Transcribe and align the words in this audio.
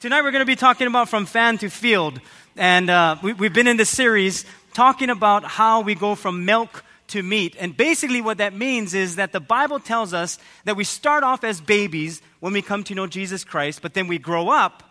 Tonight 0.00 0.22
we're 0.22 0.30
going 0.30 0.42
to 0.42 0.46
be 0.46 0.54
talking 0.54 0.86
about 0.86 1.08
from 1.08 1.26
fan 1.26 1.58
to 1.58 1.68
field. 1.68 2.20
And 2.54 2.88
uh, 2.88 3.16
we, 3.20 3.32
we've 3.32 3.52
been 3.52 3.66
in 3.66 3.76
this 3.76 3.90
series 3.90 4.44
talking 4.72 5.10
about 5.10 5.42
how 5.42 5.80
we 5.80 5.96
go 5.96 6.14
from 6.14 6.44
milk 6.44 6.84
to 7.08 7.20
meat. 7.20 7.56
And 7.58 7.76
basically, 7.76 8.20
what 8.20 8.38
that 8.38 8.54
means 8.54 8.94
is 8.94 9.16
that 9.16 9.32
the 9.32 9.40
Bible 9.40 9.80
tells 9.80 10.14
us 10.14 10.38
that 10.66 10.76
we 10.76 10.84
start 10.84 11.24
off 11.24 11.42
as 11.42 11.60
babies 11.60 12.22
when 12.38 12.52
we 12.52 12.62
come 12.62 12.84
to 12.84 12.94
know 12.94 13.08
Jesus 13.08 13.42
Christ, 13.42 13.82
but 13.82 13.94
then 13.94 14.06
we 14.06 14.18
grow 14.18 14.50
up 14.50 14.84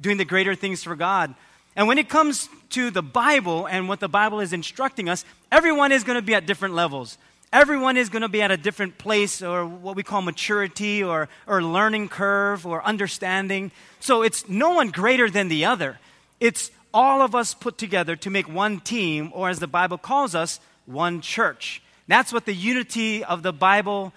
doing 0.00 0.16
the 0.16 0.24
greater 0.24 0.56
things 0.56 0.82
for 0.82 0.96
God. 0.96 1.36
And 1.76 1.86
when 1.86 1.98
it 1.98 2.08
comes 2.08 2.48
to 2.70 2.90
the 2.90 3.00
Bible 3.00 3.66
and 3.66 3.88
what 3.88 4.00
the 4.00 4.08
Bible 4.08 4.40
is 4.40 4.52
instructing 4.52 5.08
us, 5.08 5.24
everyone 5.52 5.92
is 5.92 6.02
going 6.02 6.16
to 6.16 6.22
be 6.22 6.34
at 6.34 6.46
different 6.46 6.74
levels. 6.74 7.16
Everyone 7.52 7.98
is 7.98 8.08
going 8.08 8.22
to 8.22 8.30
be 8.30 8.40
at 8.40 8.50
a 8.50 8.56
different 8.56 8.96
place 8.96 9.42
or 9.42 9.66
what 9.66 9.94
we 9.94 10.02
call 10.02 10.22
maturity 10.22 11.02
or, 11.02 11.28
or 11.46 11.62
learning 11.62 12.08
curve 12.08 12.66
or 12.66 12.82
understanding. 12.82 13.70
So 14.00 14.22
it's 14.22 14.48
no 14.48 14.70
one 14.70 14.88
greater 14.88 15.28
than 15.28 15.48
the 15.48 15.66
other. 15.66 15.98
It's 16.40 16.70
all 16.94 17.20
of 17.20 17.34
us 17.34 17.52
put 17.52 17.76
together 17.76 18.16
to 18.16 18.30
make 18.30 18.48
one 18.48 18.80
team, 18.80 19.30
or 19.34 19.50
as 19.50 19.58
the 19.58 19.66
Bible 19.66 19.98
calls 19.98 20.34
us, 20.34 20.60
one 20.86 21.20
church. 21.20 21.82
That's 22.08 22.32
what 22.32 22.46
the 22.46 22.54
unity 22.54 23.22
of 23.22 23.42
the 23.42 23.52
Bible 23.52 24.12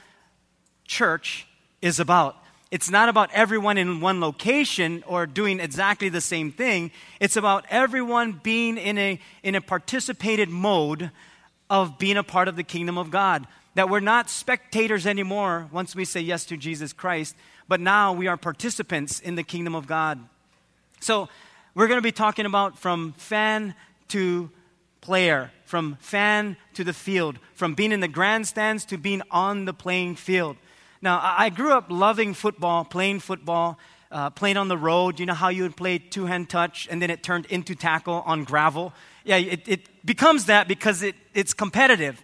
church 0.85 1.45
is 1.81 1.99
about. 1.99 2.37
It's 2.71 2.89
not 2.89 3.09
about 3.09 3.31
everyone 3.31 3.77
in 3.77 4.01
one 4.01 4.19
location 4.19 5.03
or 5.07 5.25
doing 5.25 5.59
exactly 5.59 6.09
the 6.09 6.21
same 6.21 6.51
thing. 6.51 6.91
It's 7.19 7.37
about 7.37 7.65
everyone 7.69 8.39
being 8.43 8.77
in 8.77 8.97
a, 8.97 9.19
in 9.43 9.55
a 9.55 9.61
participated 9.61 10.49
mode 10.49 11.11
of 11.69 11.97
being 11.97 12.17
a 12.17 12.23
part 12.23 12.47
of 12.47 12.55
the 12.55 12.63
kingdom 12.63 12.97
of 12.97 13.11
God. 13.11 13.47
That 13.75 13.89
we're 13.89 13.99
not 13.99 14.29
spectators 14.29 15.05
anymore 15.05 15.67
once 15.71 15.95
we 15.95 16.05
say 16.05 16.21
yes 16.21 16.45
to 16.45 16.57
Jesus 16.57 16.93
Christ, 16.93 17.35
but 17.67 17.79
now 17.79 18.13
we 18.13 18.27
are 18.27 18.37
participants 18.37 19.19
in 19.19 19.35
the 19.35 19.43
kingdom 19.43 19.75
of 19.75 19.87
God. 19.87 20.19
So, 20.99 21.29
we're 21.73 21.87
going 21.87 21.97
to 21.97 22.03
be 22.03 22.13
talking 22.13 22.45
about 22.45 22.79
from 22.79 23.11
fan 23.17 23.75
to 24.07 24.49
player, 25.01 25.51
from 25.65 25.97
fan 25.99 26.55
to 26.73 26.85
the 26.85 26.93
field, 26.93 27.37
from 27.53 27.73
being 27.73 27.91
in 27.91 27.99
the 27.99 28.07
grandstands 28.07 28.85
to 28.85 28.97
being 28.97 29.21
on 29.29 29.65
the 29.65 29.73
playing 29.73 30.15
field. 30.15 30.55
Now, 31.01 31.19
I 31.21 31.49
grew 31.49 31.73
up 31.73 31.87
loving 31.89 32.33
football, 32.33 32.85
playing 32.85 33.19
football, 33.19 33.77
uh, 34.09 34.29
playing 34.29 34.55
on 34.57 34.69
the 34.69 34.77
road. 34.77 35.19
You 35.19 35.25
know 35.25 35.33
how 35.33 35.49
you 35.49 35.63
would 35.63 35.75
play 35.75 35.99
two 35.99 36.25
hand 36.25 36.49
touch 36.49 36.87
and 36.89 37.01
then 37.01 37.09
it 37.09 37.21
turned 37.21 37.45
into 37.47 37.75
tackle 37.75 38.23
on 38.25 38.45
gravel? 38.45 38.93
Yeah, 39.25 39.37
it, 39.37 39.67
it 39.67 40.05
becomes 40.05 40.45
that 40.45 40.67
because 40.67 41.03
it, 41.03 41.15
it's 41.33 41.53
competitive. 41.53 42.21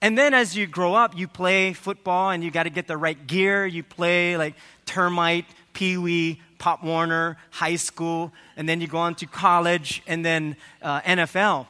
And 0.00 0.16
then 0.16 0.32
as 0.32 0.56
you 0.56 0.66
grow 0.66 0.94
up, 0.94 1.16
you 1.16 1.26
play 1.26 1.72
football 1.72 2.30
and 2.30 2.44
you 2.44 2.50
got 2.50 2.62
to 2.62 2.70
get 2.70 2.86
the 2.86 2.96
right 2.96 3.26
gear. 3.26 3.66
You 3.66 3.82
play 3.82 4.36
like 4.36 4.54
termite, 4.84 5.46
pee 5.72 5.96
wee, 5.96 6.40
pop 6.58 6.84
Warner, 6.84 7.36
high 7.50 7.76
school, 7.76 8.32
and 8.56 8.68
then 8.68 8.80
you 8.80 8.86
go 8.86 8.98
on 8.98 9.14
to 9.16 9.26
college 9.26 10.02
and 10.06 10.24
then 10.24 10.56
uh, 10.82 11.00
NFL. 11.02 11.66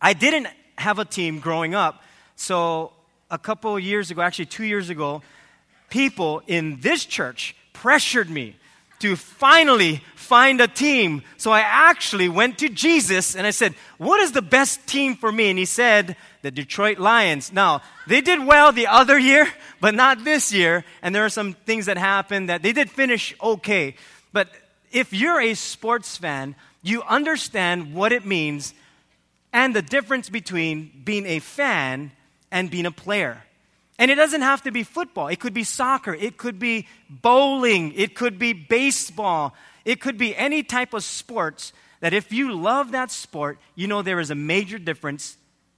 I 0.00 0.14
didn't 0.14 0.48
have 0.78 0.98
a 0.98 1.04
team 1.04 1.38
growing 1.40 1.74
up, 1.74 2.02
so 2.36 2.92
a 3.30 3.38
couple 3.38 3.78
years 3.78 4.10
ago, 4.10 4.22
actually 4.22 4.46
two 4.46 4.64
years 4.64 4.88
ago, 4.88 5.22
people 5.90 6.42
in 6.46 6.80
this 6.80 7.04
church 7.04 7.54
pressured 7.72 8.30
me 8.30 8.56
to 9.00 9.16
finally 9.16 10.02
find 10.14 10.60
a 10.60 10.68
team. 10.68 11.22
So 11.36 11.50
I 11.50 11.60
actually 11.60 12.28
went 12.28 12.58
to 12.58 12.68
Jesus 12.68 13.34
and 13.34 13.46
I 13.46 13.50
said, 13.50 13.74
What 13.98 14.20
is 14.20 14.32
the 14.32 14.42
best 14.42 14.86
team 14.86 15.16
for 15.16 15.32
me? 15.32 15.50
And 15.50 15.58
he 15.58 15.64
said, 15.64 16.16
The 16.42 16.50
Detroit 16.50 16.98
Lions. 16.98 17.52
Now, 17.52 17.82
they 18.06 18.20
did 18.20 18.46
well 18.46 18.70
the 18.70 18.86
other 18.86 19.18
year, 19.18 19.48
but 19.80 19.94
not 19.94 20.24
this 20.24 20.52
year. 20.52 20.84
And 21.02 21.14
there 21.14 21.24
are 21.24 21.30
some 21.30 21.54
things 21.54 21.86
that 21.86 21.98
happened 21.98 22.48
that 22.48 22.62
they 22.62 22.72
did 22.72 22.90
finish 22.90 23.34
okay. 23.42 23.96
But 24.32 24.48
if 24.92 25.12
you're 25.12 25.40
a 25.40 25.54
sports 25.54 26.16
fan, 26.16 26.54
you 26.82 27.02
understand 27.02 27.94
what 27.94 28.12
it 28.12 28.24
means 28.24 28.72
and 29.52 29.74
the 29.74 29.82
difference 29.82 30.30
between 30.30 30.92
being 31.04 31.26
a 31.26 31.40
fan 31.40 32.12
and 32.52 32.70
being 32.70 32.86
a 32.86 32.92
player. 32.92 33.42
And 34.00 34.10
it 34.10 34.14
doesn't 34.14 34.40
have 34.40 34.62
to 34.62 34.72
be 34.72 34.82
football. 34.82 35.28
It 35.28 35.40
could 35.40 35.52
be 35.52 35.62
soccer. 35.62 36.14
It 36.14 36.38
could 36.38 36.58
be 36.58 36.88
bowling. 37.10 37.92
It 37.92 38.14
could 38.14 38.38
be 38.38 38.54
baseball. 38.54 39.54
It 39.84 40.00
could 40.00 40.16
be 40.16 40.34
any 40.34 40.62
type 40.62 40.94
of 40.94 41.04
sports 41.04 41.74
that 42.00 42.14
if 42.14 42.32
you 42.32 42.54
love 42.54 42.92
that 42.92 43.10
sport, 43.10 43.58
you 43.74 43.86
know 43.86 44.00
there 44.00 44.18
is 44.18 44.30
a 44.30 44.34
major 44.34 44.78
difference 44.78 45.36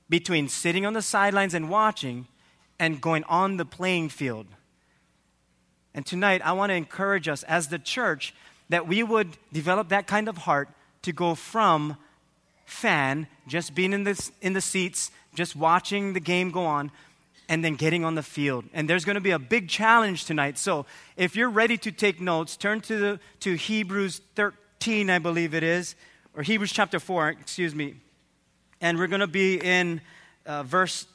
between 0.09 0.49
sitting 0.49 0.87
on 0.87 0.93
the 0.93 1.03
sidelines 1.03 1.53
and 1.53 1.69
watching 1.69 2.29
and 2.79 3.01
going 3.01 3.25
on 3.25 3.57
the 3.57 3.65
playing 3.65 4.09
field. 4.09 4.47
And 5.93 6.07
tonight, 6.07 6.43
I 6.45 6.53
want 6.53 6.71
to 6.71 6.75
encourage 6.77 7.27
us 7.27 7.43
as 7.43 7.69
the 7.69 7.79
church 7.81 8.35
that 8.69 8.87
we 8.87 9.03
would 9.03 9.37
develop 9.53 9.89
that 9.89 10.07
kind 10.07 10.29
of 10.29 10.39
heart 10.39 10.69
to 11.03 11.13
go 11.13 11.35
from 11.35 11.97
fan, 12.67 13.27
just 13.49 13.75
being 13.75 13.93
in 13.93 14.05
the, 14.05 14.31
in 14.41 14.53
the 14.53 14.61
seats, 14.61 15.11
just 15.35 15.57
watching 15.57 16.13
the 16.13 16.21
game 16.21 16.53
go 16.53 16.65
on, 16.65 16.93
and 17.53 17.63
then 17.63 17.75
getting 17.75 18.03
on 18.03 18.15
the 18.15 18.23
field. 18.23 18.65
And 18.73 18.89
there's 18.89 19.05
going 19.05 19.17
to 19.17 19.21
be 19.21 19.33
a 19.33 19.39
big 19.39 19.69
challenge 19.69 20.25
tonight. 20.25 20.57
So 20.57 20.87
if 21.19 21.37
you're 21.37 21.51
ready 21.51 21.77
to 21.77 21.93
take 21.93 22.19
notes, 22.19 22.57
turn 22.57 22.81
to, 22.81 22.97
the, 22.97 23.21
to 23.41 23.57
Hebrews 23.57 24.23
13, 24.37 25.11
I 25.11 25.19
believe 25.19 25.53
it 25.53 25.63
is, 25.63 25.95
or 26.35 26.43
Hebrews 26.43 26.73
chapter 26.73 26.99
4, 26.99 27.29
excuse 27.29 27.75
me. 27.75 27.97
And 28.81 28.97
we're 28.97 29.07
going 29.07 29.21
to 29.21 29.27
be 29.27 29.59
in 29.59 30.01
uh, 30.47 30.63
verse, 30.63 31.07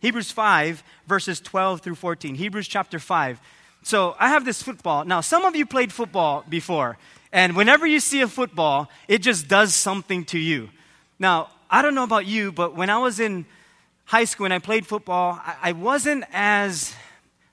Hebrews 0.00 0.30
5, 0.30 0.82
verses 1.06 1.38
12 1.38 1.82
through 1.82 1.96
14. 1.96 2.34
Hebrews 2.34 2.66
chapter 2.66 2.98
5. 2.98 3.38
So 3.82 4.16
I 4.18 4.28
have 4.28 4.46
this 4.46 4.62
football. 4.62 5.04
Now, 5.04 5.20
some 5.20 5.44
of 5.44 5.54
you 5.54 5.66
played 5.66 5.92
football 5.92 6.46
before. 6.48 6.96
And 7.30 7.54
whenever 7.54 7.86
you 7.86 8.00
see 8.00 8.22
a 8.22 8.28
football, 8.28 8.88
it 9.06 9.18
just 9.18 9.48
does 9.48 9.74
something 9.74 10.24
to 10.26 10.38
you. 10.38 10.70
Now, 11.18 11.50
I 11.68 11.82
don't 11.82 11.94
know 11.94 12.04
about 12.04 12.24
you, 12.24 12.52
but 12.52 12.74
when 12.74 12.88
I 12.88 12.96
was 12.96 13.20
in 13.20 13.44
high 14.04 14.24
school, 14.24 14.44
and 14.44 14.54
I 14.54 14.58
played 14.58 14.86
football, 14.86 15.40
I, 15.62 15.72
wasn't 15.72 16.24
as 16.32 16.94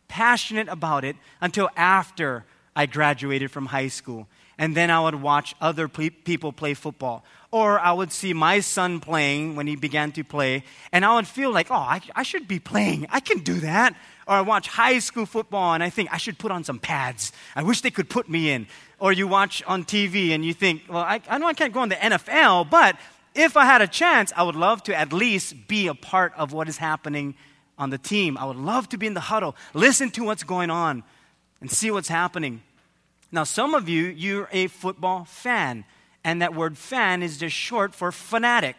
passionate 0.08 0.68
about 0.68 1.06
it 1.06 1.16
until 1.42 1.70
after 1.76 2.46
I 2.76 2.86
graduated 2.86 3.52
from 3.52 3.68
high 3.68 3.88
school. 3.88 4.28
And 4.58 4.76
then 4.76 4.92
I 4.92 5.00
would 5.00 5.16
watch 5.16 5.56
other 5.62 5.88
pe- 5.88 6.10
people 6.10 6.52
play 6.52 6.74
football. 6.74 7.24
Or 7.52 7.80
I 7.80 7.94
would 7.94 8.12
see 8.12 8.34
my 8.34 8.60
son 8.60 9.00
playing 9.00 9.56
when 9.56 9.68
he 9.68 9.76
began 9.76 10.12
to 10.12 10.24
play, 10.24 10.64
and 10.92 11.04
I 11.04 11.16
would 11.16 11.28
feel 11.28 11.52
like, 11.52 11.72
oh, 11.72 11.76
I, 11.76 12.02
I 12.16 12.24
should 12.24 12.48
be 12.48 12.60
playing. 12.60 13.08
I 13.10 13.22
can 13.22 13.40
do 13.40 13.62
that. 13.62 13.96
Or 14.28 14.36
I 14.36 14.42
watch 14.42 14.68
high 14.68 15.00
school 15.00 15.26
football, 15.26 15.74
and 15.74 15.82
I 15.82 15.90
think 15.90 16.10
I 16.12 16.18
should 16.18 16.38
put 16.38 16.52
on 16.52 16.64
some 16.64 16.78
pads. 16.78 17.32
I 17.56 17.64
wish 17.64 17.82
they 17.82 17.90
could 17.90 18.10
put 18.10 18.30
me 18.30 18.52
in. 18.52 18.68
Or 19.00 19.12
you 19.12 19.28
watch 19.28 19.64
on 19.66 19.84
TV, 19.84 20.30
and 20.32 20.46
you 20.46 20.54
think, 20.54 20.84
well, 20.88 21.04
I, 21.04 21.22
I 21.28 21.38
know 21.40 21.48
I 21.48 21.54
can't 21.54 21.74
go 21.74 21.82
in 21.82 21.90
the 21.90 21.96
NFL, 21.96 22.70
but 22.70 22.98
if 23.40 23.56
I 23.56 23.66
had 23.66 23.82
a 23.82 23.88
chance, 23.88 24.34
I 24.36 24.44
would 24.44 24.56
love 24.56 24.84
to 24.84 24.96
at 24.96 25.14
least 25.14 25.68
be 25.68 25.88
a 25.88 25.94
part 25.94 26.34
of 26.36 26.52
what 26.52 26.68
is 26.68 26.78
happening 26.78 27.36
on 27.78 27.90
the 27.90 27.98
team. 27.98 28.38
I 28.38 28.44
would 28.44 28.58
love 28.58 28.90
to 28.90 28.98
be 28.98 29.08
in 29.08 29.14
the 29.14 29.22
huddle, 29.22 29.56
listen 29.74 30.12
to 30.12 30.26
what's 30.26 30.44
going 30.44 30.70
on, 30.70 31.04
and 31.62 31.72
see 31.72 31.90
what's 31.90 32.10
happening. 32.10 32.62
Now, 33.32 33.46
some 33.46 33.74
of 33.76 33.88
you, 33.88 34.08
you're 34.08 34.50
a 34.52 34.68
football 34.68 35.24
fan, 35.24 35.86
and 36.24 36.42
that 36.42 36.54
word 36.54 36.78
fan 36.78 37.24
is 37.24 37.38
just 37.38 37.56
short 37.56 37.96
for 37.96 38.12
fanatic. 38.12 38.76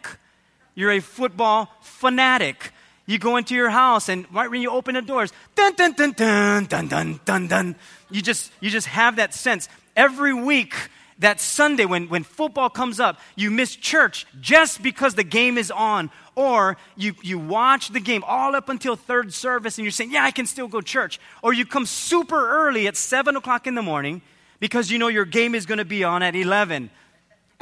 You're 0.75 0.93
a 0.93 1.01
football 1.01 1.73
fanatic. 1.81 2.73
You 3.07 3.19
go 3.19 3.39
into 3.39 3.55
your 3.55 3.71
house, 3.71 4.09
and 4.11 4.27
right 4.33 4.51
when 4.51 4.61
you 4.61 4.71
open 4.71 4.95
the 4.95 5.03
doors, 5.03 5.33
dun 5.55 5.75
dun 5.75 5.93
dun 5.93 6.13
dun 6.13 6.67
dun 6.67 6.89
dun 6.89 7.21
dun 7.25 7.47
dun. 7.49 7.77
You 8.11 8.21
just 8.21 8.53
you 8.61 8.69
just 8.69 8.89
have 8.89 9.17
that 9.17 9.33
sense. 9.33 9.69
Every 9.97 10.35
week 10.35 10.75
that 11.21 11.41
Sunday 11.41 11.85
when, 11.85 12.09
when 12.09 12.25
football 12.25 12.69
comes 12.69 12.99
up, 12.99 13.21
you 13.37 13.51
miss 13.51 13.77
church 13.77 14.27
just 14.41 14.83
because 14.83 15.15
the 15.15 15.25
game 15.25 15.57
is 15.57 15.71
on. 15.71 16.11
Or 16.35 16.77
you, 16.97 17.15
you 17.23 17.39
watch 17.39 17.91
the 17.91 18.01
game 18.01 18.25
all 18.27 18.57
up 18.57 18.69
until 18.69 18.97
third 18.97 19.33
service 19.33 19.79
and 19.79 19.85
you're 19.85 19.93
saying, 19.93 20.13
Yeah, 20.13 20.25
I 20.25 20.31
can 20.31 20.47
still 20.47 20.69
go 20.69 20.81
church. 20.81 21.21
Or 21.43 21.53
you 21.53 21.67
come 21.67 21.87
super 21.87 22.51
early 22.67 22.87
at 22.87 22.97
7 22.97 23.37
o'clock 23.37 23.67
in 23.67 23.75
the 23.75 23.83
morning 23.83 24.23
because 24.59 24.91
you 24.91 24.99
know 24.99 25.09
your 25.09 25.27
game 25.27 25.55
is 25.55 25.67
going 25.67 25.79
to 25.79 25.85
be 25.85 26.05
on 26.05 26.23
at 26.23 26.35
11. 26.35 26.91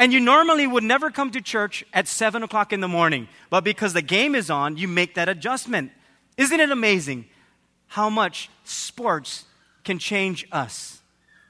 And 0.01 0.13
you 0.13 0.21
normally 0.21 0.67
would 0.67 0.85
never 0.85 1.11
come 1.11 1.33
to 1.33 1.41
church 1.41 1.85
at 1.93 2.07
7 2.07 2.45
o'clock 2.45 2.73
in 2.73 2.81
the 2.81 2.89
morning. 2.89 3.27
But 3.51 3.65
because 3.65 3.93
the 3.93 4.03
game 4.03 4.37
is 4.37 4.49
on, 4.49 4.77
you 4.77 4.87
make 4.87 5.17
that 5.17 5.29
adjustment. 5.29 5.91
Isn't 6.37 6.61
it 6.61 6.71
amazing 6.71 7.27
how 7.89 8.09
much 8.09 8.49
sports 8.63 9.45
can 9.83 9.99
change 9.99 10.47
us? 10.53 10.98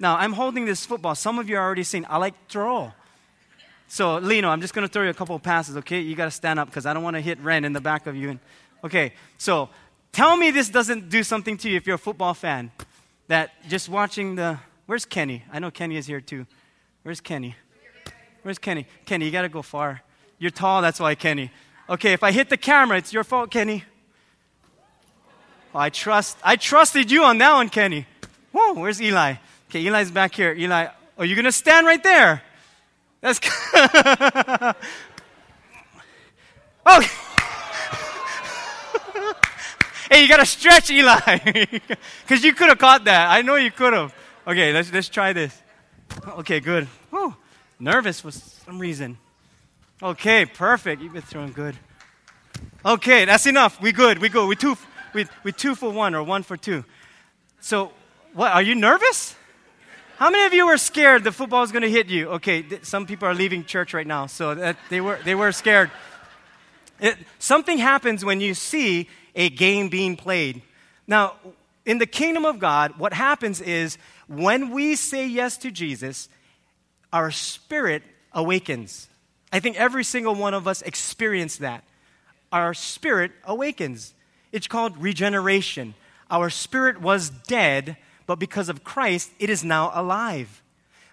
Now, 0.00 0.16
I'm 0.16 0.32
holding 0.32 0.64
this 0.64 0.86
football. 0.86 1.14
Some 1.14 1.38
of 1.38 1.48
you 1.48 1.56
are 1.56 1.64
already 1.64 1.82
saying, 1.82 2.06
I 2.08 2.18
like 2.18 2.34
throw. 2.48 2.92
So, 3.88 4.18
Lino, 4.18 4.48
I'm 4.48 4.60
just 4.60 4.74
going 4.74 4.86
to 4.86 4.92
throw 4.92 5.02
you 5.02 5.10
a 5.10 5.14
couple 5.14 5.34
of 5.34 5.42
passes, 5.42 5.76
okay? 5.78 6.00
You 6.00 6.14
got 6.14 6.26
to 6.26 6.30
stand 6.30 6.58
up 6.58 6.68
because 6.68 6.86
I 6.86 6.92
don't 6.92 7.02
want 7.02 7.16
to 7.16 7.20
hit 7.20 7.40
Ren 7.40 7.64
in 7.64 7.72
the 7.72 7.80
back 7.80 8.06
of 8.06 8.14
you. 8.14 8.38
Okay, 8.84 9.12
so 9.38 9.70
tell 10.12 10.36
me 10.36 10.50
this 10.50 10.68
doesn't 10.68 11.08
do 11.08 11.22
something 11.22 11.56
to 11.58 11.70
you 11.70 11.76
if 11.76 11.86
you're 11.86 11.96
a 11.96 11.98
football 11.98 12.34
fan. 12.34 12.70
That 13.28 13.50
just 13.68 13.88
watching 13.88 14.36
the. 14.36 14.58
Where's 14.86 15.04
Kenny? 15.04 15.42
I 15.52 15.58
know 15.58 15.70
Kenny 15.70 15.96
is 15.96 16.06
here 16.06 16.20
too. 16.20 16.46
Where's 17.02 17.20
Kenny? 17.20 17.56
Where's 18.42 18.58
Kenny? 18.58 18.86
Kenny, 19.04 19.24
you 19.24 19.30
got 19.30 19.42
to 19.42 19.48
go 19.48 19.62
far. 19.62 20.02
You're 20.38 20.50
tall, 20.50 20.80
that's 20.80 21.00
why, 21.00 21.14
Kenny. 21.14 21.50
Okay, 21.90 22.12
if 22.12 22.22
I 22.22 22.30
hit 22.30 22.50
the 22.50 22.56
camera, 22.56 22.98
it's 22.98 23.12
your 23.12 23.24
fault, 23.24 23.50
Kenny. 23.50 23.84
Oh, 25.74 25.78
I 25.78 25.90
trust. 25.90 26.38
I 26.44 26.56
trusted 26.56 27.10
you 27.10 27.24
on 27.24 27.38
that 27.38 27.52
one, 27.54 27.68
Kenny. 27.68 28.06
Whoa, 28.52 28.74
where's 28.74 29.00
Eli? 29.02 29.34
Okay, 29.68 29.86
Eli's 29.86 30.10
back 30.10 30.34
here. 30.34 30.54
Eli, 30.54 30.88
Oh, 31.18 31.24
you're 31.24 31.34
going 31.34 31.44
to 31.46 31.52
stand 31.52 31.84
right 31.84 32.02
there. 32.02 32.42
That's. 33.20 33.40
oh. 36.86 36.86
hey, 40.10 40.22
you 40.22 40.28
got 40.28 40.36
to 40.36 40.46
stretch, 40.46 40.90
Eli. 40.90 41.18
Because 42.22 42.44
you 42.44 42.54
could 42.54 42.68
have 42.68 42.78
caught 42.78 43.04
that. 43.06 43.30
I 43.30 43.42
know 43.42 43.56
you 43.56 43.72
could 43.72 43.94
have. 43.94 44.14
Okay, 44.46 44.72
let's, 44.72 44.92
let's 44.92 45.08
try 45.08 45.32
this. 45.32 45.60
Okay, 46.28 46.60
good. 46.60 46.86
Oh, 47.12 47.34
nervous 47.80 48.20
for 48.20 48.30
some 48.30 48.78
reason. 48.78 49.18
Okay, 50.00 50.46
perfect. 50.46 51.02
You've 51.02 51.14
been 51.14 51.22
throwing 51.22 51.52
good. 51.52 51.74
Okay, 52.84 53.24
that's 53.24 53.46
enough. 53.46 53.80
We 53.80 53.90
good. 53.90 54.20
We 54.20 54.28
good. 54.28 54.48
We 54.48 54.54
two, 54.54 54.76
we, 55.12 55.26
we 55.42 55.50
two 55.50 55.74
for 55.74 55.90
one 55.90 56.14
or 56.14 56.22
one 56.22 56.44
for 56.44 56.56
two. 56.56 56.84
So, 57.60 57.90
what? 58.34 58.52
Are 58.52 58.62
you 58.62 58.76
nervous? 58.76 59.34
How 60.18 60.30
many 60.30 60.46
of 60.46 60.52
you 60.52 60.66
were 60.66 60.78
scared 60.78 61.22
the 61.22 61.30
football 61.30 61.60
was 61.60 61.70
going 61.70 61.82
to 61.82 61.90
hit 61.90 62.08
you? 62.08 62.30
Okay, 62.30 62.62
th- 62.62 62.84
some 62.84 63.06
people 63.06 63.28
are 63.28 63.34
leaving 63.34 63.64
church 63.64 63.94
right 63.94 64.04
now, 64.04 64.26
so 64.26 64.52
that 64.52 64.76
they 64.90 65.00
were 65.00 65.20
they 65.24 65.36
were 65.36 65.52
scared. 65.52 65.92
It, 66.98 67.16
something 67.38 67.78
happens 67.78 68.24
when 68.24 68.40
you 68.40 68.54
see 68.54 69.08
a 69.36 69.48
game 69.48 69.88
being 69.88 70.16
played. 70.16 70.60
Now, 71.06 71.34
in 71.86 71.98
the 71.98 72.06
kingdom 72.06 72.44
of 72.44 72.58
God, 72.58 72.98
what 72.98 73.12
happens 73.12 73.60
is 73.60 73.96
when 74.26 74.70
we 74.70 74.96
say 74.96 75.24
yes 75.24 75.56
to 75.58 75.70
Jesus, 75.70 76.28
our 77.12 77.30
spirit 77.30 78.02
awakens. 78.32 79.08
I 79.52 79.60
think 79.60 79.76
every 79.76 80.02
single 80.02 80.34
one 80.34 80.52
of 80.52 80.66
us 80.66 80.82
experienced 80.82 81.60
that. 81.60 81.84
Our 82.50 82.74
spirit 82.74 83.30
awakens. 83.44 84.14
It's 84.50 84.66
called 84.66 84.98
regeneration. 84.98 85.94
Our 86.28 86.50
spirit 86.50 87.00
was 87.00 87.30
dead, 87.30 87.96
but 88.28 88.38
because 88.38 88.68
of 88.68 88.84
Christ, 88.84 89.32
it 89.38 89.48
is 89.48 89.64
now 89.64 89.90
alive. 89.94 90.62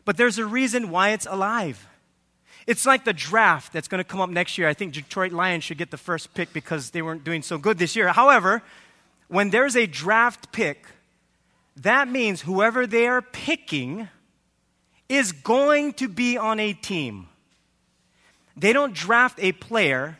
But 0.03 0.17
there's 0.17 0.37
a 0.37 0.45
reason 0.45 0.91
why 0.91 1.11
it's 1.11 1.25
alive. 1.25 1.87
It's 2.67 2.85
like 2.85 3.05
the 3.05 3.13
draft 3.13 3.71
that's 3.71 3.87
going 3.87 4.03
to 4.03 4.03
come 4.03 4.19
up 4.19 4.29
next 4.29 4.57
year. 4.57 4.67
I 4.67 4.73
think 4.73 4.93
Detroit 4.93 5.31
Lions 5.31 5.63
should 5.63 5.77
get 5.77 5.91
the 5.91 5.97
first 5.97 6.33
pick 6.33 6.51
because 6.51 6.89
they 6.89 7.01
weren't 7.01 7.23
doing 7.23 7.41
so 7.41 7.57
good 7.57 7.77
this 7.77 7.95
year. 7.95 8.09
However, 8.09 8.61
when 9.29 9.49
there's 9.49 9.77
a 9.77 9.87
draft 9.87 10.51
pick, 10.51 10.87
that 11.77 12.09
means 12.09 12.41
whoever 12.41 12.85
they 12.85 13.07
are 13.07 13.21
picking 13.21 14.09
is 15.07 15.31
going 15.31 15.93
to 15.93 16.09
be 16.09 16.37
on 16.37 16.59
a 16.59 16.73
team. 16.73 17.29
They 18.57 18.73
don't 18.73 18.93
draft 18.93 19.39
a 19.41 19.53
player, 19.53 20.19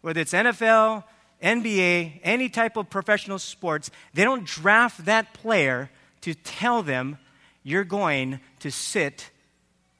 whether 0.00 0.20
it's 0.20 0.32
NFL, 0.32 1.02
NBA, 1.42 2.20
any 2.22 2.48
type 2.48 2.76
of 2.76 2.88
professional 2.88 3.40
sports, 3.40 3.90
they 4.14 4.22
don't 4.22 4.44
draft 4.44 5.06
that 5.06 5.34
player 5.34 5.90
to 6.26 6.34
tell 6.34 6.82
them 6.82 7.18
you're 7.62 7.84
going 7.84 8.40
to 8.58 8.68
sit 8.68 9.30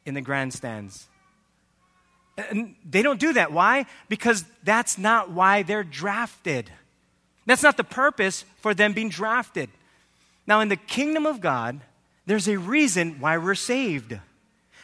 in 0.04 0.14
the 0.14 0.20
grandstands. 0.20 1.06
And 2.36 2.74
they 2.84 3.00
don't 3.00 3.20
do 3.20 3.32
that. 3.34 3.52
Why? 3.52 3.86
Because 4.08 4.44
that's 4.64 4.98
not 4.98 5.30
why 5.30 5.62
they're 5.62 5.84
drafted. 5.84 6.68
That's 7.46 7.62
not 7.62 7.76
the 7.76 7.84
purpose 7.84 8.44
for 8.56 8.74
them 8.74 8.92
being 8.92 9.08
drafted. 9.08 9.70
Now, 10.48 10.58
in 10.58 10.68
the 10.68 10.76
kingdom 10.76 11.26
of 11.26 11.40
God, 11.40 11.80
there's 12.26 12.48
a 12.48 12.58
reason 12.58 13.20
why 13.20 13.38
we're 13.38 13.54
saved. 13.54 14.18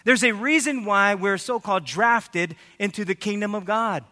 There's 0.05 0.23
a 0.23 0.31
reason 0.31 0.85
why 0.85 1.17
we're 1.17 1.39
so 1.39 1.59
called 1.59 1.85
drafted 1.85 2.55
into 2.79 3.05
the 3.05 3.17
kingdom 3.17 3.57
of 3.57 3.65
God. 3.65 4.05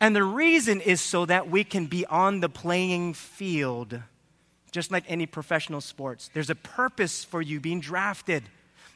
And 0.00 0.14
the 0.14 0.22
reason 0.22 0.80
is 0.80 1.00
so 1.00 1.26
that 1.26 1.50
we 1.50 1.64
can 1.64 1.86
be 1.86 2.06
on 2.06 2.38
the 2.38 2.48
playing 2.48 3.14
field, 3.14 4.00
just 4.78 4.92
like 4.92 5.02
any 5.08 5.26
professional 5.26 5.80
sports. 5.80 6.30
There's 6.32 6.50
a 6.50 6.54
purpose 6.54 7.24
for 7.24 7.42
you 7.42 7.58
being 7.58 7.80
drafted. 7.80 8.44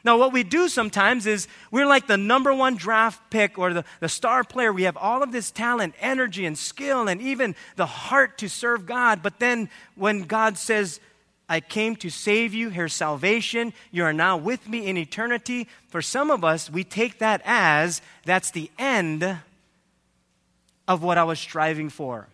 Now, 0.05 0.17
what 0.17 0.31
we 0.31 0.43
do 0.43 0.69
sometimes 0.69 1.25
is 1.25 1.49
we're 1.71 1.85
like 1.85 2.07
the 2.07 2.15
number 2.15 2.53
one 2.53 2.77
draft 2.77 3.29
pick 3.29 3.57
or 3.59 3.73
the, 3.73 3.85
the 3.99 4.07
star 4.07 4.45
player. 4.45 4.71
We 4.71 4.83
have 4.83 4.95
all 4.95 5.23
of 5.23 5.33
this 5.33 5.51
talent, 5.51 5.95
energy, 5.99 6.45
and 6.45 6.57
skill, 6.57 7.09
and 7.09 7.21
even 7.21 7.53
the 7.75 7.85
heart 7.85 8.37
to 8.37 8.47
serve 8.47 8.85
God. 8.85 9.21
But 9.21 9.39
then 9.39 9.69
when 9.95 10.21
God 10.23 10.57
says, 10.57 11.01
I 11.49 11.59
came 11.59 11.97
to 11.97 12.09
save 12.09 12.53
you. 12.53 12.69
Here's 12.69 12.93
salvation. 12.93 13.73
You 13.91 14.05
are 14.05 14.13
now 14.13 14.37
with 14.37 14.69
me 14.69 14.87
in 14.87 14.97
eternity. 14.97 15.67
For 15.89 16.01
some 16.01 16.31
of 16.31 16.45
us, 16.45 16.69
we 16.69 16.85
take 16.85 17.19
that 17.19 17.41
as 17.43 18.01
that's 18.23 18.51
the 18.51 18.71
end 18.79 19.37
of 20.87 21.03
what 21.03 21.17
I 21.17 21.25
was 21.25 21.39
striving 21.39 21.89
for. 21.89 22.27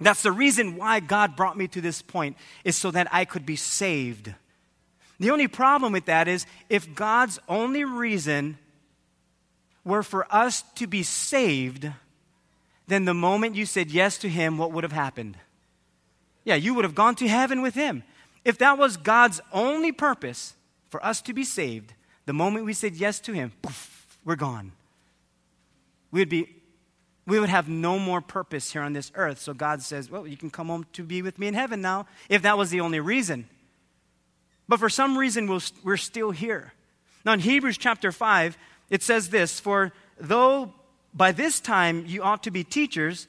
That's 0.00 0.22
the 0.22 0.32
reason 0.32 0.76
why 0.76 1.00
God 1.00 1.36
brought 1.36 1.58
me 1.58 1.68
to 1.68 1.80
this 1.80 2.00
point, 2.00 2.36
is 2.64 2.76
so 2.76 2.90
that 2.90 3.08
I 3.12 3.24
could 3.24 3.44
be 3.44 3.56
saved. 3.56 4.32
The 5.18 5.30
only 5.30 5.48
problem 5.48 5.92
with 5.92 6.06
that 6.06 6.26
is 6.26 6.46
if 6.70 6.94
God's 6.94 7.38
only 7.48 7.84
reason 7.84 8.56
were 9.84 10.02
for 10.02 10.26
us 10.34 10.62
to 10.76 10.86
be 10.86 11.02
saved, 11.02 11.90
then 12.86 13.04
the 13.04 13.14
moment 13.14 13.54
you 13.54 13.66
said 13.66 13.90
yes 13.90 14.16
to 14.18 14.28
Him, 14.28 14.56
what 14.56 14.72
would 14.72 14.84
have 14.84 14.92
happened? 14.92 15.36
Yeah, 16.44 16.54
you 16.54 16.72
would 16.74 16.84
have 16.84 16.94
gone 16.94 17.14
to 17.16 17.28
heaven 17.28 17.60
with 17.60 17.74
Him. 17.74 18.02
If 18.44 18.56
that 18.58 18.78
was 18.78 18.96
God's 18.96 19.40
only 19.52 19.92
purpose 19.92 20.54
for 20.88 21.04
us 21.04 21.20
to 21.22 21.34
be 21.34 21.44
saved, 21.44 21.92
the 22.24 22.32
moment 22.32 22.64
we 22.64 22.72
said 22.72 22.94
yes 22.94 23.20
to 23.20 23.32
Him, 23.32 23.52
poof, 23.60 24.18
we're 24.24 24.36
gone. 24.36 24.72
We 26.10 26.20
would 26.20 26.30
be 26.30 26.48
we 27.26 27.38
would 27.38 27.48
have 27.48 27.68
no 27.68 27.98
more 27.98 28.20
purpose 28.20 28.72
here 28.72 28.82
on 28.82 28.92
this 28.92 29.12
earth. 29.14 29.40
So 29.40 29.54
God 29.54 29.82
says, 29.82 30.10
Well, 30.10 30.26
you 30.26 30.36
can 30.36 30.50
come 30.50 30.68
home 30.68 30.86
to 30.94 31.02
be 31.02 31.22
with 31.22 31.38
me 31.38 31.46
in 31.46 31.54
heaven 31.54 31.80
now, 31.80 32.06
if 32.28 32.42
that 32.42 32.58
was 32.58 32.70
the 32.70 32.80
only 32.80 33.00
reason. 33.00 33.48
But 34.68 34.80
for 34.80 34.88
some 34.88 35.18
reason, 35.18 35.46
we 35.46 35.58
we 35.84 35.92
are 35.92 35.96
still 35.96 36.30
here. 36.30 36.72
Now, 37.24 37.32
in 37.32 37.40
Hebrews 37.40 37.76
chapter 37.76 38.12
5, 38.12 38.56
it 38.88 39.02
says 39.02 39.30
this 39.30 39.60
For 39.60 39.92
though 40.18 40.72
by 41.14 41.32
this 41.32 41.60
time 41.60 42.04
you 42.06 42.22
ought 42.22 42.42
to 42.44 42.50
be 42.50 42.64
teachers, 42.64 43.26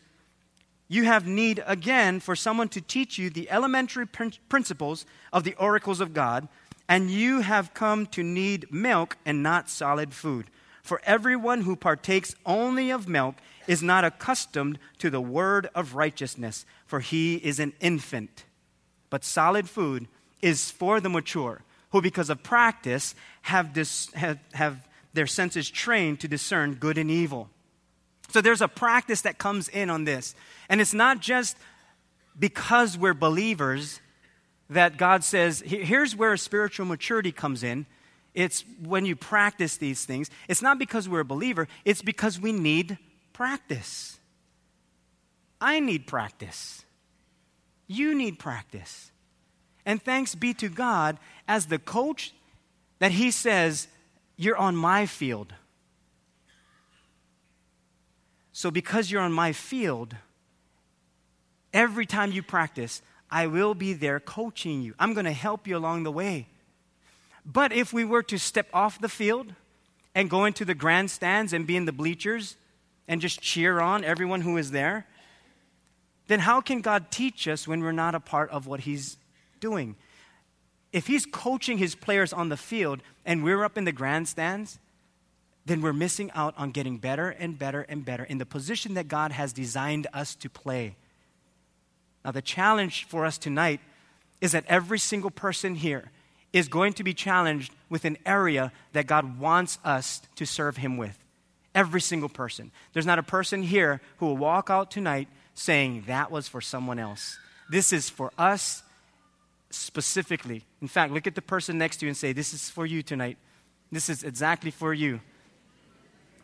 you 0.87 1.05
have 1.05 1.25
need 1.25 1.63
again 1.65 2.19
for 2.19 2.35
someone 2.35 2.69
to 2.69 2.81
teach 2.81 3.17
you 3.17 3.29
the 3.29 3.49
elementary 3.49 4.05
principles 4.05 5.05
of 5.31 5.43
the 5.43 5.55
oracles 5.55 6.01
of 6.01 6.13
God, 6.13 6.47
and 6.89 7.09
you 7.09 7.41
have 7.41 7.73
come 7.73 8.05
to 8.07 8.23
need 8.23 8.71
milk 8.71 9.17
and 9.25 9.41
not 9.41 9.69
solid 9.69 10.13
food. 10.13 10.47
For 10.83 11.01
everyone 11.05 11.61
who 11.61 11.75
partakes 11.75 12.35
only 12.45 12.91
of 12.91 13.07
milk 13.07 13.35
is 13.67 13.83
not 13.83 14.03
accustomed 14.03 14.79
to 14.99 15.09
the 15.09 15.21
word 15.21 15.69
of 15.75 15.95
righteousness, 15.95 16.65
for 16.85 16.99
he 16.99 17.35
is 17.35 17.59
an 17.59 17.73
infant. 17.79 18.45
But 19.09 19.23
solid 19.23 19.69
food 19.69 20.07
is 20.41 20.71
for 20.71 20.99
the 20.99 21.09
mature, 21.09 21.61
who 21.91 22.01
because 22.01 22.29
of 22.29 22.43
practice 22.43 23.15
have, 23.43 23.73
dis- 23.73 24.11
have, 24.13 24.39
have 24.53 24.87
their 25.13 25.27
senses 25.27 25.69
trained 25.69 26.19
to 26.21 26.27
discern 26.27 26.75
good 26.75 26.97
and 26.97 27.11
evil. 27.11 27.49
So 28.29 28.41
there's 28.41 28.61
a 28.61 28.67
practice 28.67 29.21
that 29.21 29.37
comes 29.37 29.67
in 29.67 29.89
on 29.89 30.05
this. 30.05 30.35
And 30.69 30.79
it's 30.79 30.93
not 30.93 31.19
just 31.19 31.57
because 32.39 32.97
we're 32.97 33.13
believers 33.13 33.99
that 34.69 34.97
God 34.97 35.23
says, 35.23 35.61
here's 35.65 36.15
where 36.15 36.37
spiritual 36.37 36.85
maturity 36.85 37.33
comes 37.33 37.61
in. 37.61 37.85
It's 38.33 38.63
when 38.81 39.05
you 39.05 39.17
practice 39.17 39.75
these 39.75 40.05
things. 40.05 40.29
It's 40.47 40.61
not 40.61 40.79
because 40.79 41.09
we're 41.09 41.19
a 41.19 41.25
believer, 41.25 41.67
it's 41.83 42.01
because 42.01 42.39
we 42.39 42.53
need 42.53 42.97
practice. 43.33 44.19
I 45.59 45.79
need 45.79 46.07
practice. 46.07 46.83
You 47.87 48.15
need 48.15 48.39
practice. 48.39 49.11
And 49.85 50.01
thanks 50.01 50.35
be 50.35 50.53
to 50.55 50.69
God, 50.69 51.17
as 51.47 51.67
the 51.67 51.79
coach, 51.79 52.33
that 52.99 53.11
He 53.11 53.31
says, 53.31 53.87
You're 54.37 54.57
on 54.57 54.75
my 54.75 55.05
field. 55.05 55.53
So, 58.53 58.69
because 58.69 59.09
you're 59.09 59.21
on 59.21 59.33
my 59.33 59.53
field, 59.53 60.15
every 61.73 62.05
time 62.05 62.31
you 62.31 62.43
practice, 62.43 63.01
I 63.29 63.47
will 63.47 63.73
be 63.73 63.93
there 63.93 64.19
coaching 64.19 64.81
you. 64.81 64.93
I'm 64.99 65.13
going 65.13 65.25
to 65.25 65.31
help 65.31 65.67
you 65.67 65.77
along 65.77 66.03
the 66.03 66.11
way. 66.11 66.47
But 67.45 67.71
if 67.71 67.93
we 67.93 68.03
were 68.03 68.23
to 68.23 68.37
step 68.37 68.67
off 68.73 68.99
the 68.99 69.09
field 69.09 69.53
and 70.13 70.29
go 70.29 70.45
into 70.45 70.65
the 70.65 70.75
grandstands 70.75 71.53
and 71.53 71.65
be 71.65 71.75
in 71.75 71.85
the 71.85 71.91
bleachers 71.91 72.55
and 73.11 73.19
just 73.19 73.41
cheer 73.41 73.81
on 73.81 74.05
everyone 74.05 74.39
who 74.39 74.55
is 74.55 74.71
there, 74.71 75.05
then 76.27 76.39
how 76.39 76.61
can 76.61 76.79
God 76.79 77.11
teach 77.11 77.45
us 77.45 77.67
when 77.67 77.81
we're 77.81 77.91
not 77.91 78.15
a 78.15 78.21
part 78.21 78.49
of 78.51 78.67
what 78.67 78.79
He's 78.79 79.17
doing? 79.59 79.97
If 80.93 81.07
He's 81.07 81.25
coaching 81.25 81.77
His 81.77 81.93
players 81.93 82.31
on 82.31 82.47
the 82.47 82.55
field 82.55 83.01
and 83.25 83.43
we're 83.43 83.65
up 83.65 83.77
in 83.77 83.83
the 83.83 83.91
grandstands, 83.91 84.79
then 85.65 85.81
we're 85.81 85.91
missing 85.91 86.31
out 86.33 86.53
on 86.57 86.71
getting 86.71 86.99
better 86.99 87.29
and 87.31 87.59
better 87.59 87.81
and 87.81 88.05
better 88.05 88.23
in 88.23 88.37
the 88.37 88.45
position 88.45 88.93
that 88.93 89.09
God 89.09 89.33
has 89.33 89.51
designed 89.51 90.07
us 90.13 90.33
to 90.35 90.49
play. 90.49 90.95
Now, 92.23 92.31
the 92.31 92.41
challenge 92.41 93.03
for 93.03 93.25
us 93.25 93.37
tonight 93.37 93.81
is 94.39 94.53
that 94.53 94.63
every 94.69 94.99
single 94.99 95.31
person 95.31 95.75
here 95.75 96.11
is 96.53 96.69
going 96.69 96.93
to 96.93 97.03
be 97.03 97.13
challenged 97.13 97.73
with 97.89 98.05
an 98.05 98.17
area 98.25 98.71
that 98.93 99.05
God 99.05 99.37
wants 99.37 99.79
us 99.83 100.21
to 100.37 100.45
serve 100.45 100.77
Him 100.77 100.95
with. 100.95 101.17
Every 101.73 102.01
single 102.01 102.29
person. 102.29 102.71
There's 102.93 103.05
not 103.05 103.19
a 103.19 103.23
person 103.23 103.63
here 103.63 104.01
who 104.17 104.25
will 104.25 104.37
walk 104.37 104.69
out 104.69 104.91
tonight 104.91 105.27
saying, 105.53 106.03
That 106.07 106.31
was 106.31 106.47
for 106.47 106.61
someone 106.61 106.99
else. 106.99 107.37
This 107.69 107.93
is 107.93 108.09
for 108.09 108.31
us 108.37 108.83
specifically. 109.69 110.63
In 110.81 110.87
fact, 110.87 111.13
look 111.13 111.27
at 111.27 111.35
the 111.35 111.41
person 111.41 111.77
next 111.77 111.97
to 111.97 112.05
you 112.05 112.09
and 112.09 112.17
say, 112.17 112.33
This 112.33 112.53
is 112.53 112.69
for 112.69 112.85
you 112.85 113.01
tonight. 113.01 113.37
This 113.91 114.09
is 114.09 114.23
exactly 114.23 114.71
for 114.71 114.93
you. 114.93 115.21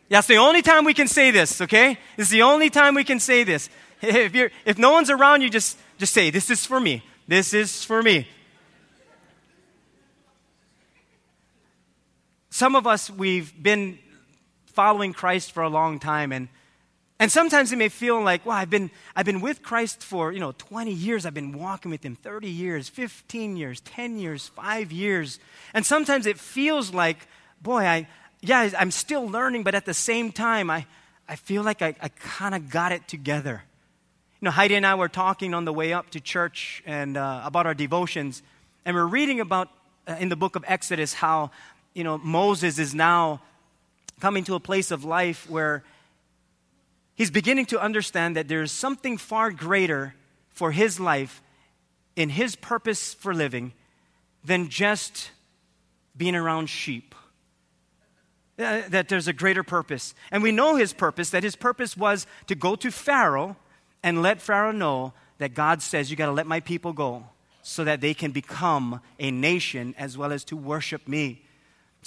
That's 0.08 0.26
the 0.26 0.38
only 0.38 0.62
time 0.62 0.84
we 0.84 0.94
can 0.94 1.08
say 1.08 1.30
this, 1.30 1.60
okay? 1.60 1.98
This 2.16 2.28
is 2.28 2.32
the 2.32 2.42
only 2.42 2.70
time 2.70 2.94
we 2.94 3.04
can 3.04 3.20
say 3.20 3.44
this. 3.44 3.68
If, 4.00 4.32
you're, 4.32 4.52
if 4.64 4.78
no 4.78 4.92
one's 4.92 5.10
around 5.10 5.42
you, 5.42 5.50
just, 5.50 5.76
just 5.98 6.14
say, 6.14 6.30
This 6.30 6.50
is 6.50 6.64
for 6.64 6.78
me. 6.78 7.02
This 7.26 7.52
is 7.52 7.84
for 7.84 8.02
me. 8.02 8.28
Some 12.48 12.74
of 12.74 12.86
us, 12.86 13.10
we've 13.10 13.52
been 13.60 13.98
following 14.78 15.12
Christ 15.12 15.50
for 15.50 15.64
a 15.64 15.68
long 15.68 15.98
time, 15.98 16.30
and, 16.30 16.46
and 17.18 17.32
sometimes 17.32 17.72
it 17.72 17.76
may 17.78 17.88
feel 17.88 18.22
like, 18.22 18.46
well, 18.46 18.56
I've 18.56 18.70
been, 18.70 18.92
I've 19.16 19.26
been 19.26 19.40
with 19.40 19.60
Christ 19.60 20.04
for, 20.04 20.30
you 20.30 20.38
know, 20.38 20.52
20 20.56 20.92
years. 20.92 21.26
I've 21.26 21.34
been 21.34 21.52
walking 21.52 21.90
with 21.90 22.04
him 22.04 22.14
30 22.14 22.48
years, 22.48 22.88
15 22.88 23.56
years, 23.56 23.80
10 23.80 24.20
years, 24.20 24.46
5 24.46 24.92
years. 24.92 25.40
And 25.74 25.84
sometimes 25.84 26.26
it 26.26 26.38
feels 26.38 26.94
like, 26.94 27.26
boy, 27.60 27.86
I, 27.86 28.06
yeah, 28.40 28.70
I'm 28.78 28.92
still 28.92 29.26
learning, 29.26 29.64
but 29.64 29.74
at 29.74 29.84
the 29.84 29.94
same 29.94 30.30
time, 30.30 30.70
I, 30.70 30.86
I 31.28 31.34
feel 31.34 31.64
like 31.64 31.82
I, 31.82 31.96
I 32.00 32.10
kind 32.10 32.54
of 32.54 32.70
got 32.70 32.92
it 32.92 33.08
together. 33.08 33.64
You 34.40 34.44
know, 34.46 34.52
Heidi 34.52 34.76
and 34.76 34.86
I 34.86 34.94
were 34.94 35.08
talking 35.08 35.54
on 35.54 35.64
the 35.64 35.72
way 35.72 35.92
up 35.92 36.10
to 36.10 36.20
church 36.20 36.84
and 36.86 37.16
uh, 37.16 37.42
about 37.44 37.66
our 37.66 37.74
devotions, 37.74 38.44
and 38.84 38.94
we're 38.94 39.06
reading 39.06 39.40
about 39.40 39.70
uh, 40.06 40.14
in 40.20 40.28
the 40.28 40.36
book 40.36 40.54
of 40.54 40.64
Exodus 40.68 41.14
how 41.14 41.50
you 41.94 42.04
know, 42.04 42.16
Moses 42.16 42.78
is 42.78 42.94
now 42.94 43.40
coming 44.20 44.44
to 44.44 44.54
a 44.54 44.60
place 44.60 44.90
of 44.90 45.04
life 45.04 45.48
where 45.48 45.84
he's 47.14 47.30
beginning 47.30 47.66
to 47.66 47.80
understand 47.80 48.36
that 48.36 48.48
there's 48.48 48.72
something 48.72 49.16
far 49.16 49.50
greater 49.50 50.14
for 50.50 50.72
his 50.72 50.98
life 50.98 51.42
in 52.16 52.30
his 52.30 52.56
purpose 52.56 53.14
for 53.14 53.32
living 53.32 53.72
than 54.44 54.68
just 54.68 55.30
being 56.16 56.34
around 56.34 56.68
sheep. 56.68 57.14
Uh, 58.58 58.82
that 58.88 59.08
there's 59.08 59.28
a 59.28 59.32
greater 59.32 59.62
purpose. 59.62 60.14
And 60.32 60.42
we 60.42 60.50
know 60.50 60.74
his 60.74 60.92
purpose, 60.92 61.30
that 61.30 61.44
his 61.44 61.54
purpose 61.54 61.96
was 61.96 62.26
to 62.48 62.56
go 62.56 62.74
to 62.74 62.90
Pharaoh 62.90 63.56
and 64.02 64.20
let 64.20 64.40
Pharaoh 64.40 64.72
know 64.72 65.12
that 65.38 65.54
God 65.54 65.80
says, 65.80 66.10
You 66.10 66.16
got 66.16 66.26
to 66.26 66.32
let 66.32 66.46
my 66.46 66.58
people 66.58 66.92
go 66.92 67.24
so 67.62 67.84
that 67.84 68.00
they 68.00 68.14
can 68.14 68.32
become 68.32 69.00
a 69.20 69.30
nation 69.30 69.94
as 69.96 70.18
well 70.18 70.32
as 70.32 70.42
to 70.44 70.56
worship 70.56 71.06
me. 71.06 71.44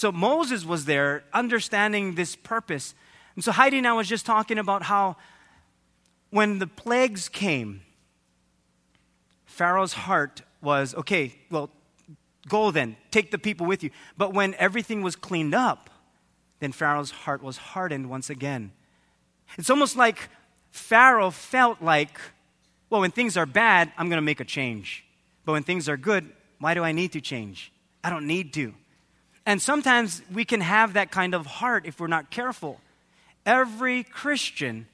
So 0.02 0.12
Moses 0.12 0.66
was 0.66 0.86
there 0.86 1.24
understanding 1.32 2.16
this 2.16 2.36
purpose. 2.36 2.96
And 3.36 3.44
so 3.44 3.52
Heidi 3.52 3.78
and 3.78 3.86
I 3.86 3.94
was 3.94 4.10
just 4.10 4.26
talking 4.26 4.58
about 4.58 4.82
how 4.82 5.16
when 6.32 6.58
the 6.58 6.66
plagues 6.66 7.30
came, 7.30 7.84
Pharaoh's 9.46 9.94
heart 9.94 10.42
was 10.60 10.96
okay, 10.96 11.36
well, 11.52 11.70
go 12.50 12.72
then, 12.72 12.98
take 13.12 13.30
the 13.30 13.38
people 13.38 13.68
with 13.68 13.84
you. 13.84 13.92
But 14.18 14.34
when 14.34 14.56
everything 14.56 15.04
was 15.04 15.16
cleaned 15.16 15.54
up, 15.54 15.92
then 16.62 16.72
Pharaoh's 16.72 17.12
heart 17.12 17.44
was 17.44 17.58
hardened 17.58 18.10
once 18.10 18.32
again. 18.32 18.72
It's 19.60 19.70
almost 19.70 19.96
like 19.96 20.30
Pharaoh 20.72 21.30
felt 21.30 21.80
like, 21.80 22.20
well, 22.90 23.02
when 23.02 23.12
things 23.12 23.38
are 23.38 23.46
bad, 23.46 23.92
I'm 24.00 24.10
going 24.10 24.18
to 24.18 24.24
make 24.24 24.40
a 24.40 24.46
change. 24.46 25.06
But 25.46 25.52
when 25.52 25.62
things 25.62 25.88
are 25.88 25.96
good, 25.96 26.28
why 26.58 26.74
do 26.74 26.84
I 26.84 26.92
need 26.92 27.12
to 27.12 27.22
change? 27.22 27.72
I 28.04 28.10
don't 28.10 28.26
need 28.26 28.52
to. 28.56 28.74
And 29.46 29.62
sometimes 29.62 30.22
we 30.32 30.46
can 30.46 30.62
have 30.62 30.94
that 30.94 31.12
kind 31.12 31.34
of 31.34 31.46
heart 31.46 31.86
if 31.86 32.00
we're 32.00 32.08
not 32.08 32.30
careful. 32.30 32.80
Every 33.46 34.04
Christian 34.04 34.88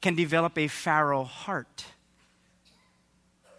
can 0.00 0.14
develop 0.14 0.58
a 0.58 0.68
Pharaoh 0.68 1.24
heart. 1.24 1.86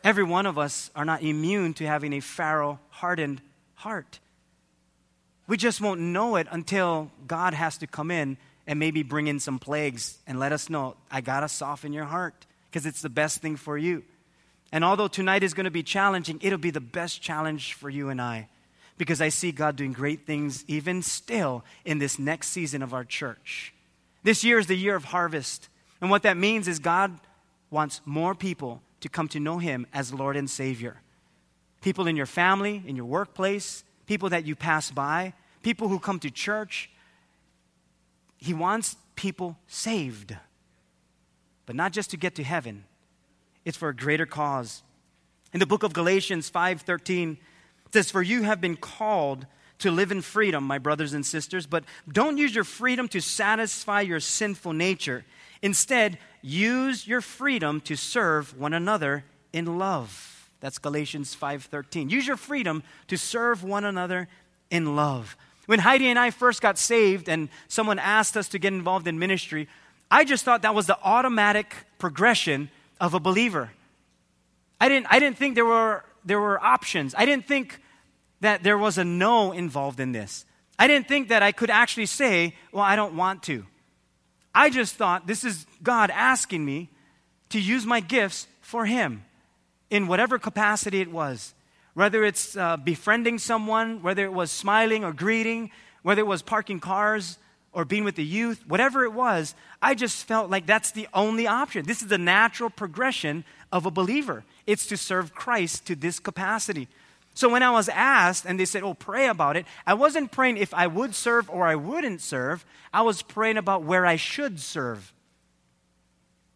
Every 0.03 0.23
one 0.23 0.45
of 0.45 0.57
us 0.57 0.91
are 0.95 1.05
not 1.05 1.21
immune 1.21 1.73
to 1.75 1.85
having 1.85 2.13
a 2.13 2.19
Pharaoh 2.19 2.79
hardened 2.89 3.41
heart. 3.75 4.19
We 5.47 5.57
just 5.57 5.81
won't 5.81 5.99
know 5.99 6.35
it 6.35 6.47
until 6.51 7.11
God 7.27 7.53
has 7.53 7.77
to 7.79 7.87
come 7.87 8.11
in 8.11 8.37
and 8.67 8.79
maybe 8.79 9.01
bring 9.01 9.27
in 9.27 9.39
some 9.39 9.59
plagues 9.59 10.19
and 10.27 10.39
let 10.39 10.51
us 10.51 10.69
know, 10.69 10.95
I 11.09 11.21
got 11.21 11.39
to 11.39 11.49
soften 11.49 11.91
your 11.91 12.05
heart 12.05 12.45
because 12.69 12.85
it's 12.85 13.01
the 13.01 13.09
best 13.09 13.41
thing 13.41 13.55
for 13.55 13.77
you. 13.77 14.03
And 14.71 14.83
although 14.83 15.07
tonight 15.07 15.41
is 15.41 15.55
going 15.55 15.63
to 15.63 15.71
be 15.71 15.83
challenging, 15.83 16.39
it'll 16.41 16.59
be 16.59 16.69
the 16.69 16.79
best 16.79 17.21
challenge 17.21 17.73
for 17.73 17.89
you 17.89 18.09
and 18.09 18.21
I 18.21 18.47
because 18.99 19.21
I 19.21 19.29
see 19.29 19.53
God 19.53 19.77
doing 19.77 19.93
great 19.93 20.27
things 20.27 20.65
even 20.67 21.01
still 21.01 21.63
in 21.85 21.99
this 21.99 22.19
next 22.19 22.49
season 22.49 22.83
of 22.83 22.93
our 22.93 23.05
church. 23.05 23.73
This 24.23 24.43
year 24.43 24.59
is 24.59 24.67
the 24.67 24.75
year 24.75 24.95
of 24.95 25.05
harvest. 25.05 25.69
And 26.01 26.11
what 26.11 26.23
that 26.23 26.35
means 26.35 26.67
is 26.67 26.79
God 26.79 27.17
wants 27.71 28.01
more 28.05 28.35
people 28.35 28.81
to 28.99 29.07
come 29.07 29.29
to 29.29 29.39
know 29.39 29.57
Him 29.57 29.87
as 29.93 30.13
Lord 30.13 30.35
and 30.35 30.49
Savior. 30.49 30.97
People 31.81 32.07
in 32.07 32.17
your 32.17 32.25
family, 32.25 32.83
in 32.85 32.97
your 32.97 33.05
workplace, 33.05 33.85
people 34.05 34.29
that 34.29 34.45
you 34.45 34.53
pass 34.53 34.91
by, 34.91 35.33
people 35.63 35.87
who 35.87 35.97
come 35.97 36.19
to 36.19 36.29
church. 36.29 36.89
He 38.37 38.53
wants 38.53 38.97
people 39.15 39.57
saved. 39.67 40.35
But 41.65 41.77
not 41.77 41.93
just 41.93 42.11
to 42.11 42.17
get 42.17 42.35
to 42.35 42.43
heaven, 42.43 42.83
it's 43.63 43.77
for 43.77 43.87
a 43.87 43.95
greater 43.95 44.25
cause. 44.25 44.83
In 45.53 45.61
the 45.61 45.65
book 45.65 45.83
of 45.83 45.93
Galatians 45.93 46.49
5:13, 46.49 47.37
it 47.89 47.93
says, 47.93 48.11
For 48.11 48.21
you 48.21 48.43
have 48.43 48.61
been 48.61 48.77
called 48.77 49.45
to 49.79 49.91
live 49.91 50.11
in 50.11 50.21
freedom, 50.21 50.63
my 50.63 50.77
brothers 50.77 51.13
and 51.13 51.25
sisters, 51.25 51.65
but 51.65 51.83
don't 52.11 52.37
use 52.37 52.53
your 52.53 52.63
freedom 52.63 53.07
to 53.09 53.21
satisfy 53.21 54.01
your 54.01 54.19
sinful 54.19 54.73
nature. 54.73 55.25
Instead, 55.61 56.17
use 56.41 57.07
your 57.07 57.21
freedom 57.21 57.81
to 57.81 57.95
serve 57.95 58.57
one 58.57 58.73
another 58.73 59.23
in 59.53 59.77
love. 59.77 60.49
That's 60.59 60.77
Galatians 60.77 61.33
5:13. 61.33 62.09
Use 62.09 62.27
your 62.27 62.37
freedom 62.37 62.83
to 63.07 63.17
serve 63.17 63.63
one 63.63 63.85
another 63.85 64.27
in 64.69 64.95
love. 64.95 65.37
When 65.65 65.79
Heidi 65.79 66.07
and 66.07 66.19
I 66.19 66.31
first 66.31 66.61
got 66.61 66.77
saved 66.77 67.29
and 67.29 67.49
someone 67.67 67.99
asked 67.99 68.35
us 68.35 68.49
to 68.49 68.59
get 68.59 68.73
involved 68.73 69.07
in 69.07 69.19
ministry, 69.19 69.67
I 70.11 70.25
just 70.25 70.43
thought 70.43 70.63
that 70.63 70.75
was 70.75 70.87
the 70.87 70.97
automatic 71.03 71.73
progression 71.99 72.69
of 72.99 73.13
a 73.13 73.19
believer. 73.19 73.71
I 74.81 74.89
didn't, 74.89 75.07
I 75.09 75.19
didn't 75.19 75.37
think 75.37 75.55
there 75.55 75.65
were 75.65 76.03
there 76.29 76.39
were 76.39 76.63
options. 76.63 77.15
I 77.17 77.25
didn't 77.25 77.47
think 77.47 77.81
that 78.41 78.61
there 78.61 78.77
was 78.77 78.97
a 78.99 79.03
no 79.03 79.51
involved 79.51 79.99
in 79.99 80.11
this. 80.11 80.45
I 80.77 80.87
didn't 80.87 81.07
think 81.07 81.29
that 81.29 81.41
I 81.41 81.51
could 81.51 81.71
actually 81.71 82.05
say, 82.05 82.55
well, 82.71 82.83
I 82.83 82.95
don't 82.95 83.17
want 83.17 83.43
to. 83.43 83.65
I 84.53 84.69
just 84.69 84.95
thought 84.95 85.25
this 85.25 85.43
is 85.43 85.65
God 85.81 86.11
asking 86.11 86.63
me 86.63 86.89
to 87.49 87.59
use 87.59 87.85
my 87.85 87.99
gifts 87.99 88.47
for 88.61 88.85
Him 88.85 89.25
in 89.89 90.07
whatever 90.07 90.37
capacity 90.37 91.01
it 91.01 91.11
was. 91.11 91.53
Whether 91.95 92.23
it's 92.23 92.55
uh, 92.55 92.77
befriending 92.77 93.39
someone, 93.39 94.03
whether 94.03 94.23
it 94.23 94.31
was 94.31 94.51
smiling 94.51 95.03
or 95.03 95.11
greeting, 95.11 95.71
whether 96.03 96.21
it 96.21 96.27
was 96.27 96.43
parking 96.43 96.79
cars 96.79 97.39
or 97.73 97.85
being 97.85 98.03
with 98.03 98.15
the 98.15 98.23
youth, 98.23 98.63
whatever 98.67 99.03
it 99.03 99.13
was, 99.13 99.55
I 99.81 99.95
just 99.95 100.25
felt 100.25 100.51
like 100.51 100.67
that's 100.67 100.91
the 100.91 101.07
only 101.13 101.47
option. 101.47 101.85
This 101.85 102.01
is 102.01 102.07
the 102.07 102.17
natural 102.19 102.69
progression 102.69 103.43
of 103.71 103.85
a 103.85 103.91
believer. 103.91 104.43
It's 104.69 104.85
to 104.85 104.97
serve 104.97 105.33
Christ 105.33 105.87
to 105.87 105.95
this 105.95 106.19
capacity. 106.19 106.87
So 107.33 107.49
when 107.49 107.63
I 107.63 107.71
was 107.71 107.89
asked 107.89 108.45
and 108.45 108.59
they 108.59 108.65
said, 108.65 108.83
Oh, 108.83 108.93
pray 108.93 109.25
about 109.25 109.57
it, 109.57 109.65
I 109.87 109.95
wasn't 109.95 110.31
praying 110.31 110.57
if 110.57 110.75
I 110.75 110.85
would 110.85 111.15
serve 111.15 111.49
or 111.49 111.65
I 111.65 111.73
wouldn't 111.73 112.21
serve. 112.21 112.67
I 112.93 113.01
was 113.01 113.23
praying 113.23 113.57
about 113.57 113.81
where 113.81 114.05
I 114.05 114.15
should 114.15 114.59
serve. 114.59 115.11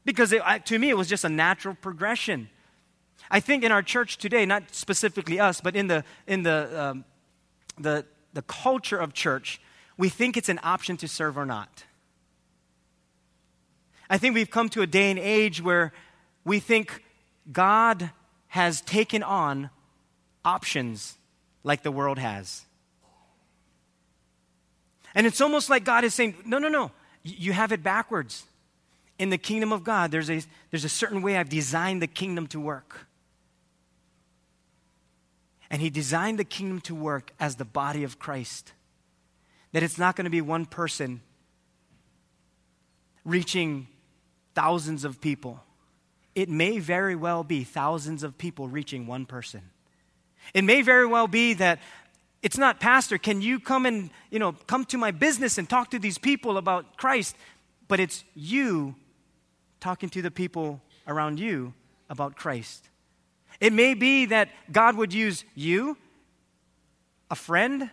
Because 0.05 0.31
it, 0.31 0.43
to 0.65 0.77
me, 0.77 0.91
it 0.91 0.97
was 0.97 1.09
just 1.09 1.23
a 1.23 1.29
natural 1.29 1.73
progression. 1.73 2.49
I 3.31 3.39
think 3.39 3.63
in 3.63 3.71
our 3.71 3.81
church 3.81 4.19
today, 4.19 4.45
not 4.45 4.75
specifically 4.75 5.39
us, 5.39 5.59
but 5.59 5.75
in 5.75 5.87
the, 5.87 6.03
in 6.27 6.43
the, 6.43 6.69
um, 6.79 7.05
the, 7.79 8.05
the 8.33 8.43
culture 8.43 8.97
of 8.99 9.13
church, 9.13 9.59
we 9.97 10.09
think 10.09 10.37
it's 10.37 10.49
an 10.49 10.59
option 10.61 10.97
to 10.97 11.07
serve 11.07 11.35
or 11.35 11.47
not. 11.47 11.83
I 14.07 14.19
think 14.19 14.35
we've 14.35 14.51
come 14.51 14.69
to 14.69 14.83
a 14.83 14.87
day 14.87 15.09
and 15.09 15.17
age 15.17 15.63
where 15.63 15.93
we 16.45 16.59
think 16.59 17.01
God 17.51 18.11
has 18.47 18.81
taken 18.81 19.23
on 19.23 19.69
options 20.45 21.17
like 21.63 21.83
the 21.83 21.91
world 21.91 22.19
has. 22.19 22.65
And 25.15 25.27
it's 25.27 25.41
almost 25.41 25.69
like 25.69 25.83
God 25.83 26.03
is 26.03 26.13
saying, 26.13 26.35
no, 26.45 26.57
no, 26.57 26.69
no, 26.69 26.91
you 27.23 27.53
have 27.53 27.71
it 27.71 27.83
backwards. 27.83 28.45
In 29.19 29.29
the 29.29 29.37
kingdom 29.37 29.71
of 29.71 29.83
God, 29.83 30.11
there's 30.11 30.29
a, 30.29 30.41
there's 30.71 30.85
a 30.85 30.89
certain 30.89 31.21
way 31.21 31.37
I've 31.37 31.49
designed 31.49 32.01
the 32.01 32.07
kingdom 32.07 32.47
to 32.47 32.59
work. 32.59 33.07
And 35.69 35.81
He 35.81 35.89
designed 35.89 36.39
the 36.39 36.43
kingdom 36.43 36.81
to 36.81 36.95
work 36.95 37.31
as 37.39 37.55
the 37.55 37.65
body 37.65 38.03
of 38.03 38.19
Christ. 38.19 38.73
That 39.71 39.83
it's 39.83 39.97
not 39.97 40.15
going 40.15 40.25
to 40.25 40.31
be 40.31 40.41
one 40.41 40.65
person 40.65 41.21
reaching 43.23 43.87
thousands 44.55 45.05
of 45.05 45.21
people 45.21 45.63
it 46.35 46.49
may 46.49 46.79
very 46.79 47.15
well 47.15 47.43
be 47.43 47.63
thousands 47.63 48.23
of 48.23 48.37
people 48.37 48.67
reaching 48.67 49.05
one 49.07 49.25
person. 49.25 49.61
It 50.53 50.63
may 50.63 50.81
very 50.81 51.05
well 51.05 51.27
be 51.27 51.53
that 51.55 51.79
it's 52.41 52.57
not, 52.57 52.79
Pastor, 52.79 53.17
can 53.17 53.41
you 53.41 53.59
come 53.59 53.85
and, 53.85 54.09
you 54.29 54.39
know, 54.39 54.51
come 54.67 54.83
to 54.85 54.97
my 54.97 55.11
business 55.11 55.57
and 55.57 55.69
talk 55.69 55.91
to 55.91 55.99
these 55.99 56.17
people 56.17 56.57
about 56.57 56.97
Christ? 56.97 57.35
But 57.87 57.99
it's 57.99 58.23
you 58.35 58.95
talking 59.79 60.09
to 60.09 60.21
the 60.21 60.31
people 60.31 60.81
around 61.07 61.39
you 61.39 61.73
about 62.09 62.35
Christ. 62.35 62.89
It 63.61 63.71
may 63.71 63.93
be 63.93 64.25
that 64.25 64.49
God 64.71 64.97
would 64.97 65.13
use 65.13 65.45
you, 65.55 65.97
a 67.31 67.35
friend, 67.35 67.89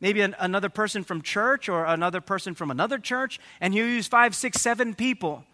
maybe 0.00 0.20
an, 0.20 0.36
another 0.38 0.68
person 0.68 1.02
from 1.02 1.22
church 1.22 1.68
or 1.68 1.84
another 1.84 2.20
person 2.20 2.54
from 2.54 2.70
another 2.70 2.98
church, 2.98 3.40
and 3.60 3.74
he'll 3.74 3.86
use 3.86 4.06
five, 4.06 4.34
six, 4.34 4.60
seven 4.60 4.94
people 4.94 5.44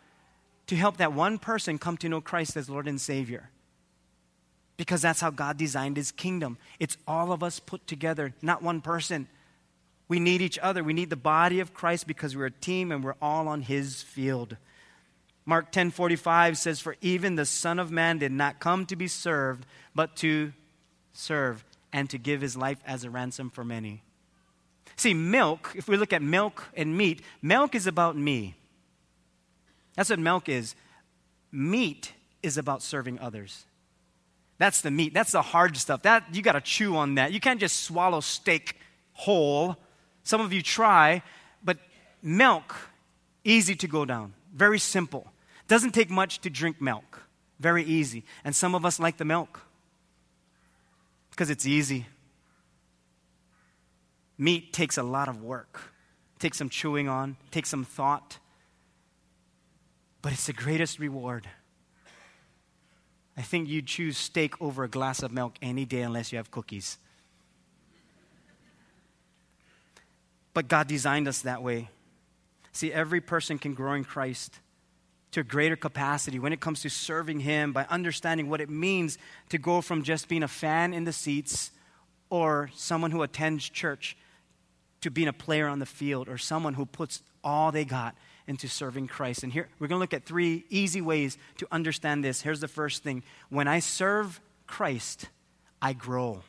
to 0.66 0.76
help 0.76 0.96
that 0.96 1.12
one 1.12 1.38
person 1.38 1.78
come 1.78 1.96
to 1.98 2.08
know 2.08 2.20
Christ 2.20 2.56
as 2.56 2.68
Lord 2.68 2.88
and 2.88 3.00
Savior. 3.00 3.50
Because 4.76 5.00
that's 5.00 5.20
how 5.20 5.30
God 5.30 5.56
designed 5.56 5.96
his 5.96 6.12
kingdom. 6.12 6.58
It's 6.78 6.96
all 7.06 7.32
of 7.32 7.42
us 7.42 7.60
put 7.60 7.86
together, 7.86 8.34
not 8.42 8.62
one 8.62 8.80
person. 8.80 9.28
We 10.08 10.20
need 10.20 10.42
each 10.42 10.58
other. 10.58 10.84
We 10.84 10.92
need 10.92 11.10
the 11.10 11.16
body 11.16 11.60
of 11.60 11.74
Christ 11.74 12.06
because 12.06 12.36
we're 12.36 12.46
a 12.46 12.50
team 12.50 12.92
and 12.92 13.02
we're 13.02 13.14
all 13.22 13.48
on 13.48 13.62
his 13.62 14.02
field. 14.02 14.56
Mark 15.44 15.70
10:45 15.70 16.58
says 16.58 16.80
for 16.80 16.96
even 17.00 17.36
the 17.36 17.46
son 17.46 17.78
of 17.78 17.90
man 17.90 18.18
did 18.18 18.32
not 18.32 18.58
come 18.58 18.84
to 18.86 18.96
be 18.96 19.06
served 19.06 19.64
but 19.94 20.16
to 20.16 20.52
serve 21.12 21.64
and 21.92 22.10
to 22.10 22.18
give 22.18 22.40
his 22.40 22.56
life 22.56 22.80
as 22.84 23.04
a 23.04 23.10
ransom 23.10 23.48
for 23.48 23.64
many. 23.64 24.02
See, 24.96 25.14
milk, 25.14 25.72
if 25.76 25.88
we 25.88 25.96
look 25.96 26.12
at 26.12 26.22
milk 26.22 26.68
and 26.74 26.96
meat, 26.96 27.22
milk 27.42 27.74
is 27.74 27.86
about 27.86 28.16
me. 28.16 28.54
That's 29.96 30.10
what 30.10 30.18
milk 30.18 30.48
is. 30.48 30.74
Meat 31.50 32.12
is 32.42 32.58
about 32.58 32.82
serving 32.82 33.18
others. 33.18 33.64
That's 34.58 34.80
the 34.80 34.90
meat. 34.90 35.12
That's 35.12 35.32
the 35.32 35.42
hard 35.42 35.76
stuff. 35.76 36.02
That 36.02 36.34
you 36.34 36.42
got 36.42 36.52
to 36.52 36.60
chew 36.60 36.96
on 36.96 37.16
that. 37.16 37.32
You 37.32 37.40
can't 37.40 37.60
just 37.60 37.82
swallow 37.84 38.20
steak 38.20 38.76
whole. 39.12 39.76
Some 40.22 40.40
of 40.40 40.52
you 40.52 40.62
try, 40.62 41.22
but 41.62 41.78
milk 42.22 42.74
easy 43.44 43.74
to 43.76 43.86
go 43.86 44.04
down. 44.04 44.34
Very 44.54 44.78
simple. 44.78 45.30
Doesn't 45.68 45.92
take 45.92 46.10
much 46.10 46.40
to 46.40 46.50
drink 46.50 46.80
milk. 46.80 47.22
Very 47.58 47.84
easy. 47.84 48.24
And 48.44 48.54
some 48.54 48.74
of 48.74 48.84
us 48.84 49.00
like 49.00 49.16
the 49.16 49.24
milk 49.24 49.60
because 51.30 51.50
it's 51.50 51.66
easy. 51.66 52.06
Meat 54.38 54.72
takes 54.72 54.96
a 54.96 55.02
lot 55.02 55.28
of 55.28 55.42
work. 55.42 55.92
Takes 56.38 56.58
some 56.58 56.68
chewing 56.68 57.08
on, 57.08 57.36
takes 57.50 57.70
some 57.70 57.84
thought. 57.84 58.38
But 60.26 60.32
it's 60.32 60.46
the 60.46 60.52
greatest 60.52 60.98
reward. 60.98 61.48
I 63.36 63.42
think 63.42 63.68
you'd 63.68 63.86
choose 63.86 64.18
steak 64.18 64.60
over 64.60 64.82
a 64.82 64.88
glass 64.88 65.22
of 65.22 65.30
milk 65.30 65.54
any 65.62 65.84
day 65.84 66.02
unless 66.02 66.32
you 66.32 66.38
have 66.38 66.50
cookies. 66.50 66.98
But 70.52 70.66
God 70.66 70.88
designed 70.88 71.28
us 71.28 71.42
that 71.42 71.62
way. 71.62 71.90
See, 72.72 72.92
every 72.92 73.20
person 73.20 73.56
can 73.56 73.72
grow 73.74 73.92
in 73.92 74.02
Christ 74.02 74.58
to 75.30 75.42
a 75.42 75.44
greater 75.44 75.76
capacity 75.76 76.40
when 76.40 76.52
it 76.52 76.58
comes 76.58 76.80
to 76.80 76.90
serving 76.90 77.38
Him 77.38 77.72
by 77.72 77.86
understanding 77.88 78.50
what 78.50 78.60
it 78.60 78.68
means 78.68 79.18
to 79.50 79.58
go 79.58 79.80
from 79.80 80.02
just 80.02 80.26
being 80.26 80.42
a 80.42 80.48
fan 80.48 80.92
in 80.92 81.04
the 81.04 81.12
seats 81.12 81.70
or 82.30 82.68
someone 82.74 83.12
who 83.12 83.22
attends 83.22 83.68
church 83.68 84.16
to 85.02 85.10
being 85.12 85.28
a 85.28 85.32
player 85.32 85.68
on 85.68 85.78
the 85.78 85.86
field 85.86 86.28
or 86.28 86.36
someone 86.36 86.74
who 86.74 86.84
puts 86.84 87.22
all 87.44 87.70
they 87.70 87.84
got 87.84 88.16
into 88.48 88.68
serving 88.68 89.08
Christ. 89.08 89.42
And 89.42 89.52
here 89.52 89.68
we're 89.78 89.88
going 89.88 89.98
to 89.98 90.00
look 90.00 90.14
at 90.14 90.24
three 90.24 90.64
easy 90.70 91.00
ways 91.00 91.36
to 91.58 91.66
understand 91.72 92.24
this. 92.24 92.42
Here's 92.42 92.60
the 92.60 92.68
first 92.68 93.02
thing 93.02 93.22
when 93.48 93.68
I 93.68 93.80
serve 93.80 94.40
Christ, 94.66 95.28
I 95.80 95.92
grow. 95.92 96.42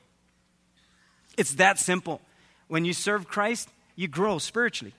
It's 1.38 1.56
that 1.56 1.77
simple. 1.80 2.22
When 2.68 2.86
you 2.86 2.94
serve 2.94 3.27
Christ, 3.27 3.70
you 3.96 4.08
grow 4.08 4.38
spiritually. 4.38 4.94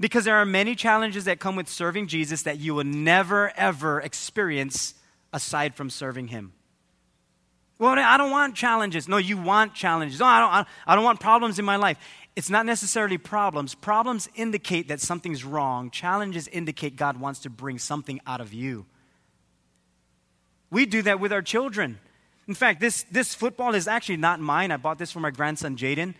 Because 0.00 0.24
there 0.24 0.36
are 0.36 0.46
many 0.46 0.74
challenges 0.74 1.24
that 1.24 1.40
come 1.40 1.56
with 1.56 1.68
serving 1.68 2.06
Jesus 2.06 2.42
that 2.42 2.58
you 2.58 2.74
will 2.74 2.84
never, 2.84 3.52
ever 3.56 4.00
experience 4.00 4.94
aside 5.32 5.74
from 5.74 5.90
serving 5.90 6.28
Him. 6.28 6.52
Well, 7.78 7.96
I 7.96 8.16
don't 8.16 8.30
want 8.30 8.56
challenges. 8.56 9.06
No, 9.06 9.18
you 9.18 9.36
want 9.36 9.74
challenges. 9.74 10.18
No, 10.18 10.26
I 10.26 10.40
don't, 10.40 10.68
I 10.86 10.94
don't 10.96 11.04
want 11.04 11.20
problems 11.20 11.58
in 11.58 11.64
my 11.64 11.76
life. 11.76 11.96
It's 12.38 12.48
not 12.48 12.66
necessarily 12.66 13.18
problems. 13.18 13.74
Problems 13.74 14.28
indicate 14.36 14.86
that 14.86 15.00
something's 15.00 15.44
wrong. 15.44 15.90
Challenges 15.90 16.46
indicate 16.46 16.94
God 16.94 17.18
wants 17.18 17.40
to 17.40 17.50
bring 17.50 17.80
something 17.80 18.20
out 18.28 18.40
of 18.40 18.52
you. 18.52 18.86
We 20.70 20.86
do 20.86 21.02
that 21.02 21.18
with 21.18 21.32
our 21.32 21.42
children. 21.42 21.98
In 22.46 22.54
fact, 22.54 22.80
this, 22.80 23.02
this 23.10 23.34
football 23.34 23.74
is 23.74 23.88
actually 23.88 24.18
not 24.18 24.38
mine. 24.38 24.70
I 24.70 24.76
bought 24.76 24.98
this 24.98 25.10
for 25.10 25.18
my 25.18 25.32
grandson, 25.32 25.76
Jaden. 25.76 26.14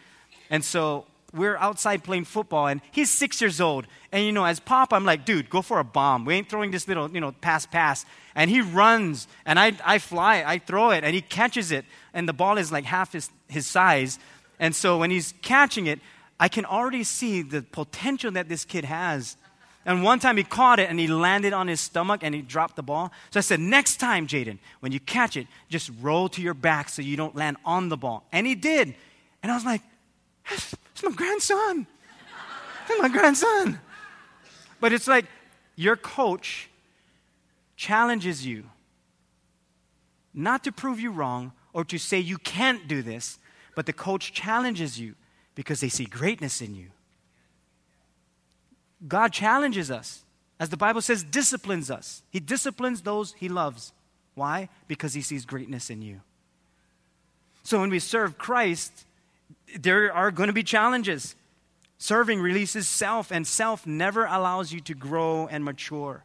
And 0.51 0.65
so 0.65 1.07
we're 1.33 1.57
outside 1.59 2.03
playing 2.03 2.25
football 2.25 2.67
and 2.67 2.81
he's 2.91 3.11
six 3.11 3.41
years 3.41 3.61
old. 3.61 3.87
And 4.11 4.25
you 4.25 4.33
know, 4.33 4.45
as 4.45 4.59
pop, 4.59 4.93
I'm 4.93 5.05
like, 5.05 5.25
dude, 5.25 5.49
go 5.49 5.63
for 5.63 5.79
a 5.79 5.85
bomb. 5.85 6.25
We 6.25 6.35
ain't 6.35 6.49
throwing 6.49 6.73
this 6.73 6.89
little, 6.89 7.09
you 7.09 7.21
know, 7.21 7.31
pass, 7.31 7.65
pass. 7.65 8.05
And 8.35 8.51
he 8.51 8.61
runs 8.61 9.29
and 9.47 9.57
I, 9.57 9.75
I 9.85 9.99
fly, 9.99 10.43
I 10.45 10.59
throw 10.59 10.91
it 10.91 11.05
and 11.05 11.15
he 11.15 11.21
catches 11.21 11.71
it. 11.71 11.85
And 12.13 12.29
the 12.29 12.33
ball 12.33 12.59
is 12.59 12.73
like 12.73 12.87
half 12.87 13.13
his, 13.13 13.31
his 13.47 13.69
size. 13.69 14.19
And 14.59 14.75
so 14.75 14.99
when 14.99 15.11
he's 15.11 15.35
catching 15.43 15.87
it, 15.87 16.01
I 16.41 16.49
can 16.49 16.65
already 16.65 17.05
see 17.05 17.43
the 17.43 17.63
potential 17.63 18.31
that 18.33 18.49
this 18.49 18.65
kid 18.65 18.85
has. 18.85 19.37
And 19.85 20.03
one 20.03 20.19
time 20.19 20.37
he 20.37 20.45
caught 20.45 20.79
it 20.79 20.91
and 20.91 20.99
he 21.01 21.07
landed 21.07 21.53
on 21.53 21.67
his 21.67 21.81
stomach 21.81 22.21
and 22.23 22.35
he 22.35 22.43
dropped 22.43 22.77
the 22.77 22.83
ball. 22.83 23.11
So 23.31 23.39
I 23.39 23.41
said, 23.41 23.61
Next 23.61 23.97
time, 23.97 24.27
Jaden, 24.27 24.59
when 24.81 24.93
you 24.93 25.01
catch 25.01 25.37
it, 25.37 25.47
just 25.69 25.91
roll 26.01 26.29
to 26.31 26.43
your 26.43 26.55
back 26.55 26.89
so 26.89 27.01
you 27.01 27.17
don't 27.17 27.35
land 27.35 27.57
on 27.65 27.89
the 27.89 27.97
ball. 27.97 28.25
And 28.33 28.47
he 28.47 28.55
did. 28.55 28.95
And 29.43 29.51
I 29.51 29.55
was 29.55 29.65
like, 29.65 29.83
it's 30.51 31.03
my 31.03 31.13
grandson. 31.13 31.87
It's 32.89 33.01
my 33.01 33.09
grandson. 33.09 33.81
But 34.81 34.93
it's 34.93 35.09
like 35.09 35.27
your 35.77 35.97
coach 35.97 36.69
challenges 37.77 38.45
you 38.45 38.65
not 40.35 40.65
to 40.65 40.73
prove 40.73 41.01
you 41.01 41.11
wrong 41.11 41.53
or 41.73 41.85
to 41.85 41.99
say 41.99 42.19
you 42.19 42.39
can't 42.39 42.89
do 42.89 43.03
this, 43.03 43.39
but 43.79 43.87
the 43.87 43.93
coach 43.93 44.33
challenges 44.33 44.99
you 44.99 45.15
because 45.55 45.81
they 45.81 45.89
see 45.89 46.05
greatness 46.05 46.61
in 46.61 46.75
you. 46.75 46.89
God 49.07 49.33
challenges 49.33 49.89
us. 49.89 50.25
As 50.59 50.71
the 50.71 50.77
Bible 50.77 51.01
says, 51.01 51.23
disciplines 51.23 51.89
us. 51.89 52.25
He 52.29 52.41
disciplines 52.41 53.03
those 53.03 53.35
he 53.35 53.49
loves. 53.49 53.93
Why? 54.35 54.69
Because 54.89 55.15
he 55.15 55.21
sees 55.21 55.45
greatness 55.45 55.91
in 55.91 56.03
you. 56.03 56.23
So 57.63 57.79
when 57.79 57.89
we 57.89 58.01
serve 58.01 58.37
Christ, 58.37 59.05
there 59.79 60.13
are 60.13 60.33
going 60.33 60.49
to 60.49 60.53
be 60.53 60.65
challenges. 60.65 61.37
Serving 61.99 62.41
releases 62.41 62.89
self, 62.89 63.31
and 63.31 63.47
self 63.47 63.87
never 63.87 64.27
allows 64.27 64.73
you 64.73 64.81
to 64.81 64.95
grow 64.95 65.47
and 65.47 65.65
mature. 65.65 66.25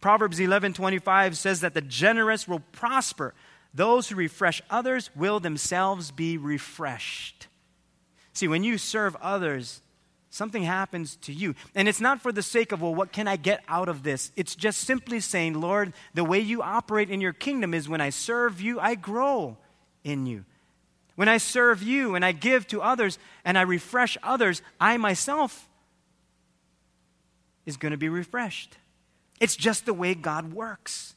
Proverbs 0.00 0.40
11:25 0.40 1.36
says 1.36 1.60
that 1.60 1.74
the 1.74 1.82
generous 1.82 2.48
will 2.48 2.64
prosper. 2.72 3.32
Those 3.72 4.08
who 4.08 4.16
refresh 4.16 4.62
others 4.68 5.10
will 5.14 5.40
themselves 5.40 6.10
be 6.10 6.36
refreshed. 6.36 7.46
See, 8.32 8.48
when 8.48 8.64
you 8.64 8.78
serve 8.78 9.16
others, 9.20 9.82
something 10.30 10.62
happens 10.62 11.16
to 11.16 11.32
you. 11.32 11.54
And 11.74 11.88
it's 11.88 12.00
not 12.00 12.20
for 12.20 12.32
the 12.32 12.42
sake 12.42 12.72
of, 12.72 12.82
well, 12.82 12.94
what 12.94 13.12
can 13.12 13.28
I 13.28 13.36
get 13.36 13.62
out 13.68 13.88
of 13.88 14.02
this? 14.02 14.32
It's 14.36 14.54
just 14.54 14.80
simply 14.80 15.20
saying, 15.20 15.60
Lord, 15.60 15.92
the 16.14 16.24
way 16.24 16.40
you 16.40 16.62
operate 16.62 17.10
in 17.10 17.20
your 17.20 17.32
kingdom 17.32 17.74
is 17.74 17.88
when 17.88 18.00
I 18.00 18.10
serve 18.10 18.60
you, 18.60 18.80
I 18.80 18.94
grow 18.94 19.56
in 20.04 20.26
you. 20.26 20.44
When 21.16 21.28
I 21.28 21.36
serve 21.36 21.82
you 21.82 22.14
and 22.14 22.24
I 22.24 22.32
give 22.32 22.66
to 22.68 22.80
others 22.80 23.18
and 23.44 23.58
I 23.58 23.62
refresh 23.62 24.16
others, 24.22 24.62
I 24.80 24.96
myself 24.96 25.68
is 27.66 27.76
going 27.76 27.92
to 27.92 27.98
be 27.98 28.08
refreshed. 28.08 28.78
It's 29.38 29.56
just 29.56 29.84
the 29.86 29.94
way 29.94 30.14
God 30.14 30.52
works. 30.52 31.14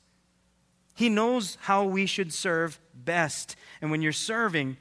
He 0.94 1.10
knows 1.10 1.58
how 1.62 1.86
we 1.86 2.06
should 2.06 2.34
serve 2.34 2.80
best. 2.94 3.56
And 3.82 3.92
when 3.92 4.02
you're 4.02 4.12
serving, 4.12 4.78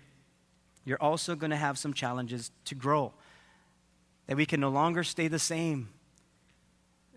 you're 0.85 1.03
also 1.03 1.35
going 1.35 1.51
to 1.51 1.57
have 1.57 1.79
some 1.79 1.94
challenges 1.94 2.51
to 2.66 2.75
grow. 2.75 3.12
That 4.27 4.37
we 4.37 4.46
can 4.46 4.61
no 4.61 4.68
longer 4.68 5.05
stay 5.05 5.29
the 5.29 5.38
same. 5.38 5.88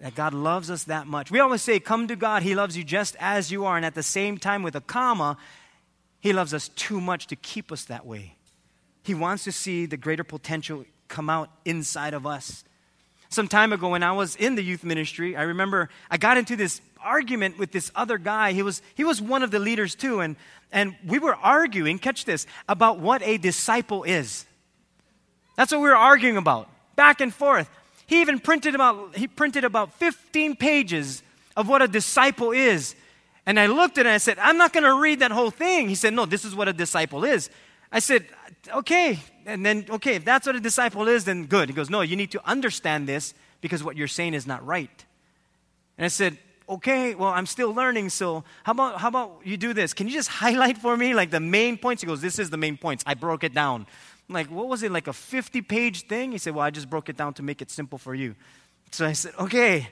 That 0.01 0.15
God 0.15 0.33
loves 0.33 0.69
us 0.69 0.85
that 0.85 1.07
much. 1.07 1.31
We 1.31 1.39
always 1.39 1.61
say, 1.61 1.79
Come 1.79 2.07
to 2.07 2.15
God, 2.15 2.43
He 2.43 2.55
loves 2.55 2.77
you 2.77 2.83
just 2.83 3.15
as 3.19 3.51
you 3.51 3.65
are. 3.65 3.77
And 3.77 3.85
at 3.85 3.95
the 3.95 4.03
same 4.03 4.37
time, 4.37 4.63
with 4.63 4.75
a 4.75 4.81
comma, 4.81 5.37
he 6.25 6.33
loves 6.33 6.55
us 6.55 6.69
too 6.69 6.99
much 6.99 7.27
to 7.27 7.35
keep 7.35 7.71
us 7.71 7.85
that 7.85 8.03
way. 8.03 8.33
He 9.03 9.13
wants 9.13 9.43
to 9.43 9.51
see 9.51 9.85
the 9.85 9.95
greater 9.95 10.23
potential 10.23 10.83
come 11.07 11.29
out 11.29 11.51
inside 11.65 12.15
of 12.15 12.25
us. 12.25 12.63
Some 13.29 13.47
time 13.47 13.71
ago, 13.71 13.89
when 13.89 14.01
I 14.01 14.11
was 14.11 14.35
in 14.35 14.55
the 14.55 14.63
youth 14.63 14.83
ministry, 14.83 15.35
I 15.35 15.43
remember 15.43 15.87
I 16.09 16.17
got 16.17 16.37
into 16.37 16.55
this 16.55 16.81
argument 17.05 17.57
with 17.57 17.71
this 17.71 17.91
other 17.95 18.17
guy. 18.17 18.51
He 18.51 18.63
was, 18.63 18.81
he 18.95 19.03
was 19.03 19.21
one 19.21 19.43
of 19.43 19.51
the 19.51 19.59
leaders 19.59 19.95
too, 19.95 20.19
and, 20.19 20.35
and 20.71 20.95
we 21.05 21.19
were 21.19 21.35
arguing, 21.35 21.99
catch 21.99 22.25
this, 22.25 22.47
about 22.67 22.99
what 22.99 23.21
a 23.23 23.37
disciple 23.37 24.03
is. 24.03 24.45
That's 25.55 25.71
what 25.71 25.81
we 25.81 25.87
were 25.87 25.95
arguing 25.95 26.37
about, 26.37 26.69
back 26.95 27.21
and 27.21 27.33
forth. 27.33 27.69
He 28.07 28.21
even 28.21 28.39
printed 28.39 28.75
about, 28.75 29.15
he 29.15 29.27
printed 29.27 29.63
about 29.63 29.93
15 29.93 30.55
pages 30.55 31.23
of 31.55 31.69
what 31.69 31.81
a 31.81 31.87
disciple 31.87 32.51
is. 32.51 32.95
And 33.45 33.59
I 33.59 33.67
looked 33.67 33.97
at 33.97 34.05
it 34.05 34.09
and 34.09 34.15
I 34.15 34.17
said, 34.17 34.37
I'm 34.39 34.57
not 34.57 34.73
going 34.73 34.83
to 34.83 34.95
read 34.95 35.19
that 35.19 35.31
whole 35.31 35.51
thing. 35.51 35.87
He 35.87 35.95
said, 35.95 36.13
No, 36.13 36.25
this 36.25 36.45
is 36.45 36.55
what 36.55 36.67
a 36.67 36.73
disciple 36.73 37.23
is. 37.23 37.49
I 37.91 37.99
said, 37.99 38.25
Okay. 38.73 39.19
And 39.45 39.63
then, 39.65 39.85
okay, 39.89 40.15
if 40.15 40.25
that's 40.25 40.47
what 40.47 40.55
a 40.55 40.59
disciple 40.59 41.07
is, 41.07 41.25
then 41.25 41.45
good. 41.45 41.69
He 41.69 41.75
goes, 41.75 41.89
No, 41.89 42.01
you 42.01 42.15
need 42.15 42.31
to 42.31 42.49
understand 42.49 43.07
this 43.07 43.33
because 43.61 43.83
what 43.83 43.95
you're 43.95 44.07
saying 44.07 44.33
is 44.33 44.47
not 44.47 44.65
right. 44.65 45.05
And 45.97 46.05
I 46.05 46.09
said, 46.09 46.37
Okay, 46.67 47.13
well, 47.13 47.29
I'm 47.29 47.45
still 47.45 47.73
learning, 47.73 48.09
so 48.09 48.43
how 48.63 48.71
about, 48.71 48.99
how 48.99 49.07
about 49.07 49.41
you 49.43 49.55
do 49.55 49.73
this? 49.73 49.93
Can 49.93 50.07
you 50.07 50.13
just 50.13 50.29
highlight 50.29 50.77
for 50.79 50.97
me 50.97 51.13
like 51.13 51.29
the 51.29 51.39
main 51.39 51.77
points? 51.77 52.01
He 52.01 52.07
goes, 52.07 52.21
This 52.21 52.39
is 52.39 52.49
the 52.49 52.57
main 52.57 52.77
points. 52.77 53.03
I 53.05 53.13
broke 53.13 53.43
it 53.43 53.53
down. 53.53 53.85
I'm 54.27 54.33
like, 54.33 54.47
what 54.47 54.67
was 54.67 54.83
it, 54.83 54.91
like 54.91 55.07
a 55.07 55.13
50 55.13 55.61
page 55.61 56.07
thing? 56.07 56.31
He 56.31 56.37
said, 56.37 56.55
well, 56.55 56.65
I 56.65 56.71
just 56.71 56.89
broke 56.89 57.09
it 57.09 57.17
down 57.17 57.33
to 57.35 57.43
make 57.43 57.61
it 57.61 57.69
simple 57.69 57.97
for 57.97 58.15
you. 58.15 58.35
So 58.91 59.05
I 59.05 59.13
said, 59.13 59.33
okay. 59.39 59.89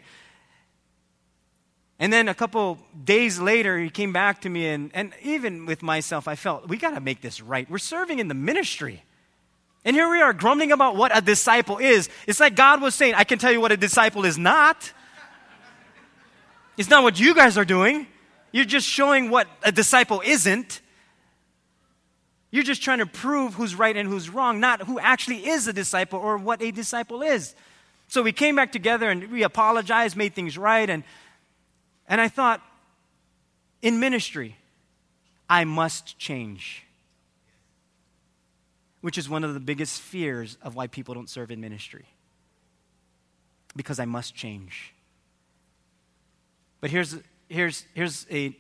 And 2.00 2.12
then 2.12 2.28
a 2.28 2.34
couple 2.34 2.80
days 3.04 3.40
later, 3.40 3.80
he 3.80 3.90
came 3.90 4.12
back 4.12 4.42
to 4.42 4.50
me, 4.50 4.68
and, 4.68 4.92
and 4.94 5.14
even 5.22 5.66
with 5.66 5.84
myself, 5.84 6.28
I 6.28 6.36
felt, 6.36 6.68
we 6.68 6.78
got 6.78 6.96
to 6.96 7.00
make 7.00 7.22
this 7.22 7.42
right. 7.42 7.70
We're 7.70 7.78
serving 7.78 8.20
in 8.20 8.28
the 8.28 8.34
ministry. 8.34 9.04
And 9.86 9.96
here 9.96 10.10
we 10.10 10.22
are 10.22 10.34
grumbling 10.34 10.72
about 10.72 10.96
what 10.96 11.16
a 11.16 11.22
disciple 11.22 11.78
is. 11.78 12.10
It's 12.26 12.40
like 12.40 12.56
God 12.56 12.82
was 12.82 12.96
saying, 12.96 13.14
I 13.14 13.26
can 13.26 13.38
tell 13.38 13.52
you 13.52 13.62
what 13.62 13.72
a 13.72 13.78
disciple 13.78 14.26
is 14.26 14.38
not. 14.38 14.92
It's 16.78 16.90
not 16.90 17.04
what 17.04 17.20
you 17.20 17.36
guys 17.36 17.58
are 17.58 17.66
doing. 17.66 18.08
You're 18.52 18.66
just 18.66 18.88
showing 18.88 19.30
what 19.30 19.48
a 19.64 19.72
disciple 19.72 20.22
isn't. 20.24 20.82
You're 22.52 22.64
just 22.64 22.84
trying 22.84 23.00
to 23.00 23.06
prove 23.06 23.56
who's 23.56 23.74
right 23.74 23.96
and 23.98 24.08
who's 24.08 24.30
wrong, 24.30 24.60
not 24.60 24.84
who 24.84 25.00
actually 25.00 25.48
is 25.48 25.68
a 25.68 25.74
disciple 25.74 26.20
or 26.20 26.38
what 26.38 26.62
a 26.62 26.72
disciple 26.72 27.24
is. 27.24 27.56
So 28.08 28.22
we 28.22 28.32
came 28.32 28.56
back 28.56 28.72
together 28.72 29.10
and 29.10 29.32
we 29.32 29.42
apologized, 29.42 30.16
made 30.16 30.36
things 30.36 30.56
right, 30.56 30.88
and, 30.88 31.04
and 32.08 32.22
I 32.22 32.28
thought, 32.28 32.62
in 33.82 34.00
ministry, 34.00 34.56
I 35.50 35.64
must 35.64 36.20
change. 36.20 36.84
Which 39.02 39.18
is 39.18 39.28
one 39.28 39.44
of 39.44 39.56
the 39.56 39.60
biggest 39.60 40.00
fears 40.00 40.58
of 40.62 40.76
why 40.76 40.86
people 40.86 41.16
don't 41.16 41.30
serve 41.30 41.50
in 41.50 41.60
ministry. 41.60 42.06
Because 43.76 44.00
I 44.00 44.06
must 44.06 44.36
change. 44.36 44.93
But 46.84 46.92
here's, 46.92 47.16
here's, 47.48 47.86
here's 47.94 48.28
a 48.30 48.54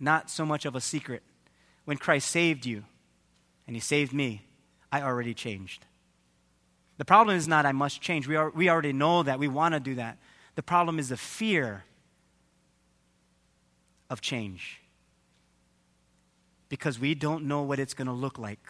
not 0.00 0.30
so 0.30 0.44
much 0.44 0.64
of 0.64 0.74
a 0.74 0.80
secret. 0.80 1.22
When 1.84 1.96
Christ 1.96 2.28
saved 2.28 2.66
you, 2.66 2.82
and 3.68 3.76
He 3.76 3.78
saved 3.78 4.12
me, 4.12 4.42
I 4.90 5.02
already 5.02 5.32
changed. 5.32 5.84
The 6.98 7.04
problem 7.04 7.36
is 7.36 7.46
not 7.46 7.64
I 7.64 7.70
must 7.70 8.00
change. 8.00 8.26
We, 8.26 8.34
are, 8.34 8.50
we 8.50 8.68
already 8.68 8.92
know 8.92 9.22
that. 9.22 9.38
We 9.38 9.46
want 9.46 9.74
to 9.74 9.78
do 9.78 9.94
that. 9.94 10.18
The 10.56 10.62
problem 10.64 10.98
is 10.98 11.10
the 11.10 11.16
fear 11.16 11.84
of 14.10 14.20
change. 14.20 14.80
Because 16.68 16.98
we 16.98 17.14
don't 17.14 17.44
know 17.44 17.62
what 17.62 17.78
it's 17.78 17.94
going 17.94 18.08
to 18.08 18.12
look 18.12 18.40
like. 18.40 18.66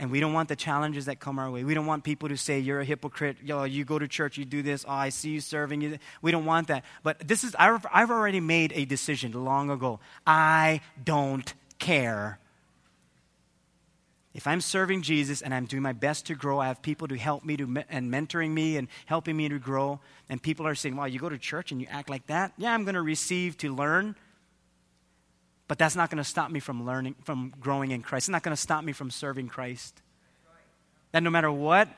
And 0.00 0.10
we 0.10 0.18
don't 0.18 0.32
want 0.32 0.48
the 0.48 0.56
challenges 0.56 1.04
that 1.04 1.20
come 1.20 1.38
our 1.38 1.50
way. 1.50 1.62
We 1.62 1.74
don't 1.74 1.86
want 1.86 2.02
people 2.02 2.28
to 2.30 2.36
say, 2.36 2.58
You're 2.58 2.80
a 2.80 2.84
hypocrite. 2.84 3.36
Yo, 3.44 3.62
you 3.64 3.84
go 3.84 3.98
to 3.98 4.08
church, 4.08 4.36
you 4.36 4.44
do 4.44 4.62
this. 4.62 4.84
Oh, 4.88 4.92
I 4.92 5.10
see 5.10 5.30
you 5.30 5.40
serving. 5.40 6.00
We 6.22 6.30
don't 6.32 6.46
want 6.46 6.68
that. 6.68 6.84
But 7.02 7.28
this 7.28 7.44
is, 7.44 7.54
I've, 7.56 7.86
I've 7.92 8.10
already 8.10 8.40
made 8.40 8.72
a 8.74 8.84
decision 8.84 9.32
long 9.32 9.70
ago. 9.70 10.00
I 10.26 10.80
don't 11.04 11.54
care 11.78 12.40
if 14.32 14.46
I'm 14.46 14.60
serving 14.60 15.02
Jesus 15.02 15.42
and 15.42 15.52
I'm 15.52 15.66
doing 15.66 15.82
my 15.82 15.92
best 15.92 16.26
to 16.26 16.34
grow, 16.34 16.60
I 16.60 16.68
have 16.68 16.82
people 16.82 17.08
to 17.08 17.16
help 17.16 17.44
me 17.44 17.56
to, 17.56 17.84
and 17.88 18.12
mentoring 18.12 18.50
me 18.50 18.76
and 18.76 18.86
helping 19.06 19.36
me 19.36 19.48
to 19.48 19.58
grow, 19.58 20.00
and 20.28 20.40
people 20.40 20.66
are 20.66 20.74
saying, 20.74 20.96
Wow, 20.96 21.06
you 21.06 21.18
go 21.18 21.28
to 21.28 21.38
church 21.38 21.72
and 21.72 21.80
you 21.80 21.88
act 21.90 22.08
like 22.08 22.26
that? 22.28 22.52
Yeah, 22.56 22.72
I'm 22.72 22.84
going 22.84 22.94
to 22.94 23.02
receive 23.02 23.56
to 23.58 23.74
learn. 23.74 24.14
But 25.70 25.78
that's 25.78 25.94
not 25.94 26.10
going 26.10 26.18
to 26.18 26.28
stop 26.28 26.50
me 26.50 26.58
from 26.58 26.84
learning, 26.84 27.14
from 27.22 27.54
growing 27.60 27.92
in 27.92 28.02
Christ. 28.02 28.24
It's 28.24 28.28
not 28.30 28.42
going 28.42 28.56
to 28.56 28.60
stop 28.60 28.82
me 28.82 28.90
from 28.90 29.08
serving 29.08 29.46
Christ. 29.46 30.02
That 31.12 31.22
no 31.22 31.30
matter 31.30 31.52
what 31.52 31.88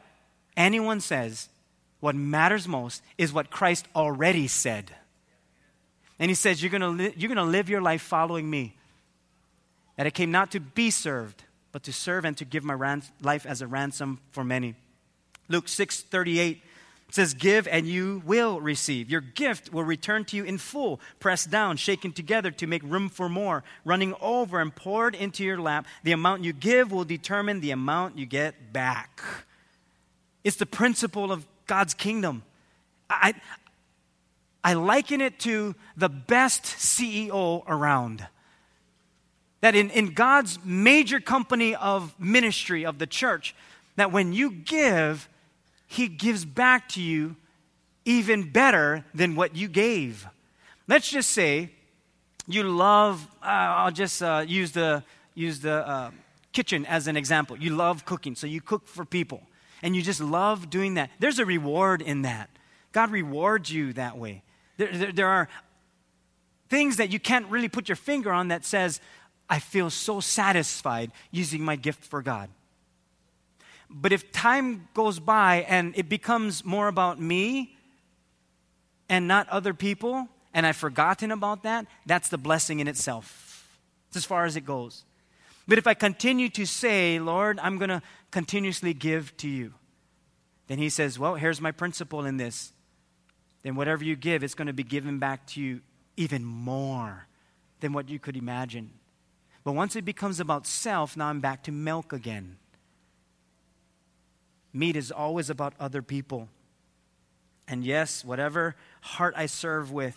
anyone 0.59 1.01
says, 1.01 1.49
what 2.01 2.15
matters 2.15 2.69
most 2.69 3.03
is 3.17 3.33
what 3.33 3.51
Christ 3.51 3.89
already 3.97 4.47
said. 4.47 4.93
And 6.19 6.31
he 6.31 6.35
says, 6.35 6.63
You're 6.63 6.71
going 6.71 6.83
to 6.83 6.89
li- 6.91 7.15
you're 7.17 7.35
to 7.35 7.45
live 7.45 7.71
your 7.71 7.81
life 7.81 8.03
following 8.03 8.51
me. 8.51 8.77
That 9.97 10.07
I 10.07 10.11
came 10.11 10.31
not 10.31 10.51
to 10.51 10.61
be 10.61 10.91
served 10.91 11.43
but 11.73 11.85
to 11.85 11.95
serve 11.95 12.27
and 12.27 12.37
to 12.37 12.45
give 12.45 12.65
my 12.65 12.75
ran- 12.75 13.05
life 13.23 13.47
as 13.47 13.63
a 13.63 13.67
ransom 13.67 14.21
for 14.33 14.45
many. 14.45 14.75
Luke 15.49 15.67
6 15.67 16.03
38 16.03 16.63
says, 17.15 17.35
Give 17.35 17.69
and 17.69 17.87
you 17.87 18.23
will 18.25 18.61
receive. 18.61 19.11
Your 19.11 19.21
gift 19.21 19.73
will 19.73 19.85
return 19.85 20.25
to 20.27 20.37
you 20.37 20.45
in 20.45 20.59
full, 20.59 21.01
pressed 21.21 21.51
down, 21.51 21.77
shaken 21.77 22.13
together 22.13 22.51
to 22.53 22.67
make 22.67 22.83
room 22.83 23.09
for 23.09 23.29
more, 23.29 23.65
running 23.85 24.15
over 24.21 24.61
and 24.61 24.75
poured 24.75 25.15
into 25.15 25.45
your 25.45 25.61
lap. 25.61 25.87
The 26.03 26.13
amount 26.13 26.45
you 26.45 26.53
give 26.53 26.91
will 26.91 27.05
determine 27.05 27.61
the 27.61 27.71
amount 27.71 28.19
you 28.19 28.27
get 28.27 28.73
back. 28.73 29.23
It's 30.45 30.57
the 30.57 30.67
principle 30.67 31.31
of 31.31 31.47
God's 31.67 31.95
kingdom. 31.95 32.43
I, 33.09 33.35
I 34.65 34.75
liken 34.75 35.21
it 35.21 35.39
to 35.41 35.75
the 35.97 36.09
best 36.09 36.65
CEO 36.65 37.63
around 37.67 38.27
that 39.63 39.77
in, 39.77 39.91
in 39.91 40.13
God's 40.13 40.59
major 40.65 41.21
company 41.21 41.75
of 41.75 42.19
ministry 42.21 42.85
of 42.85 42.99
the 42.99 43.07
church, 43.07 43.55
that 43.97 44.13
when 44.13 44.33
you 44.33 44.51
give, 44.51 45.29
He 45.93 46.09
gives 46.09 46.47
back 46.47 46.89
to 46.91 47.03
you 47.03 47.37
even 48.07 48.51
better 48.51 49.05
than 49.15 49.37
what 49.37 49.55
you 49.55 49.69
gave. 49.69 50.27
Let's 50.89 51.11
just 51.11 51.33
say 51.33 51.69
you 52.47 52.63
love, 52.63 53.29
uh, 53.43 53.47
I'll 53.47 53.93
just 53.93 54.23
uh, 54.23 54.43
use 54.49 54.73
the, 54.73 55.05
use 55.35 55.61
the 55.61 55.87
uh, 55.87 56.11
kitchen 56.55 56.87
as 56.87 57.09
an 57.09 57.19
example. 57.19 57.59
You 57.59 57.77
love 57.77 58.07
cooking, 58.07 58.35
so 58.37 58.47
you 58.47 58.63
cook 58.63 58.89
for 58.89 59.05
people, 59.05 59.43
and 59.83 59.95
you 59.95 60.01
just 60.01 60.23
love 60.23 60.71
doing 60.71 60.95
that. 60.95 61.11
There's 61.19 61.39
a 61.39 61.45
reward 61.45 62.01
in 62.01 62.23
that. 62.23 62.49
God 62.93 63.11
rewards 63.11 63.71
you 63.71 63.93
that 63.93 64.17
way. 64.17 64.43
There, 64.79 64.93
there, 64.93 65.13
there 65.13 65.29
are 65.29 65.47
things 66.71 66.97
that 66.97 67.11
you 67.11 67.21
can't 67.21 67.47
really 67.51 67.69
put 67.69 67.91
your 67.91 67.97
finger 67.97 68.33
on 68.33 68.49
that 68.49 68.65
says, 68.65 68.99
I 69.47 69.59
feel 69.59 69.91
so 69.91 70.21
satisfied 70.21 71.13
using 71.31 71.63
my 71.63 71.77
gift 71.77 72.03
for 72.03 72.23
God. 72.23 72.49
But 73.93 74.13
if 74.13 74.33
time 74.33 74.89
goes 74.95 75.21
by 75.21 75.67
and 75.69 75.93
it 75.97 76.09
becomes 76.09 76.65
more 76.65 76.89
about 76.89 77.21
me 77.21 77.77
and 79.09 79.29
not 79.29 79.49
other 79.51 79.75
people, 79.75 80.29
and 80.55 80.67
I've 80.67 80.77
forgotten 80.77 81.31
about 81.31 81.63
that, 81.65 81.87
that's 82.07 82.31
the 82.31 82.39
blessing 82.39 82.81
in 82.81 82.89
itself. 82.89 83.79
It's 84.09 84.17
as 84.17 84.25
far 84.25 84.47
as 84.47 84.57
it 84.57 84.63
goes. 84.63 85.05
But 85.69 85.79
if 85.79 85.87
I 85.87 85.95
continue 85.95 86.49
to 86.51 86.67
say, 86.67 87.19
Lord, 87.19 87.59
I'm 87.63 87.79
going 87.79 87.91
to 87.91 88.03
continuously 88.31 88.95
give 88.95 89.37
to 89.39 89.49
you, 89.49 89.75
then 90.67 90.79
He 90.79 90.89
says, 90.89 91.19
Well, 91.19 91.35
here's 91.35 91.61
my 91.61 91.71
principle 91.71 92.25
in 92.25 92.37
this. 92.37 92.73
Then 93.63 93.75
whatever 93.77 94.05
you 94.05 94.17
give, 94.17 94.43
it's 94.43 94.55
going 94.55 94.67
to 94.67 94.73
be 94.73 94.83
given 94.83 95.19
back 95.19 95.47
to 95.49 95.61
you 95.61 95.81
even 96.17 96.45
more 96.45 97.27
than 97.81 97.93
what 97.93 98.09
you 98.09 98.19
could 98.19 98.37
imagine. 98.37 98.91
But 99.65 99.73
once 99.73 99.95
it 99.95 100.05
becomes 100.05 100.41
about 100.41 100.67
self, 100.67 101.17
now 101.17 101.29
I'm 101.29 101.41
back 101.41 101.63
to 101.65 101.73
milk 101.73 102.13
again. 102.13 102.57
Meat 104.73 104.97
is 104.97 105.11
always 105.11 105.51
about 105.51 105.75
other 105.79 106.03
people. 106.03 106.49
And 107.69 107.85
yes, 107.85 108.25
whatever 108.25 108.77
heart 109.01 109.35
I 109.37 109.47
serve 109.47 109.91
with 109.91 110.17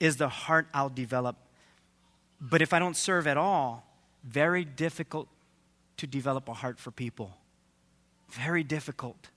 is 0.00 0.16
the 0.16 0.28
heart 0.28 0.66
I'll 0.74 0.88
develop. 0.88 1.36
But 2.40 2.62
if 2.62 2.72
I 2.72 2.78
don't 2.78 2.96
serve 2.96 3.26
at 3.26 3.36
all, 3.36 3.86
very 4.24 4.64
difficult 4.64 5.28
to 5.98 6.06
develop 6.06 6.48
a 6.48 6.54
heart 6.54 6.78
for 6.78 6.90
people. 6.90 7.36
Very 8.30 8.64
difficult. 8.64 9.28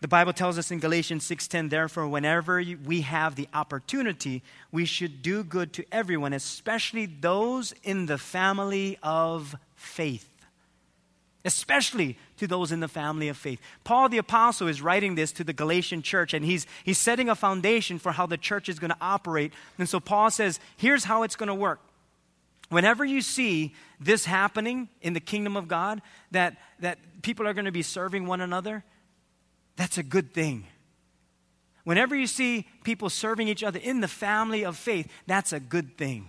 The 0.00 0.08
Bible 0.08 0.32
tells 0.32 0.58
us 0.58 0.70
in 0.70 0.78
Galatians 0.78 1.24
6:10, 1.24 1.70
therefore 1.70 2.06
whenever 2.06 2.62
we 2.84 3.00
have 3.00 3.34
the 3.34 3.48
opportunity, 3.52 4.44
we 4.70 4.84
should 4.84 5.22
do 5.22 5.42
good 5.42 5.72
to 5.72 5.84
everyone, 5.90 6.32
especially 6.32 7.06
those 7.06 7.72
in 7.82 8.06
the 8.06 8.18
family 8.18 8.96
of 9.02 9.56
faith. 9.74 10.30
Especially 11.44 12.16
to 12.38 12.46
those 12.46 12.72
in 12.72 12.80
the 12.80 12.88
family 12.88 13.28
of 13.28 13.36
faith. 13.36 13.60
Paul 13.84 14.08
the 14.08 14.18
apostle 14.18 14.68
is 14.68 14.82
writing 14.82 15.14
this 15.14 15.32
to 15.32 15.44
the 15.44 15.52
Galatian 15.52 16.02
church 16.02 16.34
and 16.34 16.44
he's 16.44 16.66
he's 16.84 16.98
setting 16.98 17.28
a 17.28 17.34
foundation 17.34 17.98
for 17.98 18.12
how 18.12 18.26
the 18.26 18.36
church 18.36 18.68
is 18.68 18.78
going 18.78 18.90
to 18.90 18.96
operate. 19.00 19.52
And 19.78 19.88
so 19.88 20.00
Paul 20.00 20.30
says, 20.30 20.60
here's 20.76 21.04
how 21.04 21.22
it's 21.22 21.36
going 21.36 21.48
to 21.48 21.54
work. 21.54 21.80
Whenever 22.68 23.04
you 23.04 23.22
see 23.22 23.74
this 23.98 24.24
happening 24.26 24.88
in 25.00 25.14
the 25.14 25.20
kingdom 25.20 25.56
of 25.56 25.68
God, 25.68 26.02
that, 26.32 26.56
that 26.80 26.98
people 27.22 27.46
are 27.46 27.54
going 27.54 27.64
to 27.64 27.72
be 27.72 27.82
serving 27.82 28.26
one 28.26 28.40
another, 28.40 28.84
that's 29.76 29.96
a 29.96 30.02
good 30.02 30.34
thing. 30.34 30.66
Whenever 31.84 32.14
you 32.14 32.26
see 32.26 32.68
people 32.84 33.08
serving 33.08 33.48
each 33.48 33.64
other 33.64 33.78
in 33.78 34.00
the 34.00 34.08
family 34.08 34.64
of 34.64 34.76
faith, 34.76 35.10
that's 35.26 35.54
a 35.54 35.60
good 35.60 35.96
thing. 35.96 36.28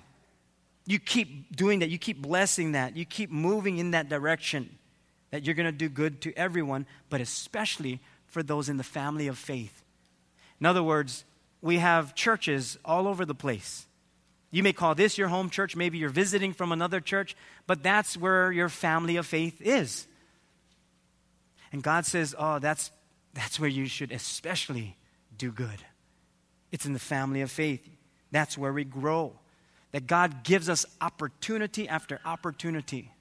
You 0.86 1.00
keep 1.00 1.56
doing 1.56 1.80
that, 1.80 1.90
you 1.90 1.98
keep 1.98 2.22
blessing 2.22 2.72
that, 2.72 2.96
you 2.96 3.06
keep 3.06 3.30
moving 3.30 3.78
in 3.78 3.92
that 3.92 4.08
direction 4.08 4.79
that 5.32 5.46
you're 5.46 5.56
going 5.56 5.66
to 5.66 5.72
do 5.72 5.90
good 5.90 6.22
to 6.22 6.34
everyone, 6.36 6.86
but 7.10 7.22
especially 7.22 8.00
for 8.28 8.44
those 8.44 8.70
in 8.70 8.78
the 8.78 8.84
family 8.84 9.28
of 9.28 9.38
faith. 9.38 9.84
In 10.60 10.66
other 10.66 10.84
words, 10.84 11.26
we 11.62 11.78
have 11.78 12.16
churches 12.16 12.78
all 12.84 13.08
over 13.08 13.26
the 13.26 13.36
place. 13.36 13.86
You 14.52 14.64
may 14.64 14.74
call 14.74 14.96
this 14.96 15.18
your 15.18 15.28
home 15.28 15.50
church, 15.50 15.76
maybe 15.76 15.98
you're 15.98 16.10
visiting 16.10 16.54
from 16.54 16.72
another 16.72 17.00
church, 17.00 17.36
but 17.68 17.84
that's 17.84 18.18
where 18.18 18.52
your 18.52 18.70
family 18.70 19.18
of 19.18 19.28
faith 19.28 19.62
is. 19.62 20.08
And 21.72 21.84
God 21.84 22.06
says, 22.06 22.34
Oh, 22.38 22.58
that's 22.60 22.92
that's 23.34 23.60
where 23.60 23.70
you 23.70 23.86
should 23.86 24.12
especially 24.12 24.98
do 25.38 25.52
good. 25.52 25.86
It's 26.72 26.86
in 26.86 26.94
the 26.94 27.00
family 27.00 27.42
of 27.42 27.52
faith. 27.52 27.88
That's 28.32 28.58
where 28.58 28.74
we 28.74 28.84
grow. 28.84 29.34
That 29.92 30.08
God 30.08 30.44
gives 30.44 30.68
us 30.68 30.86
opportunity 31.00 31.88
after 31.88 32.20
opportunity. 32.26 33.12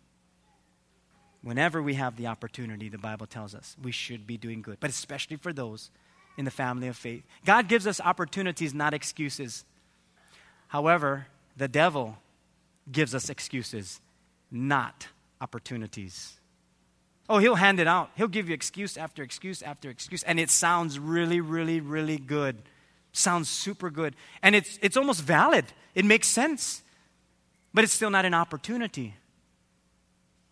Whenever 1.43 1.83
we 1.83 1.95
have 1.95 2.17
the 2.17 2.27
opportunity, 2.27 2.89
the 2.89 2.99
Bible 2.99 3.27
tells 3.27 3.55
us 3.55 3.77
we 3.83 3.93
should 3.93 4.27
be 4.27 4.37
doing 4.37 4.61
good, 4.61 4.79
but 4.81 4.91
especially 4.91 5.37
for 5.37 5.53
those 5.53 5.91
in 6.37 6.45
the 6.45 6.51
family 6.51 6.89
of 6.89 6.97
faith. 6.97 7.23
God 7.45 7.69
gives 7.69 7.87
us 7.87 8.01
opportunities, 8.01 8.75
not 8.75 8.95
excuses. 8.95 9.65
However, 10.69 11.27
the 11.57 11.69
devil 11.69 12.17
gives 12.91 13.15
us 13.15 13.29
excuses, 13.29 14.01
not 14.51 15.09
opportunities. 15.41 16.35
Oh, 17.29 17.39
he'll 17.39 17.57
hand 17.57 17.79
it 17.79 17.87
out. 17.87 18.11
He'll 18.17 18.29
give 18.29 18.49
you 18.49 18.55
excuse 18.55 18.97
after 18.97 19.23
excuse 19.23 19.63
after 19.63 19.91
excuse, 19.91 20.23
and 20.23 20.41
it 20.41 20.51
sounds 20.51 20.99
really, 20.99 21.41
really, 21.41 21.81
really 21.81 22.19
good. 22.19 22.63
Sounds 23.13 23.49
super 23.49 23.91
good. 23.91 24.15
And 24.43 24.55
it's, 24.55 24.79
it's 24.81 24.97
almost 24.97 25.23
valid. 25.23 25.65
It 25.95 26.05
makes 26.05 26.29
sense. 26.29 26.83
But 27.75 27.85
it's 27.85 27.93
still 27.93 28.11
not 28.11 28.25
an 28.25 28.35
opportunity. 28.35 29.15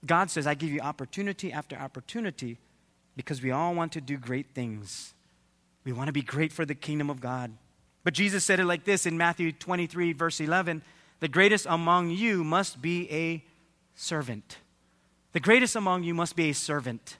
God 0.04 0.30
says, 0.30 0.46
I 0.46 0.54
give 0.54 0.70
you 0.70 0.80
opportunity 0.80 1.52
after 1.52 1.76
opportunity 1.76 2.58
because 3.16 3.42
we 3.42 3.50
all 3.50 3.74
want 3.74 3.92
to 3.92 4.00
do 4.00 4.16
great 4.16 4.54
things. 4.54 5.14
We 5.84 5.92
want 5.92 6.08
to 6.08 6.12
be 6.12 6.22
great 6.22 6.52
for 6.52 6.64
the 6.64 6.74
kingdom 6.74 7.08
of 7.10 7.20
God. 7.20 7.52
But 8.04 8.14
Jesus 8.14 8.44
said 8.44 8.60
it 8.60 8.66
like 8.66 8.84
this 8.84 9.06
in 9.06 9.16
Matthew 9.16 9.52
23, 9.52 10.12
verse 10.12 10.40
11 10.40 10.82
The 11.20 11.28
greatest 11.28 11.66
among 11.68 12.10
you 12.10 12.44
must 12.44 12.82
be 12.82 13.10
a 13.10 13.44
servant. 13.94 14.58
The 15.32 15.40
greatest 15.40 15.76
among 15.76 16.04
you 16.04 16.14
must 16.14 16.36
be 16.36 16.50
a 16.50 16.54
servant. 16.54 17.18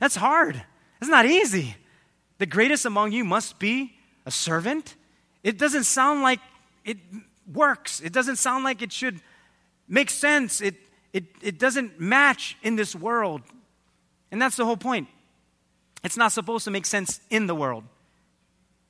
That's 0.00 0.16
hard. 0.16 0.62
That's 1.00 1.10
not 1.10 1.26
easy. 1.26 1.76
The 2.38 2.46
greatest 2.46 2.84
among 2.84 3.12
you 3.12 3.24
must 3.24 3.58
be 3.58 3.94
a 4.24 4.30
servant. 4.30 4.94
It 5.42 5.58
doesn't 5.58 5.84
sound 5.84 6.22
like 6.22 6.40
it 6.84 6.98
works. 7.52 8.00
It 8.00 8.12
doesn't 8.12 8.36
sound 8.36 8.64
like 8.64 8.82
it 8.82 8.92
should 8.92 9.20
make 9.88 10.10
sense. 10.10 10.60
It, 10.60 10.74
it, 11.12 11.24
it 11.42 11.58
doesn't 11.58 12.00
match 12.00 12.56
in 12.62 12.76
this 12.76 12.94
world. 12.94 13.42
And 14.30 14.40
that's 14.40 14.56
the 14.56 14.64
whole 14.64 14.76
point. 14.76 15.08
It's 16.04 16.16
not 16.16 16.32
supposed 16.32 16.64
to 16.64 16.70
make 16.70 16.86
sense 16.86 17.20
in 17.30 17.46
the 17.46 17.54
world, 17.54 17.84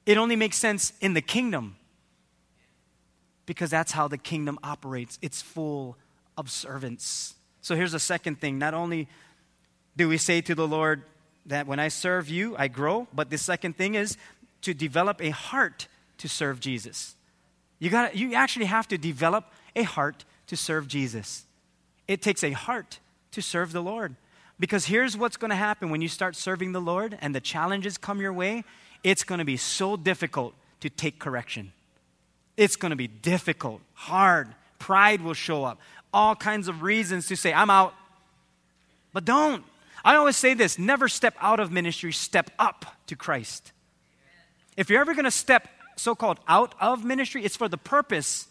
it 0.04 0.18
only 0.18 0.36
makes 0.36 0.56
sense 0.56 0.92
in 1.00 1.14
the 1.14 1.22
kingdom 1.22 1.76
because 3.46 3.70
that's 3.70 3.92
how 3.92 4.08
the 4.08 4.18
kingdom 4.18 4.58
operates. 4.62 5.18
It's 5.22 5.40
full 5.40 5.96
of 6.36 6.50
servants. 6.50 7.34
So 7.62 7.74
here's 7.74 7.92
the 7.92 8.00
second 8.00 8.40
thing. 8.40 8.58
Not 8.58 8.74
only 8.74 9.08
do 9.96 10.08
we 10.08 10.18
say 10.18 10.40
to 10.42 10.54
the 10.54 10.66
Lord 10.66 11.02
that 11.46 11.66
when 11.66 11.78
I 11.78 11.88
serve 11.88 12.28
you, 12.28 12.56
I 12.58 12.68
grow, 12.68 13.06
but 13.14 13.30
the 13.30 13.38
second 13.38 13.76
thing 13.76 13.94
is 13.94 14.16
to 14.62 14.74
develop 14.74 15.22
a 15.22 15.30
heart 15.30 15.88
to 16.18 16.28
serve 16.28 16.60
Jesus. 16.60 17.14
You, 17.78 17.90
got 17.90 18.16
you 18.16 18.34
actually 18.34 18.66
have 18.66 18.88
to 18.88 18.98
develop 18.98 19.46
a 19.74 19.82
heart 19.82 20.24
to 20.48 20.56
serve 20.56 20.88
Jesus. 20.88 21.46
It 22.08 22.22
takes 22.22 22.44
a 22.44 22.52
heart 22.52 23.00
to 23.32 23.42
serve 23.42 23.72
the 23.72 23.82
Lord. 23.82 24.16
Because 24.58 24.86
here's 24.86 25.16
what's 25.16 25.36
going 25.36 25.50
to 25.50 25.56
happen 25.56 25.90
when 25.90 26.00
you 26.00 26.08
start 26.08 26.34
serving 26.34 26.72
the 26.72 26.80
Lord 26.80 27.18
and 27.20 27.34
the 27.34 27.40
challenges 27.40 27.98
come 27.98 28.20
your 28.20 28.32
way 28.32 28.64
it's 29.06 29.22
going 29.22 29.38
to 29.38 29.44
be 29.44 29.56
so 29.56 29.96
difficult 29.96 30.52
to 30.80 30.90
take 30.90 31.20
correction. 31.20 31.72
It's 32.56 32.74
going 32.74 32.90
to 32.90 32.96
be 32.96 33.06
difficult, 33.06 33.80
hard. 33.94 34.48
Pride 34.80 35.20
will 35.20 35.32
show 35.32 35.64
up. 35.64 35.78
All 36.12 36.34
kinds 36.34 36.66
of 36.66 36.82
reasons 36.82 37.28
to 37.28 37.36
say, 37.36 37.52
I'm 37.52 37.70
out. 37.70 37.94
But 39.12 39.24
don't. 39.24 39.62
I 40.04 40.16
always 40.16 40.36
say 40.36 40.54
this 40.54 40.76
never 40.76 41.06
step 41.06 41.34
out 41.40 41.60
of 41.60 41.70
ministry, 41.70 42.12
step 42.12 42.50
up 42.58 42.84
to 43.06 43.14
Christ. 43.14 43.70
If 44.76 44.90
you're 44.90 45.00
ever 45.00 45.14
going 45.14 45.24
to 45.24 45.30
step 45.30 45.68
so 45.94 46.16
called 46.16 46.40
out 46.48 46.74
of 46.80 47.04
ministry, 47.04 47.44
it's 47.44 47.56
for 47.56 47.68
the 47.68 47.78
purpose 47.78 48.48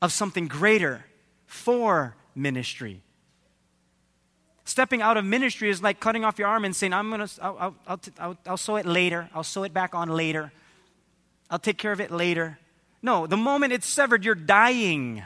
of 0.00 0.12
something 0.12 0.46
greater 0.46 1.04
for 1.46 2.14
ministry. 2.34 3.00
Stepping 4.64 5.02
out 5.02 5.16
of 5.16 5.24
ministry 5.24 5.70
is 5.70 5.82
like 5.82 6.00
cutting 6.00 6.24
off 6.24 6.38
your 6.38 6.48
arm 6.48 6.64
and 6.64 6.74
saying, 6.74 6.92
I'm 6.92 7.10
to, 7.10 7.28
I'll, 7.42 7.76
I'll, 7.86 8.00
I'll, 8.18 8.36
I'll 8.46 8.56
sew 8.56 8.76
it 8.76 8.86
later. 8.86 9.28
I'll 9.34 9.42
sew 9.42 9.64
it 9.64 9.74
back 9.74 9.94
on 9.94 10.08
later. 10.08 10.52
I'll 11.50 11.58
take 11.58 11.78
care 11.78 11.92
of 11.92 12.00
it 12.00 12.10
later. 12.10 12.58
No, 13.02 13.26
the 13.26 13.36
moment 13.36 13.72
it's 13.72 13.86
severed, 13.86 14.24
you're 14.24 14.34
dying. 14.34 15.22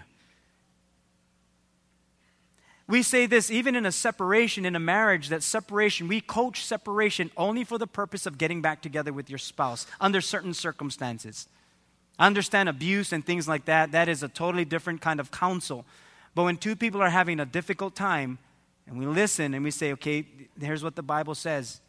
We 2.88 3.02
say 3.02 3.26
this 3.26 3.50
even 3.50 3.74
in 3.76 3.84
a 3.84 3.92
separation, 3.92 4.64
in 4.64 4.76
a 4.76 4.80
marriage, 4.80 5.28
that 5.28 5.42
separation, 5.42 6.08
we 6.08 6.20
coach 6.20 6.64
separation 6.64 7.30
only 7.36 7.64
for 7.64 7.78
the 7.78 7.86
purpose 7.86 8.26
of 8.26 8.38
getting 8.38 8.62
back 8.62 8.80
together 8.80 9.12
with 9.12 9.28
your 9.28 9.38
spouse 9.38 9.86
under 10.00 10.20
certain 10.20 10.54
circumstances. 10.54 11.48
I 12.18 12.26
understand 12.26 12.68
abuse 12.68 13.12
and 13.12 13.24
things 13.24 13.46
like 13.46 13.66
that. 13.66 13.92
That 13.92 14.08
is 14.08 14.22
a 14.22 14.28
totally 14.28 14.64
different 14.64 15.00
kind 15.00 15.20
of 15.20 15.30
counsel. 15.30 15.84
But 16.36 16.44
when 16.44 16.58
two 16.58 16.76
people 16.76 17.00
are 17.00 17.08
having 17.08 17.40
a 17.40 17.46
difficult 17.46 17.96
time 17.96 18.38
and 18.86 18.98
we 18.98 19.06
listen 19.06 19.54
and 19.54 19.64
we 19.64 19.70
say, 19.70 19.92
okay, 19.94 20.26
here's 20.60 20.84
what 20.84 20.94
the 20.94 21.02
Bible 21.02 21.34
says, 21.34 21.80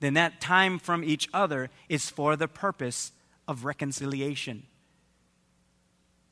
then 0.00 0.14
that 0.14 0.40
time 0.40 0.80
from 0.80 1.04
each 1.04 1.28
other 1.32 1.70
is 1.88 2.10
for 2.10 2.34
the 2.34 2.48
purpose 2.48 3.12
of 3.46 3.64
reconciliation. 3.64 4.64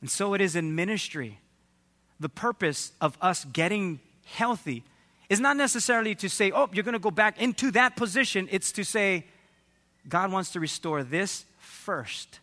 And 0.00 0.10
so 0.10 0.34
it 0.34 0.40
is 0.40 0.56
in 0.56 0.74
ministry 0.74 1.38
the 2.18 2.28
purpose 2.28 2.90
of 3.00 3.16
us 3.20 3.44
getting 3.44 4.00
healthy 4.24 4.82
is 5.28 5.38
not 5.38 5.56
necessarily 5.56 6.16
to 6.16 6.28
say, 6.28 6.50
oh, 6.50 6.68
you're 6.72 6.82
going 6.82 6.94
to 6.94 6.98
go 6.98 7.12
back 7.12 7.40
into 7.40 7.70
that 7.70 7.94
position. 7.94 8.48
It's 8.50 8.72
to 8.72 8.84
say, 8.84 9.26
God 10.08 10.32
wants 10.32 10.50
to 10.52 10.60
restore 10.60 11.04
this 11.04 11.44
first. 11.58 12.40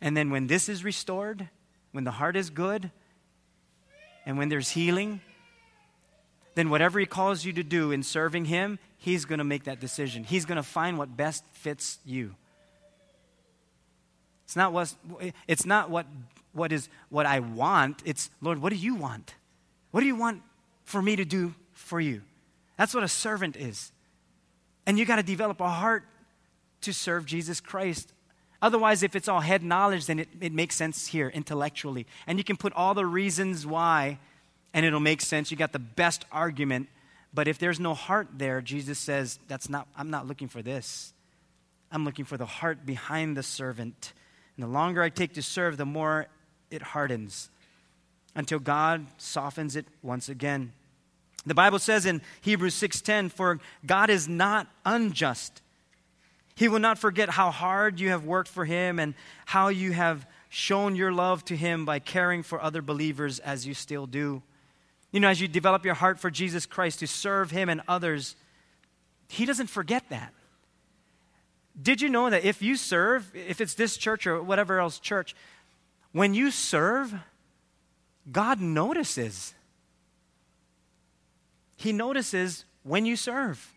And 0.00 0.16
then 0.16 0.30
when 0.30 0.46
this 0.46 0.68
is 0.68 0.84
restored, 0.84 1.48
when 1.90 2.04
the 2.04 2.12
heart 2.12 2.36
is 2.36 2.50
good, 2.50 2.92
and 4.26 4.36
when 4.36 4.48
there's 4.48 4.70
healing, 4.70 5.20
then 6.54 6.68
whatever 6.68 7.00
He 7.00 7.06
calls 7.06 7.44
you 7.44 7.52
to 7.54 7.62
do 7.62 7.92
in 7.92 8.02
serving 8.02 8.46
Him, 8.46 8.78
He's 8.98 9.24
going 9.24 9.38
to 9.38 9.44
make 9.44 9.64
that 9.64 9.80
decision. 9.80 10.24
He's 10.24 10.44
going 10.44 10.56
to 10.56 10.62
find 10.62 10.98
what 10.98 11.16
best 11.16 11.44
fits 11.52 11.98
you. 12.04 12.34
It's 14.44 14.56
not 14.56 14.72
what, 14.72 14.94
it's 15.48 15.64
not 15.64 15.90
what 15.90 16.06
what 16.56 16.72
is 16.72 16.88
what 17.10 17.26
I 17.26 17.40
want. 17.40 18.02
It's, 18.04 18.30
Lord, 18.40 18.60
what 18.60 18.70
do 18.70 18.76
you 18.76 18.94
want? 18.94 19.34
What 19.90 20.00
do 20.00 20.06
you 20.06 20.16
want 20.16 20.42
for 20.84 21.00
me 21.00 21.14
to 21.16 21.24
do 21.24 21.54
for 21.72 22.00
you? 22.00 22.22
That's 22.78 22.94
what 22.94 23.04
a 23.04 23.08
servant 23.08 23.56
is. 23.56 23.92
And 24.86 24.98
you 24.98 25.04
got 25.04 25.16
to 25.16 25.22
develop 25.22 25.60
a 25.60 25.68
heart 25.68 26.04
to 26.80 26.92
serve 26.92 27.26
Jesus 27.26 27.60
Christ. 27.60 28.12
Otherwise, 28.62 29.02
if 29.02 29.14
it's 29.14 29.28
all 29.28 29.40
head 29.40 29.62
knowledge, 29.62 30.06
then 30.06 30.18
it, 30.18 30.28
it 30.40 30.52
makes 30.52 30.74
sense 30.74 31.08
here 31.08 31.28
intellectually. 31.28 32.06
And 32.26 32.38
you 32.38 32.44
can 32.44 32.56
put 32.56 32.72
all 32.72 32.94
the 32.94 33.06
reasons 33.06 33.66
why, 33.66 34.18
and 34.72 34.86
it'll 34.86 35.00
make 35.00 35.20
sense. 35.20 35.50
You 35.50 35.56
got 35.56 35.72
the 35.72 35.78
best 35.78 36.24
argument. 36.32 36.88
But 37.34 37.48
if 37.48 37.58
there's 37.58 37.78
no 37.78 37.92
heart 37.92 38.28
there, 38.36 38.62
Jesus 38.62 38.98
says, 38.98 39.38
That's 39.46 39.68
not, 39.68 39.88
I'm 39.96 40.10
not 40.10 40.26
looking 40.26 40.48
for 40.48 40.62
this. 40.62 41.12
I'm 41.92 42.04
looking 42.04 42.24
for 42.24 42.36
the 42.36 42.46
heart 42.46 42.86
behind 42.86 43.36
the 43.36 43.42
servant. 43.42 44.12
And 44.56 44.64
the 44.64 44.68
longer 44.70 45.02
I 45.02 45.10
take 45.10 45.34
to 45.34 45.42
serve, 45.42 45.76
the 45.76 45.86
more 45.86 46.26
it 46.70 46.82
hardens 46.82 47.50
until 48.34 48.58
God 48.58 49.06
softens 49.18 49.76
it 49.76 49.86
once 50.02 50.28
again. 50.28 50.72
The 51.46 51.54
Bible 51.54 51.78
says 51.78 52.06
in 52.06 52.22
Hebrews 52.40 52.74
6:10 52.74 53.30
for 53.30 53.60
God 53.84 54.10
is 54.10 54.28
not 54.28 54.66
unjust. 54.84 55.62
He 56.56 56.66
will 56.66 56.80
not 56.80 56.98
forget 56.98 57.28
how 57.28 57.52
hard 57.52 58.00
you 58.00 58.08
have 58.08 58.24
worked 58.24 58.48
for 58.48 58.64
him 58.64 58.98
and 58.98 59.14
how 59.44 59.68
you 59.68 59.92
have 59.92 60.26
shown 60.48 60.96
your 60.96 61.12
love 61.12 61.44
to 61.44 61.56
him 61.56 61.84
by 61.84 62.00
caring 62.00 62.42
for 62.42 62.60
other 62.60 62.82
believers 62.82 63.38
as 63.38 63.66
you 63.66 63.74
still 63.74 64.06
do. 64.06 64.42
You 65.12 65.20
know, 65.20 65.28
as 65.28 65.40
you 65.40 65.46
develop 65.46 65.84
your 65.84 65.94
heart 65.94 66.18
for 66.18 66.30
Jesus 66.30 66.66
Christ 66.66 66.98
to 67.00 67.06
serve 67.06 67.50
him 67.52 67.68
and 67.68 67.82
others, 67.86 68.34
he 69.28 69.46
doesn't 69.46 69.68
forget 69.68 70.08
that. 70.08 70.32
Did 71.80 72.00
you 72.00 72.08
know 72.08 72.30
that 72.30 72.44
if 72.44 72.62
you 72.62 72.74
serve, 72.76 73.30
if 73.34 73.60
it's 73.60 73.74
this 73.74 73.96
church 73.96 74.26
or 74.26 74.42
whatever 74.42 74.80
else 74.80 74.98
church, 74.98 75.36
when 76.12 76.32
you 76.32 76.50
serve, 76.50 77.14
God 78.30 78.60
notices. 78.60 79.54
He 81.76 81.92
notices 81.92 82.64
when 82.82 83.04
you 83.04 83.16
serve. 83.16 83.72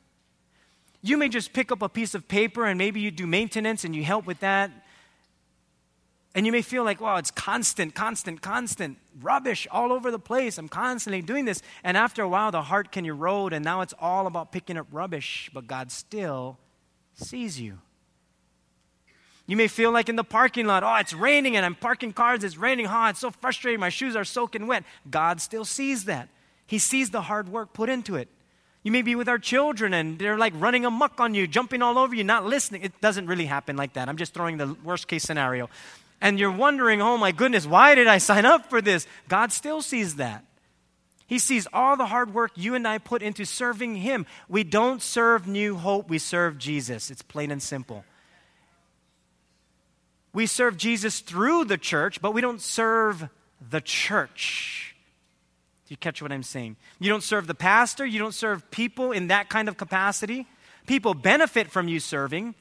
You 1.01 1.17
may 1.17 1.29
just 1.29 1.53
pick 1.53 1.71
up 1.71 1.81
a 1.81 1.89
piece 1.89 2.13
of 2.13 2.27
paper 2.27 2.65
and 2.65 2.77
maybe 2.77 2.99
you 2.99 3.11
do 3.11 3.25
maintenance 3.25 3.83
and 3.83 3.95
you 3.95 4.03
help 4.03 4.25
with 4.25 4.39
that. 4.41 4.71
And 6.35 6.45
you 6.45 6.51
may 6.51 6.61
feel 6.61 6.83
like, 6.83 7.01
wow, 7.01 7.15
it's 7.17 7.31
constant, 7.31 7.95
constant, 7.95 8.41
constant, 8.41 8.97
rubbish 9.21 9.67
all 9.71 9.91
over 9.91 10.11
the 10.11 10.19
place. 10.19 10.57
I'm 10.57 10.69
constantly 10.69 11.21
doing 11.21 11.45
this. 11.45 11.61
And 11.83 11.97
after 11.97 12.21
a 12.21 12.29
while, 12.29 12.51
the 12.51 12.61
heart 12.61 12.91
can 12.91 13.05
erode, 13.05 13.51
and 13.51 13.65
now 13.65 13.81
it's 13.81 13.95
all 13.99 14.27
about 14.27 14.51
picking 14.51 14.77
up 14.77 14.87
rubbish, 14.91 15.49
but 15.53 15.65
God 15.65 15.91
still 15.91 16.59
sees 17.15 17.59
you. 17.59 17.79
You 19.47 19.57
may 19.57 19.67
feel 19.67 19.91
like 19.91 20.07
in 20.07 20.15
the 20.15 20.23
parking 20.23 20.67
lot, 20.67 20.83
oh, 20.83 20.95
it's 20.97 21.13
raining 21.13 21.57
and 21.57 21.65
I'm 21.65 21.73
parking 21.73 22.13
cars, 22.13 22.43
it's 22.43 22.55
raining, 22.55 22.85
oh, 22.87 23.07
it's 23.07 23.19
so 23.19 23.31
frustrating, 23.31 23.79
my 23.79 23.89
shoes 23.89 24.15
are 24.15 24.23
soaking 24.23 24.67
wet. 24.67 24.83
God 25.09 25.41
still 25.41 25.65
sees 25.65 26.05
that. 26.05 26.29
He 26.67 26.77
sees 26.77 27.09
the 27.09 27.23
hard 27.23 27.49
work 27.49 27.73
put 27.73 27.89
into 27.89 28.15
it. 28.15 28.27
You 28.83 28.91
may 28.91 29.01
be 29.01 29.15
with 29.15 29.27
our 29.27 29.39
children 29.39 29.93
and 29.93 30.17
they're 30.17 30.37
like 30.37 30.53
running 30.55 30.85
amuck 30.85 31.19
on 31.19 31.33
you, 31.33 31.47
jumping 31.47 31.81
all 31.81 31.97
over 31.97 32.15
you, 32.15 32.23
not 32.23 32.45
listening. 32.45 32.81
It 32.83 32.99
doesn't 33.01 33.27
really 33.27 33.45
happen 33.45 33.75
like 33.75 33.93
that. 33.93 34.07
I'm 34.07 34.17
just 34.17 34.33
throwing 34.33 34.57
the 34.57 34.75
worst 34.83 35.07
case 35.07 35.23
scenario. 35.23 35.69
And 36.21 36.39
you're 36.39 36.51
wondering, 36.51 37.01
oh 37.01 37.17
my 37.17 37.31
goodness, 37.31 37.65
why 37.65 37.95
did 37.95 38.07
I 38.07 38.17
sign 38.17 38.45
up 38.45 38.69
for 38.69 38.81
this? 38.81 39.05
God 39.27 39.51
still 39.51 39.81
sees 39.81 40.15
that. 40.15 40.45
He 41.27 41.39
sees 41.39 41.67
all 41.71 41.95
the 41.95 42.07
hard 42.07 42.33
work 42.33 42.51
you 42.55 42.73
and 42.73 42.87
I 42.87 42.97
put 42.97 43.21
into 43.21 43.45
serving 43.45 43.95
Him. 43.95 44.25
We 44.47 44.63
don't 44.63 45.01
serve 45.01 45.45
New 45.45 45.75
Hope, 45.75 46.09
we 46.09 46.17
serve 46.17 46.57
Jesus. 46.57 47.11
It's 47.11 47.21
plain 47.21 47.51
and 47.51 47.61
simple. 47.61 48.03
We 50.33 50.45
serve 50.45 50.77
Jesus 50.77 51.19
through 51.19 51.65
the 51.65 51.77
church, 51.77 52.21
but 52.21 52.33
we 52.33 52.41
don't 52.41 52.61
serve 52.61 53.29
the 53.69 53.81
church. 53.81 54.78
Do 55.89 55.93
you 55.93 55.97
catch 55.97 56.21
what 56.21 56.31
I'm 56.31 56.43
saying? 56.43 56.77
You 56.99 57.09
don't 57.09 57.23
serve 57.23 57.47
the 57.47 57.55
pastor, 57.55 58.05
you 58.05 58.19
don't 58.19 58.33
serve 58.33 58.69
people 58.71 59.11
in 59.11 59.27
that 59.27 59.49
kind 59.49 59.67
of 59.67 59.75
capacity. 59.75 60.47
People 60.87 61.13
benefit 61.13 61.69
from 61.69 61.87
you 61.87 61.99
serving, 61.99 62.55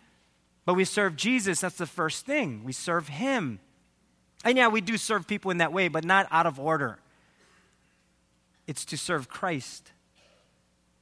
but 0.64 0.75
we 0.75 0.85
serve 0.85 1.14
Jesus. 1.14 1.61
That's 1.61 1.77
the 1.77 1.87
first 1.87 2.27
thing. 2.27 2.64
We 2.64 2.73
serve 2.73 3.09
Him. 3.09 3.61
And 4.45 4.57
yeah, 4.59 4.69
we 4.69 4.81
do 4.81 4.97
serve 4.97 5.27
people 5.29 5.51
in 5.51 5.59
that 5.59 5.73
way, 5.73 5.88
but 5.88 6.05
not 6.05 6.27
out 6.31 6.47
of 6.47 6.59
order 6.59 6.99
it's 8.69 8.85
to 8.85 8.97
serve 8.97 9.29
Christ. 9.29 9.93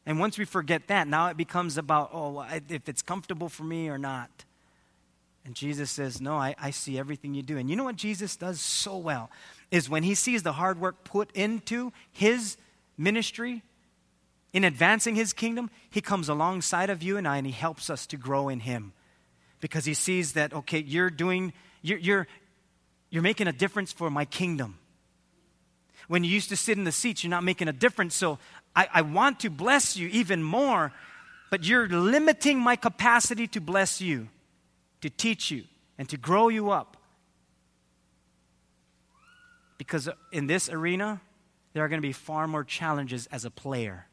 And 0.06 0.20
once 0.20 0.38
we 0.38 0.44
forget 0.44 0.86
that, 0.86 1.08
now 1.08 1.26
it 1.26 1.36
becomes 1.36 1.76
about, 1.76 2.10
oh, 2.14 2.46
if 2.70 2.88
it's 2.88 3.02
comfortable 3.02 3.48
for 3.48 3.64
me 3.64 3.88
or 3.88 3.98
not. 3.98 4.45
And 5.46 5.54
Jesus 5.54 5.92
says, 5.92 6.20
No, 6.20 6.34
I, 6.34 6.56
I 6.60 6.70
see 6.70 6.98
everything 6.98 7.32
you 7.32 7.42
do. 7.42 7.56
And 7.56 7.70
you 7.70 7.76
know 7.76 7.84
what 7.84 7.96
Jesus 7.96 8.36
does 8.36 8.60
so 8.60 8.98
well? 8.98 9.30
Is 9.70 9.88
when 9.88 10.02
he 10.02 10.14
sees 10.14 10.42
the 10.42 10.52
hard 10.52 10.80
work 10.80 11.04
put 11.04 11.30
into 11.32 11.92
his 12.12 12.56
ministry, 12.98 13.62
in 14.52 14.64
advancing 14.64 15.14
his 15.14 15.32
kingdom, 15.32 15.70
he 15.88 16.00
comes 16.00 16.28
alongside 16.28 16.90
of 16.90 17.02
you 17.02 17.16
and 17.16 17.28
I 17.28 17.36
and 17.36 17.46
he 17.46 17.52
helps 17.52 17.90
us 17.90 18.06
to 18.08 18.16
grow 18.16 18.48
in 18.48 18.60
him. 18.60 18.92
Because 19.60 19.84
he 19.84 19.94
sees 19.94 20.32
that, 20.32 20.52
okay, 20.52 20.80
you're 20.80 21.10
doing, 21.10 21.52
you're, 21.80 21.98
you're, 21.98 22.26
you're 23.10 23.22
making 23.22 23.46
a 23.46 23.52
difference 23.52 23.92
for 23.92 24.10
my 24.10 24.24
kingdom. 24.24 24.78
When 26.08 26.24
you 26.24 26.30
used 26.30 26.48
to 26.48 26.56
sit 26.56 26.76
in 26.76 26.84
the 26.84 26.92
seats, 26.92 27.22
you're 27.22 27.30
not 27.30 27.44
making 27.44 27.68
a 27.68 27.72
difference. 27.72 28.14
So 28.14 28.38
I, 28.74 28.88
I 28.92 29.02
want 29.02 29.40
to 29.40 29.50
bless 29.50 29.96
you 29.96 30.08
even 30.08 30.42
more, 30.42 30.92
but 31.50 31.64
you're 31.64 31.88
limiting 31.88 32.58
my 32.58 32.76
capacity 32.76 33.46
to 33.48 33.60
bless 33.60 34.00
you, 34.00 34.28
to 35.00 35.10
teach 35.10 35.50
you, 35.50 35.64
and 35.98 36.08
to 36.08 36.16
grow 36.16 36.48
you 36.48 36.70
up. 36.70 36.96
Because 39.78 40.08
in 40.32 40.46
this 40.46 40.68
arena, 40.68 41.20
there 41.72 41.84
are 41.84 41.88
going 41.88 42.00
to 42.00 42.06
be 42.06 42.12
far 42.12 42.48
more 42.48 42.64
challenges 42.64 43.26
as 43.26 43.44
a 43.44 43.50
player 43.50 44.06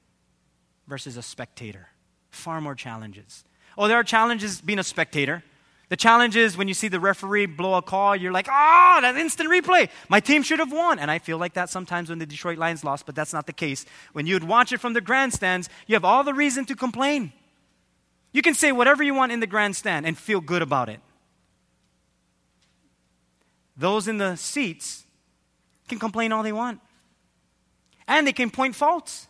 versus 0.88 1.15
a 1.17 1.22
spectator. 1.22 1.88
Far 2.32 2.60
more 2.60 2.76
challenges. 2.76 3.46
Oh, 3.78 3.88
there 3.88 3.98
are 3.98 4.04
challenges 4.04 4.60
being 4.60 4.80
a 4.80 4.84
spectator. 4.84 5.43
The 5.89 5.96
challenge 5.96 6.36
is 6.36 6.58
when 6.58 6.67
you 6.67 6.74
see 6.74 6.88
the 6.88 7.00
referee 7.00 7.46
blow 7.46 7.76
a 7.76 7.82
call, 7.82 8.15
you're 8.15 8.32
like, 8.32 8.48
oh, 8.50 9.00
that 9.02 9.15
instant 9.15 9.50
replay. 9.50 9.89
My 10.10 10.19
team 10.19 10.41
should 10.41 10.60
have 10.60 10.72
won. 10.72 10.98
And 10.98 11.12
I 11.12 11.19
feel 11.19 11.38
like 11.38 11.54
that 11.54 11.69
sometimes 11.69 12.10
when 12.10 12.19
the 12.19 12.26
Detroit 12.26 12.58
Lions 12.58 12.84
lost, 12.84 13.06
but 13.06 13.15
that's 13.15 13.34
not 13.34 13.46
the 13.46 13.54
case. 13.54 13.86
When 14.12 14.26
you'd 14.26 14.43
watch 14.43 14.72
it 14.72 14.80
from 14.80 14.93
the 14.93 15.02
grandstands, 15.02 15.69
you 15.88 15.96
have 15.96 16.06
all 16.06 16.24
the 16.24 16.34
reason 16.34 16.65
to 16.65 16.76
complain. 16.76 17.32
You 18.34 18.41
can 18.41 18.56
say 18.56 18.72
whatever 18.72 19.04
you 19.04 19.13
want 19.13 19.32
in 19.32 19.39
the 19.39 19.48
grandstand 19.48 20.06
and 20.06 20.17
feel 20.17 20.41
good 20.41 20.62
about 20.62 20.89
it. 20.89 21.00
Those 23.78 24.08
in 24.08 24.17
the 24.17 24.36
seats 24.36 25.06
can 25.88 26.00
complain 26.00 26.32
all 26.32 26.43
they 26.43 26.52
want. 26.52 26.82
And 28.08 28.28
they 28.28 28.34
can 28.34 28.50
point 28.50 28.76
faults. 28.76 29.28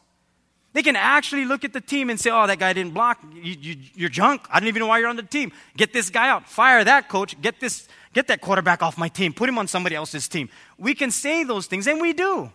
They 0.71 0.81
can 0.81 0.95
actually 0.95 1.45
look 1.45 1.63
at 1.63 1.73
the 1.73 1.81
team 1.81 2.09
and 2.09 2.19
say, 2.19 2.31
oh, 2.31 2.47
that 2.47 2.57
guy 2.57 2.73
didn't 2.73 2.93
block. 2.93 3.23
You, 3.33 3.75
you, 3.93 4.07
are 4.07 4.09
junk. 4.09 4.41
I 4.49 4.59
don't 4.59 4.67
even 4.67 4.79
know 4.79 4.87
why 4.87 4.97
you're 4.99 5.07
on 5.07 5.17
the 5.17 5.21
team. 5.21 5.51
Get 5.77 5.93
this 5.93 6.09
guy 6.09 6.29
out. 6.29 6.49
Fire 6.49 6.83
that 6.83 7.09
coach. 7.09 7.39
Get, 7.41 7.59
this, 7.59 7.87
get 8.13 8.27
that 8.27 8.41
quarterback 8.41 8.81
off 8.81 8.97
my 8.97 9.07
team. 9.07 9.33
Put 9.33 9.47
him 9.47 9.59
on 9.59 9.67
somebody 9.67 9.95
else's 9.95 10.27
team. 10.27 10.49
We 10.79 10.95
can 10.95 11.11
say 11.11 11.43
those 11.43 11.67
things, 11.67 11.85
and 11.85 12.01
we 12.01 12.13
do. 12.13 12.51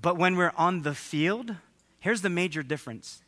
But 0.00 0.16
when 0.18 0.36
we're 0.36 0.52
on 0.56 0.82
the 0.82 0.94
field, 0.94 1.56
here's 1.98 2.22
the 2.22 2.30
major 2.30 2.62
difference 2.62 3.22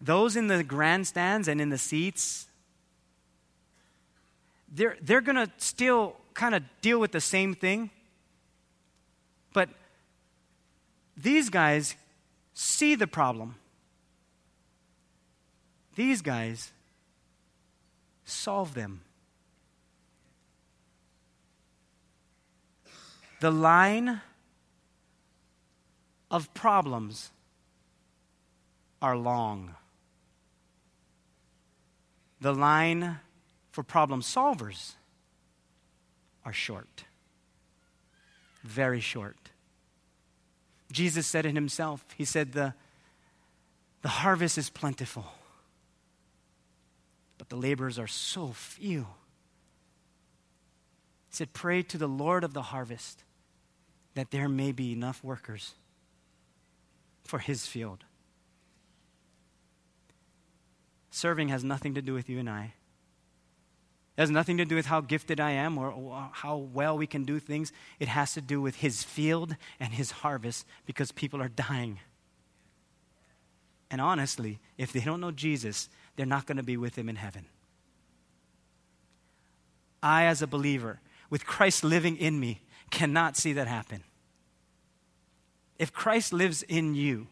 those 0.00 0.36
in 0.36 0.46
the 0.46 0.62
grandstands 0.62 1.48
and 1.48 1.60
in 1.60 1.70
the 1.70 1.78
seats, 1.78 2.46
they're, 4.72 4.96
they're 5.02 5.20
going 5.20 5.36
to 5.36 5.50
still 5.58 6.16
kind 6.34 6.54
of 6.54 6.62
deal 6.82 7.00
with 7.00 7.12
the 7.12 7.20
same 7.20 7.54
thing. 7.54 7.90
But 9.52 9.70
these 11.16 11.50
guys 11.50 11.96
see 12.54 12.94
the 12.94 13.06
problem. 13.06 13.56
These 15.96 16.22
guys 16.22 16.70
solve 18.24 18.74
them. 18.74 19.00
The 23.40 23.50
line 23.50 24.20
of 26.30 26.52
problems 26.54 27.30
are 29.00 29.16
long. 29.16 29.74
The 32.40 32.54
line 32.54 33.18
for 33.72 33.82
problem 33.82 34.20
solvers 34.22 34.94
are 36.44 36.52
short. 36.52 37.04
Very 38.62 39.00
short. 39.00 39.36
Jesus 40.90 41.26
said 41.26 41.46
it 41.46 41.54
himself. 41.54 42.04
He 42.16 42.24
said, 42.24 42.52
The, 42.52 42.74
the 44.02 44.08
harvest 44.08 44.56
is 44.56 44.70
plentiful, 44.70 45.26
but 47.36 47.48
the 47.48 47.56
laborers 47.56 47.98
are 47.98 48.06
so 48.06 48.48
few. 48.48 49.06
He 51.28 51.36
said, 51.36 51.52
Pray 51.52 51.82
to 51.82 51.98
the 51.98 52.08
Lord 52.08 52.44
of 52.44 52.54
the 52.54 52.62
harvest 52.62 53.24
that 54.14 54.30
there 54.30 54.48
may 54.48 54.72
be 54.72 54.92
enough 54.92 55.22
workers 55.22 55.74
for 57.24 57.38
his 57.38 57.66
field. 57.66 58.04
Serving 61.10 61.48
has 61.48 61.64
nothing 61.64 61.94
to 61.94 62.02
do 62.02 62.14
with 62.14 62.28
you 62.28 62.38
and 62.38 62.48
I. 62.48 62.74
It 64.16 64.22
has 64.22 64.30
nothing 64.30 64.56
to 64.56 64.64
do 64.64 64.74
with 64.74 64.86
how 64.86 65.00
gifted 65.00 65.38
I 65.38 65.52
am 65.52 65.78
or, 65.78 65.90
or, 65.90 66.30
how 66.32 66.56
well 66.56 66.98
we 66.98 67.06
can 67.06 67.24
do 67.24 67.38
things. 67.38 67.72
It 68.00 68.08
has 68.08 68.34
to 68.34 68.40
do 68.40 68.60
with 68.60 68.76
his 68.76 69.04
field 69.04 69.54
and 69.78 69.92
his 69.92 70.10
harvest 70.10 70.66
because 70.86 71.12
people 71.12 71.40
are 71.40 71.48
dying. 71.48 72.00
And 73.90 74.00
honestly, 74.00 74.58
if 74.76 74.92
they 74.92 75.00
don't 75.00 75.20
know 75.20 75.30
Jesus, 75.30 75.88
they're 76.16 76.26
not 76.26 76.46
going 76.46 76.56
to 76.56 76.64
be 76.64 76.76
with 76.76 76.96
him 76.96 77.08
in 77.08 77.16
heaven. 77.16 77.46
I, 80.02 80.24
as 80.24 80.42
a 80.42 80.46
believer, 80.46 81.00
with 81.30 81.46
Christ 81.46 81.84
living 81.84 82.16
in 82.16 82.38
me, 82.38 82.60
cannot 82.90 83.36
see 83.36 83.52
that 83.54 83.66
happen. 83.66 84.02
If 85.78 85.92
Christ 85.92 86.32
lives 86.32 86.62
in 86.64 86.94
you, 86.94 87.28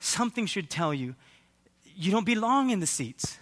something 0.00 0.46
should 0.46 0.68
tell 0.68 0.92
you 0.92 1.14
you 1.96 2.12
don't 2.12 2.26
belong 2.26 2.70
in 2.70 2.80
the 2.80 2.86
seats. 2.86 3.38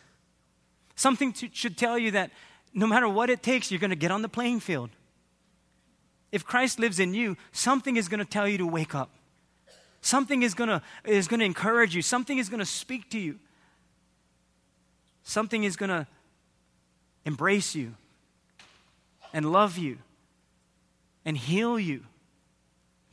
Something 0.94 1.32
to, 1.34 1.48
should 1.52 1.76
tell 1.76 1.98
you 1.98 2.12
that 2.12 2.30
no 2.72 2.86
matter 2.86 3.08
what 3.08 3.30
it 3.30 3.42
takes, 3.42 3.70
you're 3.70 3.80
going 3.80 3.90
to 3.90 3.96
get 3.96 4.10
on 4.10 4.22
the 4.22 4.28
playing 4.28 4.60
field. 4.60 4.90
If 6.32 6.44
Christ 6.44 6.78
lives 6.78 6.98
in 6.98 7.14
you, 7.14 7.36
something 7.52 7.96
is 7.96 8.08
going 8.08 8.18
to 8.18 8.24
tell 8.24 8.48
you 8.48 8.58
to 8.58 8.66
wake 8.66 8.94
up. 8.94 9.10
Something 10.00 10.42
is 10.42 10.54
going 10.54 10.68
to, 10.68 10.82
is 11.04 11.28
going 11.28 11.40
to 11.40 11.46
encourage 11.46 11.94
you. 11.94 12.02
Something 12.02 12.38
is 12.38 12.48
going 12.48 12.60
to 12.60 12.66
speak 12.66 13.10
to 13.10 13.18
you. 13.18 13.38
Something 15.22 15.64
is 15.64 15.76
going 15.76 15.90
to 15.90 16.06
embrace 17.24 17.74
you 17.74 17.94
and 19.32 19.50
love 19.50 19.78
you 19.78 19.98
and 21.24 21.36
heal 21.36 21.78
you 21.78 22.04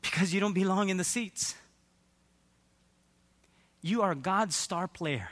because 0.02 0.34
you 0.34 0.40
don't 0.40 0.54
belong 0.54 0.90
in 0.90 0.98
the 0.98 1.04
seats. 1.04 1.56
You 3.82 4.02
are 4.04 4.16
God's 4.16 4.56
star 4.56 4.88
player 4.88 5.30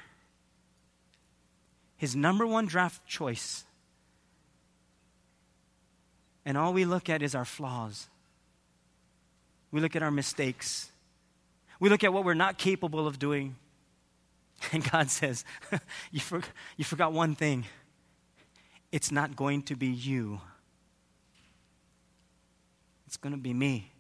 his 1.99 2.15
number 2.15 2.47
one 2.47 2.65
draft 2.65 3.05
choice. 3.05 3.65
And 6.45 6.57
all 6.57 6.71
we 6.71 6.85
look 6.85 7.09
at 7.09 7.21
is 7.21 7.35
our 7.35 7.43
flaws. 7.43 8.07
We 9.69 9.81
look 9.81 9.97
at 9.97 10.01
our 10.01 10.09
mistakes. 10.09 10.89
We 11.81 11.89
look 11.89 12.05
at 12.05 12.13
what 12.13 12.23
we're 12.23 12.35
not 12.35 12.57
capable 12.57 13.05
of 13.05 13.19
doing. 13.19 13.55
And 14.73 14.83
God 14.91 15.09
says, 15.09 15.45
you, 16.11 16.19
for, 16.19 16.41
you 16.75 16.83
forgot 16.83 17.13
one 17.13 17.33
thing. 17.33 17.65
It's 18.91 19.09
not 19.09 19.35
going 19.37 19.63
to 19.63 19.75
be 19.75 19.87
you, 19.87 20.41
it's 23.07 23.17
going 23.17 23.33
to 23.33 23.39
be 23.39 23.53
me. 23.53 23.91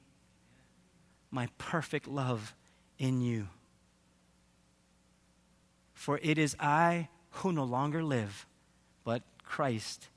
My 1.31 1.47
perfect 1.57 2.07
love 2.07 2.55
in 2.97 3.21
you. 3.21 3.47
For 5.99 6.17
it 6.23 6.37
is 6.37 6.55
I 6.61 7.09
who 7.29 7.51
no 7.51 7.65
longer 7.65 8.01
live, 8.01 8.47
but 9.03 9.21
Christ 9.43 10.07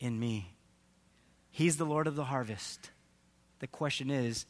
in 0.00 0.18
me. 0.18 0.54
He's 1.50 1.76
the 1.76 1.84
Lord 1.84 2.06
of 2.06 2.16
the 2.16 2.24
harvest. 2.24 2.90
The 3.58 3.66
question 3.66 4.10
is 4.10 4.46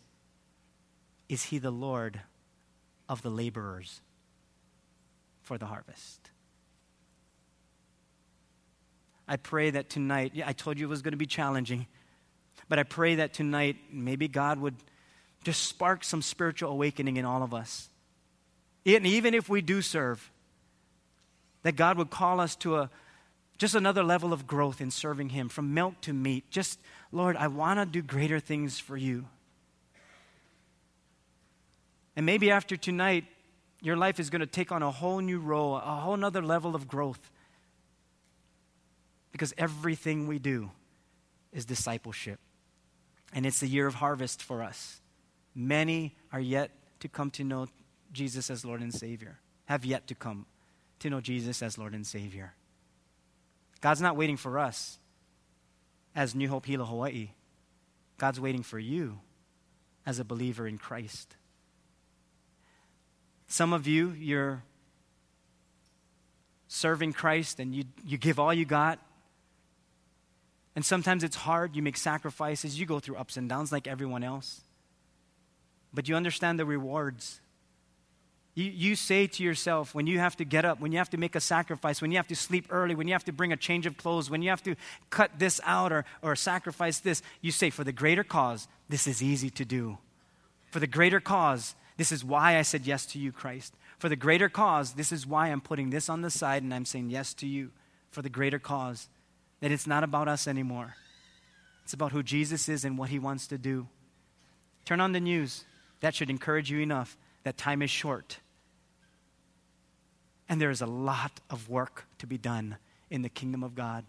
is 1.29 1.43
he 1.43 1.59
the 1.59 1.73
Lord 1.73 2.21
of 3.09 3.23
the 3.23 3.31
laborers 3.31 4.01
for 5.43 5.59
the 5.59 5.67
harvest? 5.67 6.31
I 9.27 9.39
pray 9.39 9.71
that 9.71 9.91
tonight, 9.91 10.35
I 10.47 10.53
told 10.53 10.79
you 10.79 10.87
it 10.87 10.89
was 10.89 11.03
going 11.03 11.15
to 11.15 11.19
be 11.19 11.27
challenging, 11.27 11.89
but 12.69 12.79
I 12.79 12.85
pray 12.85 13.17
that 13.17 13.35
tonight 13.35 13.75
maybe 13.91 14.29
God 14.29 14.61
would 14.61 14.77
just 15.43 15.65
spark 15.65 16.05
some 16.05 16.23
spiritual 16.23 16.71
awakening 16.71 17.17
in 17.17 17.25
all 17.25 17.43
of 17.43 17.53
us. 17.53 17.91
And 18.87 19.05
even 19.05 19.35
if 19.35 19.49
we 19.49 19.63
do 19.63 19.83
serve, 19.83 20.31
that 21.67 21.75
God 21.75 21.99
would 21.99 22.11
call 22.11 22.39
us 22.39 22.55
to 22.55 22.77
a 22.77 22.91
just 23.59 23.75
another 23.75 24.05
level 24.05 24.33
of 24.33 24.47
growth 24.47 24.81
in 24.81 24.93
serving 24.93 25.31
Him 25.31 25.49
from 25.49 25.75
milk 25.75 26.01
to 26.03 26.13
meat. 26.13 26.49
Just, 26.49 26.79
Lord, 27.11 27.37
I 27.37 27.49
want 27.49 27.81
to 27.81 27.87
do 27.87 28.03
greater 28.03 28.39
things 28.39 28.79
for 28.79 28.97
you. 28.97 29.25
And 32.15 32.25
maybe 32.25 32.53
after 32.53 32.77
tonight, 32.77 33.25
your 33.83 33.97
life 33.97 34.21
is 34.21 34.31
going 34.31 34.43
to 34.43 34.47
take 34.47 34.71
on 34.71 34.85
a 34.85 34.93
whole 34.93 35.19
new 35.19 35.41
role, 35.41 35.75
a 35.75 35.81
whole 35.81 36.25
other 36.25 36.41
level 36.41 36.77
of 36.77 36.87
growth. 36.87 37.33
Because 39.33 39.53
everything 39.59 40.29
we 40.29 40.39
do 40.39 40.71
is 41.53 41.65
discipleship. 41.65 42.39
And 43.33 43.45
it's 43.45 43.59
the 43.59 43.67
year 43.67 43.89
of 43.89 43.97
harvest 43.97 44.41
for 44.41 44.63
us. 44.63 45.01
Many 45.53 46.15
are 46.31 46.39
yet 46.39 46.71
to 47.01 47.09
come 47.09 47.33
to 47.33 47.43
know 47.43 47.67
Jesus 48.13 48.51
as 48.51 48.65
Lord 48.65 48.83
and 48.83 48.95
Savior, 48.95 49.41
have 49.65 49.85
yet 49.85 50.07
to 50.07 50.15
come 50.15 50.47
to 51.07 51.11
know 51.11 51.21
Jesus 51.21 51.63
as 51.63 51.79
Lord 51.79 51.95
and 51.95 52.07
Savior. 52.07 52.53
God's 53.81 54.01
not 54.01 54.17
waiting 54.17 54.37
for 54.37 54.59
us 54.59 54.99
as 56.17 56.35
New 56.35 56.49
Hope 56.49 56.67
Hilo 56.67 56.85
Hawaii. 56.85 57.31
God's 58.19 58.41
waiting 58.41 58.65
for 58.65 58.79
you 58.79 59.21
as 60.05 60.19
a 60.19 60.25
believer 60.25 60.67
in 60.67 60.79
Christ. 60.79 61.37
Some 63.47 63.73
of 63.73 63.87
you, 63.87 64.11
you're 64.19 64.65
serving 66.67 67.13
Christ 67.13 67.61
and 67.61 67.73
you, 67.73 67.85
you 68.05 68.19
give 68.19 68.41
all 68.41 68.53
you 68.53 68.65
got. 68.65 68.99
And 70.75 70.85
sometimes 70.85 71.23
it's 71.23 71.37
hard. 71.37 71.77
You 71.77 71.83
make 71.83 71.97
sacrifices. 71.97 72.81
You 72.81 72.87
go 72.87 72.99
through 72.99 73.17
ups 73.17 73.37
and 73.37 73.49
downs 73.49 73.71
like 73.71 73.87
everyone 73.87 74.25
else. 74.25 74.63
But 75.95 76.09
you 76.09 76.17
understand 76.17 76.59
the 76.59 76.67
rewards 76.67 77.41
you, 78.57 78.73
you 78.75 78.97
say 78.97 79.27
to 79.27 79.43
yourself 79.43 79.95
when 79.95 80.07
you 80.07 80.19
have 80.19 80.35
to 80.37 80.45
get 80.45 80.65
up, 80.65 80.81
when 80.81 80.91
you 80.91 80.97
have 80.97 81.11
to 81.11 81.19
make 81.19 81.37
a 81.37 81.41
sacrifice, 81.41 82.01
when 82.01 82.11
you 82.11 82.17
have 82.17 82.27
to 82.29 82.35
sleep 82.35 82.67
early, 82.71 82.95
when 82.95 83.07
you 83.07 83.13
have 83.13 83.25
to 83.25 83.33
bring 83.33 83.53
a 83.53 83.57
change 83.57 83.85
of 83.85 83.99
clothes, 83.99 84.31
when 84.31 84.41
you 84.41 84.49
have 84.49 84.63
to 84.63 84.75
cut 85.11 85.39
this 85.39 85.61
out 85.65 85.93
or, 85.93 86.07
or 86.23 86.35
sacrifice 86.35 86.99
this, 86.99 87.23
you 87.43 87.53
say, 87.53 87.69
for 87.69 87.85
the 87.85 87.93
greater 87.93 88.25
cause, 88.25 88.67
this 88.89 89.07
is 89.07 89.23
easy 89.23 89.51
to 89.51 89.67
do. 89.67 89.99
For 90.71 90.81
the 90.81 90.87
greater 90.87 91.21
cause, 91.21 91.75
this 91.99 92.11
is 92.11 92.25
why 92.25 92.57
I 92.57 92.63
said 92.63 92.87
yes 92.87 93.05
to 93.07 93.19
you, 93.19 93.31
Christ. 93.31 93.75
For 93.99 94.09
the 94.09 94.17
greater 94.17 94.49
cause, 94.49 94.95
this 94.95 95.13
is 95.13 95.27
why 95.27 95.49
I'm 95.49 95.61
putting 95.61 95.91
this 95.91 96.09
on 96.09 96.23
the 96.23 96.31
side 96.31 96.63
and 96.63 96.73
I'm 96.73 96.87
saying 96.87 97.11
yes 97.11 97.35
to 97.35 97.47
you. 97.47 97.73
For 98.11 98.23
the 98.23 98.31
greater 98.31 98.59
cause, 98.59 99.11
that 99.61 99.71
it's 99.71 99.87
not 99.87 100.03
about 100.03 100.29
us 100.29 100.49
anymore. 100.49 100.97
It's 101.85 101.93
about 101.93 102.13
who 102.13 102.23
Jesus 102.23 102.71
is 102.71 102.87
and 102.87 102.97
what 102.97 103.11
he 103.11 103.19
wants 103.19 103.47
to 103.49 103.59
do. 103.59 103.87
Turn 104.87 105.03
on 105.03 105.13
the 105.13 105.21
news. 105.21 105.65
That 106.01 106.15
should 106.15 106.31
encourage 106.31 106.71
you 106.71 106.81
enough 106.81 107.19
that 107.45 107.59
time 107.59 107.83
is 107.83 107.91
short 107.91 108.39
and 110.49 110.61
there 110.61 110.71
is 110.71 110.81
a 110.81 110.87
lot 110.87 111.41
of 111.51 111.69
work 111.69 112.07
to 112.19 112.27
be 112.27 112.39
done 112.39 112.77
in 113.11 113.23
the 113.23 113.29
kingdom 113.29 113.63
of 113.63 113.75
God. 113.75 114.05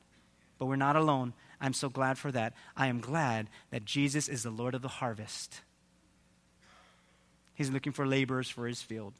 But 0.59 0.65
we're 0.65 0.75
not 0.75 0.95
alone. 0.95 1.33
I'm 1.59 1.73
so 1.73 1.89
glad 1.89 2.17
for 2.17 2.31
that. 2.31 2.53
I 2.75 2.87
am 2.87 2.99
glad 2.99 3.49
that 3.71 3.85
Jesus 3.85 4.27
is 4.27 4.43
the 4.43 4.49
Lord 4.49 4.75
of 4.75 4.81
the 4.81 4.87
harvest. 4.87 5.61
He's 7.55 7.69
looking 7.69 7.91
for 7.91 8.05
laborers 8.05 8.49
for 8.49 8.67
his 8.67 8.81
field. 8.81 9.13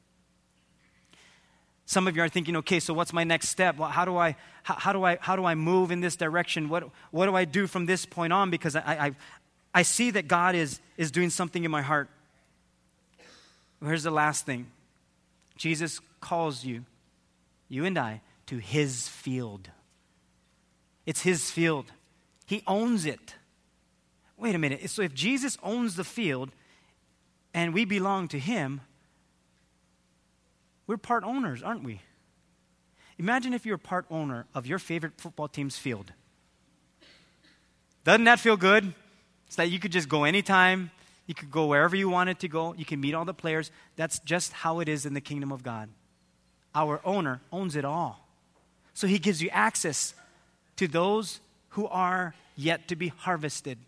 Some 1.86 2.06
of 2.06 2.14
you 2.14 2.22
are 2.22 2.28
thinking, 2.28 2.54
okay, 2.56 2.80
so 2.80 2.92
what's 2.92 3.12
my 3.12 3.24
next 3.24 3.48
step? 3.48 3.78
Well, 3.78 3.88
how 3.88 4.04
do 4.04 4.16
I, 4.16 4.36
how, 4.62 4.74
how, 4.74 4.92
do 4.92 5.04
I, 5.04 5.16
how 5.20 5.36
do 5.36 5.44
I 5.44 5.54
move 5.54 5.90
in 5.90 6.00
this 6.00 6.16
direction? 6.16 6.68
What, 6.68 6.90
what 7.10 7.26
do 7.26 7.34
I 7.34 7.46
do 7.46 7.66
from 7.66 7.86
this 7.86 8.04
point 8.04 8.32
on? 8.32 8.50
Because 8.50 8.76
I, 8.76 8.82
I, 8.82 9.12
I 9.74 9.82
see 9.82 10.10
that 10.10 10.28
God 10.28 10.54
is, 10.54 10.80
is 10.96 11.10
doing 11.10 11.30
something 11.30 11.64
in 11.64 11.70
my 11.70 11.82
heart. 11.82 12.08
Here's 13.82 14.02
the 14.02 14.10
last 14.10 14.44
thing 14.44 14.66
Jesus 15.56 16.00
calls 16.20 16.64
you 16.64 16.84
you 17.68 17.84
and 17.84 17.98
I, 17.98 18.22
to 18.46 18.58
his 18.58 19.08
field. 19.08 19.70
It's 21.06 21.22
his 21.22 21.50
field. 21.50 21.86
He 22.46 22.62
owns 22.66 23.04
it. 23.04 23.34
Wait 24.36 24.54
a 24.54 24.58
minute. 24.58 24.88
So 24.90 25.02
if 25.02 25.14
Jesus 25.14 25.58
owns 25.62 25.96
the 25.96 26.04
field 26.04 26.50
and 27.52 27.74
we 27.74 27.84
belong 27.84 28.28
to 28.28 28.38
him, 28.38 28.80
we're 30.86 30.96
part 30.96 31.24
owners, 31.24 31.62
aren't 31.62 31.84
we? 31.84 32.00
Imagine 33.18 33.52
if 33.52 33.66
you're 33.66 33.78
part 33.78 34.06
owner 34.10 34.46
of 34.54 34.66
your 34.66 34.78
favorite 34.78 35.12
football 35.18 35.48
team's 35.48 35.76
field. 35.76 36.12
Doesn't 38.04 38.24
that 38.24 38.40
feel 38.40 38.56
good? 38.56 38.94
It's 39.46 39.56
that 39.56 39.70
you 39.70 39.78
could 39.78 39.92
just 39.92 40.08
go 40.08 40.24
anytime. 40.24 40.90
You 41.26 41.34
could 41.34 41.50
go 41.50 41.66
wherever 41.66 41.96
you 41.96 42.08
wanted 42.08 42.38
to 42.40 42.48
go. 42.48 42.72
You 42.74 42.84
can 42.84 43.00
meet 43.00 43.12
all 43.12 43.24
the 43.26 43.34
players. 43.34 43.70
That's 43.96 44.18
just 44.20 44.52
how 44.52 44.80
it 44.80 44.88
is 44.88 45.04
in 45.04 45.12
the 45.12 45.20
kingdom 45.20 45.52
of 45.52 45.62
God 45.62 45.90
our 46.78 47.00
owner, 47.04 47.40
owns 47.52 47.76
it 47.76 47.84
all. 47.84 48.26
So 48.94 49.06
he 49.06 49.18
gives 49.18 49.42
you 49.42 49.48
access 49.50 50.14
to 50.76 50.86
those 50.86 51.40
who 51.70 51.86
are 51.86 52.34
yet 52.56 52.88
to 52.88 52.96
be 52.96 53.08
harvested. 53.08 53.78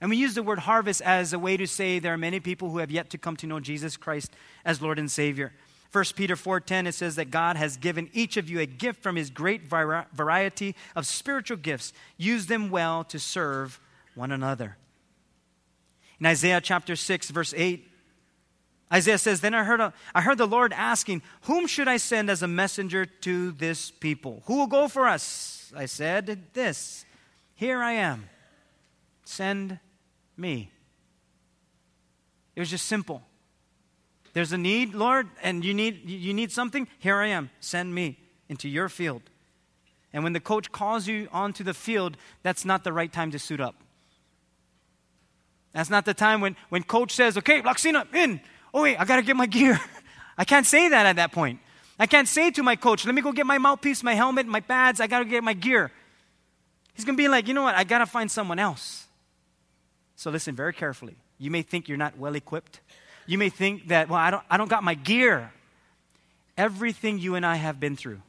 And 0.00 0.10
we 0.10 0.16
use 0.16 0.34
the 0.34 0.42
word 0.42 0.60
harvest 0.60 1.02
as 1.02 1.32
a 1.32 1.38
way 1.38 1.56
to 1.56 1.66
say 1.66 1.98
there 1.98 2.14
are 2.14 2.18
many 2.18 2.40
people 2.40 2.70
who 2.70 2.78
have 2.78 2.90
yet 2.90 3.10
to 3.10 3.18
come 3.18 3.36
to 3.38 3.46
know 3.46 3.60
Jesus 3.60 3.96
Christ 3.96 4.32
as 4.64 4.80
Lord 4.80 4.98
and 4.98 5.10
Savior. 5.10 5.52
1 5.90 6.04
Peter 6.16 6.36
4:10 6.36 6.86
it 6.86 6.94
says 6.94 7.16
that 7.16 7.30
God 7.30 7.56
has 7.56 7.76
given 7.76 8.10
each 8.12 8.36
of 8.36 8.48
you 8.48 8.60
a 8.60 8.66
gift 8.66 9.02
from 9.02 9.16
his 9.16 9.30
great 9.30 9.62
variety 9.62 10.76
of 10.94 11.06
spiritual 11.06 11.56
gifts. 11.56 11.92
Use 12.16 12.46
them 12.46 12.70
well 12.70 13.04
to 13.04 13.18
serve 13.18 13.80
one 14.14 14.30
another. 14.30 14.76
In 16.20 16.26
Isaiah 16.26 16.60
chapter 16.60 16.94
6 16.94 17.30
verse 17.30 17.54
8 17.56 17.88
Isaiah 18.92 19.18
says, 19.18 19.40
Then 19.40 19.54
I 19.54 19.64
heard, 19.64 19.80
a, 19.80 19.92
I 20.14 20.22
heard 20.22 20.38
the 20.38 20.46
Lord 20.46 20.72
asking, 20.72 21.22
Whom 21.42 21.66
should 21.66 21.88
I 21.88 21.98
send 21.98 22.30
as 22.30 22.42
a 22.42 22.48
messenger 22.48 23.04
to 23.04 23.52
this 23.52 23.90
people? 23.90 24.42
Who 24.46 24.56
will 24.56 24.66
go 24.66 24.88
for 24.88 25.06
us? 25.06 25.72
I 25.76 25.86
said, 25.86 26.46
This. 26.54 27.04
Here 27.54 27.82
I 27.82 27.92
am. 27.92 28.28
Send 29.24 29.78
me. 30.36 30.70
It 32.54 32.60
was 32.60 32.70
just 32.70 32.86
simple. 32.86 33.22
There's 34.32 34.52
a 34.52 34.58
need, 34.58 34.94
Lord, 34.94 35.28
and 35.42 35.64
you 35.64 35.74
need, 35.74 36.08
you 36.08 36.32
need 36.32 36.52
something? 36.52 36.86
Here 36.98 37.16
I 37.16 37.26
am. 37.26 37.50
Send 37.60 37.94
me 37.94 38.18
into 38.48 38.68
your 38.68 38.88
field. 38.88 39.22
And 40.12 40.24
when 40.24 40.32
the 40.32 40.40
coach 40.40 40.72
calls 40.72 41.06
you 41.06 41.28
onto 41.32 41.64
the 41.64 41.74
field, 41.74 42.16
that's 42.42 42.64
not 42.64 42.84
the 42.84 42.92
right 42.92 43.12
time 43.12 43.30
to 43.32 43.38
suit 43.38 43.60
up. 43.60 43.74
That's 45.72 45.90
not 45.90 46.04
the 46.04 46.14
time 46.14 46.40
when, 46.40 46.56
when 46.70 46.82
coach 46.82 47.12
says, 47.14 47.36
okay, 47.36 47.60
Laksina, 47.62 48.12
in 48.14 48.40
oh, 48.72 48.82
wait, 48.82 48.96
I 48.98 49.04
got 49.04 49.16
to 49.16 49.22
get 49.22 49.36
my 49.36 49.46
gear. 49.46 49.80
I 50.38 50.44
can't 50.44 50.66
say 50.66 50.88
that 50.88 51.06
at 51.06 51.16
that 51.16 51.32
point. 51.32 51.60
I 51.98 52.06
can't 52.06 52.28
say 52.28 52.50
to 52.52 52.62
my 52.62 52.76
coach, 52.76 53.04
let 53.04 53.14
me 53.14 53.22
go 53.22 53.32
get 53.32 53.46
my 53.46 53.58
mouthpiece, 53.58 54.02
my 54.02 54.14
helmet, 54.14 54.46
my 54.46 54.60
pads, 54.60 55.00
I 55.00 55.08
got 55.08 55.18
to 55.18 55.24
get 55.24 55.42
my 55.42 55.52
gear. 55.52 55.90
He's 56.94 57.04
going 57.04 57.16
to 57.16 57.22
be 57.22 57.28
like, 57.28 57.48
you 57.48 57.54
know 57.54 57.62
what, 57.62 57.74
I 57.74 57.84
got 57.84 57.98
to 57.98 58.06
find 58.06 58.30
someone 58.30 58.58
else. 58.58 59.06
So 60.14 60.30
listen 60.30 60.54
very 60.54 60.72
carefully. 60.72 61.16
You 61.38 61.50
may 61.50 61.62
think 61.62 61.88
you're 61.88 61.98
not 61.98 62.16
well 62.16 62.34
equipped. 62.34 62.80
You 63.26 63.38
may 63.38 63.50
think 63.50 63.88
that, 63.88 64.08
well, 64.08 64.18
I 64.18 64.30
don't, 64.30 64.42
I 64.50 64.56
don't 64.56 64.70
got 64.70 64.82
my 64.82 64.94
gear. 64.94 65.52
Everything 66.56 67.18
you 67.18 67.34
and 67.34 67.44
I 67.44 67.56
have 67.56 67.78
been 67.78 67.96
through, 67.96 68.20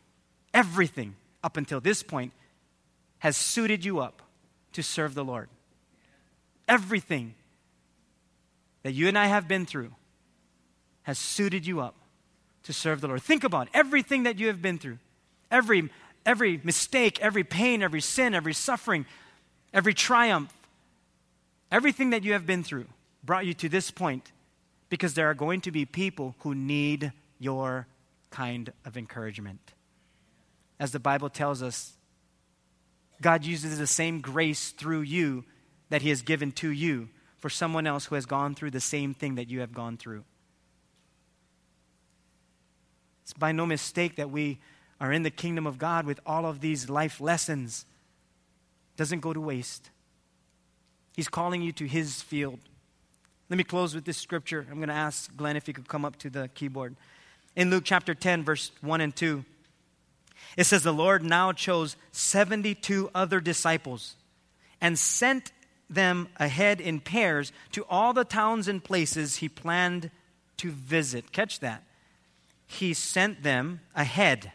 everything 0.54 1.16
up 1.44 1.58
until 1.58 1.80
this 1.80 2.04
point, 2.04 2.32
has 3.20 3.38
suited 3.38 3.84
you 3.86 4.00
up 4.00 4.22
to 4.74 4.84
serve 4.84 5.14
the 5.16 5.24
Lord. 5.24 5.50
Everything 6.68 7.34
that 8.84 8.94
you 8.94 9.08
and 9.08 9.18
I 9.18 9.28
have 9.28 9.48
been 9.48 9.66
through 9.66 9.92
has 11.10 11.18
suited 11.18 11.66
you 11.66 11.82
up 11.82 11.96
to 12.62 12.72
serve 12.72 13.02
the 13.02 13.08
Lord. 13.08 13.24
Think 13.24 13.44
about 13.44 13.68
everything 13.74 14.24
that 14.24 14.38
you 14.38 14.46
have 14.46 14.62
been 14.62 14.78
through. 14.78 15.00
Every, 15.50 15.90
every 16.24 16.62
mistake, 16.64 17.20
every 17.20 17.44
pain, 17.44 17.82
every 17.82 18.00
sin, 18.00 18.36
every 18.36 18.54
suffering, 18.54 19.08
every 19.74 19.96
triumph, 19.96 20.54
everything 21.72 22.12
that 22.12 22.24
you 22.24 22.34
have 22.34 22.46
been 22.46 22.64
through 22.64 22.86
brought 23.24 23.48
you 23.48 23.56
to 23.56 23.68
this 23.68 23.90
point 23.90 24.32
because 24.90 25.16
there 25.16 25.28
are 25.28 25.34
going 25.34 25.62
to 25.62 25.72
be 25.72 25.84
people 25.84 26.36
who 26.42 26.54
need 26.54 27.12
your 27.40 27.88
kind 28.30 28.72
of 28.86 28.96
encouragement. 28.96 29.74
As 30.80 30.92
the 30.92 31.00
Bible 31.00 31.32
tells 31.32 31.64
us, 31.64 31.94
God 33.20 33.44
uses 33.46 33.80
the 33.80 33.88
same 33.88 34.22
grace 34.22 34.70
through 34.70 35.02
you 35.02 35.44
that 35.90 36.04
He 36.04 36.10
has 36.10 36.22
given 36.22 36.52
to 36.52 36.70
you 36.70 37.10
for 37.40 37.50
someone 37.50 37.88
else 37.88 38.06
who 38.06 38.14
has 38.14 38.28
gone 38.28 38.54
through 38.54 38.70
the 38.70 38.80
same 38.80 39.16
thing 39.16 39.34
that 39.36 39.50
you 39.50 39.62
have 39.62 39.74
gone 39.74 39.98
through. 39.98 40.24
It's 43.30 43.38
by 43.38 43.52
no 43.52 43.68
mistake 43.68 44.16
that 44.16 44.32
we 44.32 44.58
are 45.00 45.14
in 45.14 45.22
the 45.22 45.30
kingdom 45.30 45.68
of 45.68 45.78
God 45.78 46.08
with 46.08 46.20
all 46.26 46.48
of 46.48 46.62
these 46.62 46.90
life 46.90 47.22
lessons. 47.22 47.86
Doesn't 48.98 49.20
go 49.20 49.34
to 49.34 49.40
waste. 49.40 49.92
He's 51.16 51.28
calling 51.30 51.62
you 51.62 51.72
to 51.74 51.86
his 51.86 52.24
field. 52.24 52.58
Let 53.48 53.58
me 53.58 53.64
close 53.64 53.94
with 53.94 54.04
this 54.04 54.18
scripture. 54.18 54.66
I'm 54.68 54.78
going 54.78 54.90
to 54.90 54.96
ask 54.96 55.36
Glenn 55.38 55.56
if 55.58 55.68
he 55.68 55.74
could 55.74 55.88
come 55.88 56.06
up 56.06 56.18
to 56.18 56.32
the 56.32 56.48
keyboard. 56.56 56.96
In 57.56 57.70
Luke 57.70 57.84
chapter 57.86 58.16
10, 58.16 58.44
verse 58.44 58.72
1 58.82 59.00
and 59.00 59.16
2, 59.16 59.46
it 60.58 60.64
says, 60.64 60.82
The 60.82 60.92
Lord 60.92 61.24
now 61.24 61.52
chose 61.52 61.98
72 62.12 63.12
other 63.14 63.40
disciples 63.40 64.16
and 64.82 64.98
sent 64.98 65.52
them 65.88 66.30
ahead 66.38 66.82
in 66.82 67.00
pairs 67.00 67.52
to 67.74 67.86
all 67.92 68.12
the 68.12 68.26
towns 68.26 68.68
and 68.68 68.84
places 68.84 69.36
he 69.36 69.50
planned 69.50 70.10
to 70.58 70.72
visit. 70.72 71.32
Catch 71.32 71.60
that. 71.60 71.84
He 72.72 72.94
sent 72.94 73.42
them 73.42 73.82
ahead 73.96 74.52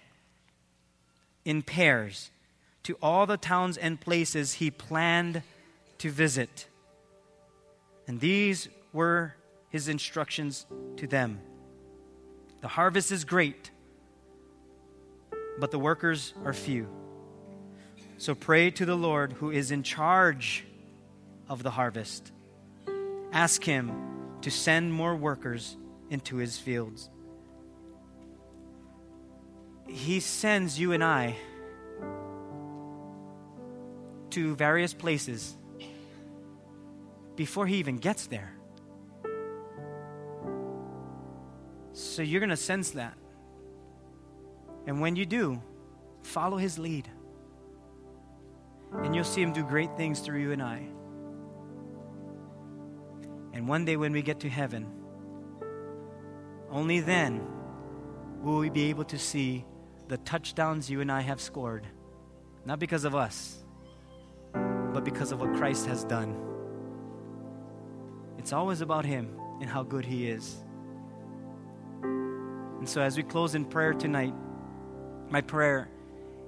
in 1.45 1.63
pairs 1.63 2.31
to 2.85 2.97
all 3.03 3.27
the 3.27 3.37
towns 3.37 3.77
and 3.77 4.01
places 4.01 4.55
he 4.55 4.71
planned 4.71 5.43
to 5.99 6.11
visit. 6.11 6.69
And 8.07 8.21
these 8.21 8.69
were 8.93 9.35
his 9.69 9.89
instructions 9.89 10.65
to 10.97 11.09
them 11.09 11.41
The 12.61 12.69
harvest 12.69 13.11
is 13.11 13.25
great, 13.25 13.73
but 15.59 15.73
the 15.73 15.81
workers 15.81 16.35
are 16.45 16.53
few. 16.53 16.87
So 18.19 18.37
pray 18.37 18.71
to 18.71 18.87
the 18.87 18.97
Lord 18.97 19.33
who 19.33 19.51
is 19.51 19.73
in 19.73 19.83
charge 19.83 20.65
of 21.49 21.65
the 21.65 21.73
harvest. 21.73 22.31
Ask 23.33 23.65
him 23.65 24.39
to 24.43 24.53
send 24.53 24.93
more 24.93 25.17
workers 25.17 25.77
into 26.11 26.37
his 26.37 26.59
fields. 26.59 27.11
He 29.87 30.21
sends 30.21 30.79
you 30.79 30.93
and 30.93 31.05
I 31.05 31.37
to 34.31 34.55
various 34.57 34.93
places 34.93 35.57
before 37.37 37.67
he 37.67 37.77
even 37.77 37.99
gets 37.99 38.27
there. 38.27 38.53
So 41.93 42.23
you're 42.23 42.41
going 42.41 42.51
to 42.51 42.57
sense 42.57 42.91
that. 42.91 43.17
And 44.87 45.01
when 45.01 45.17
you 45.17 45.25
do, 45.25 45.63
follow 46.23 46.57
his 46.57 46.79
lead. 46.79 47.09
And 48.93 49.15
you'll 49.15 49.25
see 49.25 49.43
him 49.43 49.53
do 49.53 49.65
great 49.65 49.97
things 49.97 50.21
through 50.21 50.41
you 50.41 50.53
and 50.53 50.63
I. 50.63 50.87
And 53.53 53.69
one 53.69 53.85
day 53.85 53.97
when 53.97 54.13
we 54.13 54.23
get 54.23 54.41
to 54.41 54.49
heaven, 54.49 54.87
only 56.71 57.01
then 57.01 57.47
will 58.43 58.59
we 58.59 58.69
be 58.69 58.91
able 58.91 59.05
to 59.05 59.19
see 59.19 59.65
the 60.09 60.19
touchdowns 60.19 60.91
you 60.91 61.01
and 61.01 61.11
I 61.11 61.21
have 61.21 61.41
scored. 61.41 61.87
Not 62.65 62.79
because 62.79 63.05
of 63.05 63.15
us, 63.15 63.59
but 64.53 65.05
because 65.05 65.33
of 65.33 65.41
what 65.41 65.55
Christ 65.55 65.87
has 65.87 66.05
done. 66.05 66.37
It's 68.39 68.53
always 68.53 68.81
about 68.81 69.05
Him 69.05 69.39
and 69.61 69.69
how 69.69 69.83
good 69.83 70.05
He 70.05 70.29
is. 70.29 70.57
And 72.03 72.89
so, 72.89 73.01
as 73.01 73.17
we 73.17 73.23
close 73.23 73.55
in 73.55 73.65
prayer 73.65 73.95
tonight, 73.95 74.35
my 75.31 75.41
prayer 75.41 75.89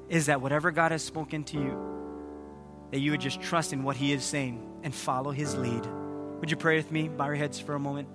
is 0.08 0.26
that 0.26 0.40
whatever 0.40 0.70
God 0.70 0.92
has 0.92 1.02
spoken 1.02 1.44
to 1.44 1.56
you, 1.58 2.88
that 2.92 3.00
you 3.00 3.10
would 3.10 3.20
just 3.20 3.40
trust 3.40 3.72
in 3.72 3.82
what 3.82 3.96
He 3.96 4.12
is 4.12 4.22
saying 4.24 4.62
and 4.82 4.94
follow 4.94 5.30
His 5.30 5.56
lead. 5.56 5.86
Would 6.40 6.50
you 6.50 6.56
pray 6.56 6.76
with 6.76 6.92
me? 6.92 7.08
Bow 7.08 7.26
your 7.26 7.36
heads 7.36 7.58
for 7.58 7.74
a 7.74 7.80
moment. 7.80 8.08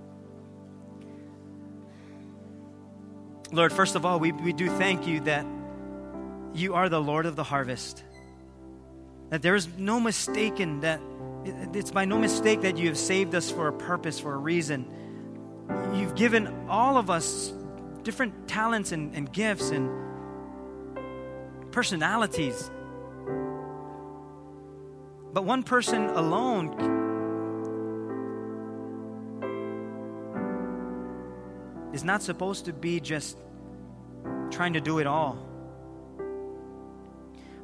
Lord, 3.52 3.74
first 3.74 3.96
of 3.96 4.06
all, 4.06 4.20
we, 4.20 4.32
we 4.32 4.54
do 4.54 4.70
thank 4.70 5.08
you 5.08 5.20
that 5.22 5.46
you 6.54 6.74
are 6.74 6.88
the 6.88 7.02
Lord 7.02 7.26
of 7.26 7.36
the 7.36 7.44
harvest. 7.44 8.04
That 9.30 9.42
there 9.42 9.56
is 9.56 9.68
no 9.78 10.00
mistaken 10.00 10.82
that 10.82 11.02
it's 11.74 11.92
by 11.92 12.06
no 12.06 12.18
mistake 12.18 12.62
that 12.62 12.78
you 12.78 12.88
have 12.88 12.98
saved 12.98 13.36
us 13.36 13.52
for 13.52 13.68
a 13.68 13.74
purpose, 13.74 14.20
for 14.20 14.34
a 14.34 14.38
reason. 14.38 14.86
You've 15.94 16.16
given 16.16 16.68
all 16.70 16.98
of 16.98 17.10
us 17.10 17.54
different 18.04 18.48
talents 18.48 18.92
and, 18.92 19.16
and 19.16 19.32
gifts 19.32 19.70
and 19.72 19.90
personalities. 21.72 22.70
But 25.34 25.46
one 25.46 25.64
person 25.64 26.06
alone 26.10 27.01
is 31.94 32.04
not 32.04 32.22
supposed 32.22 32.66
to 32.66 32.74
be 32.74 33.00
just 33.00 33.38
trying 34.50 34.74
to 34.74 34.82
do 34.82 35.00
it 35.00 35.08
all. 35.08 35.34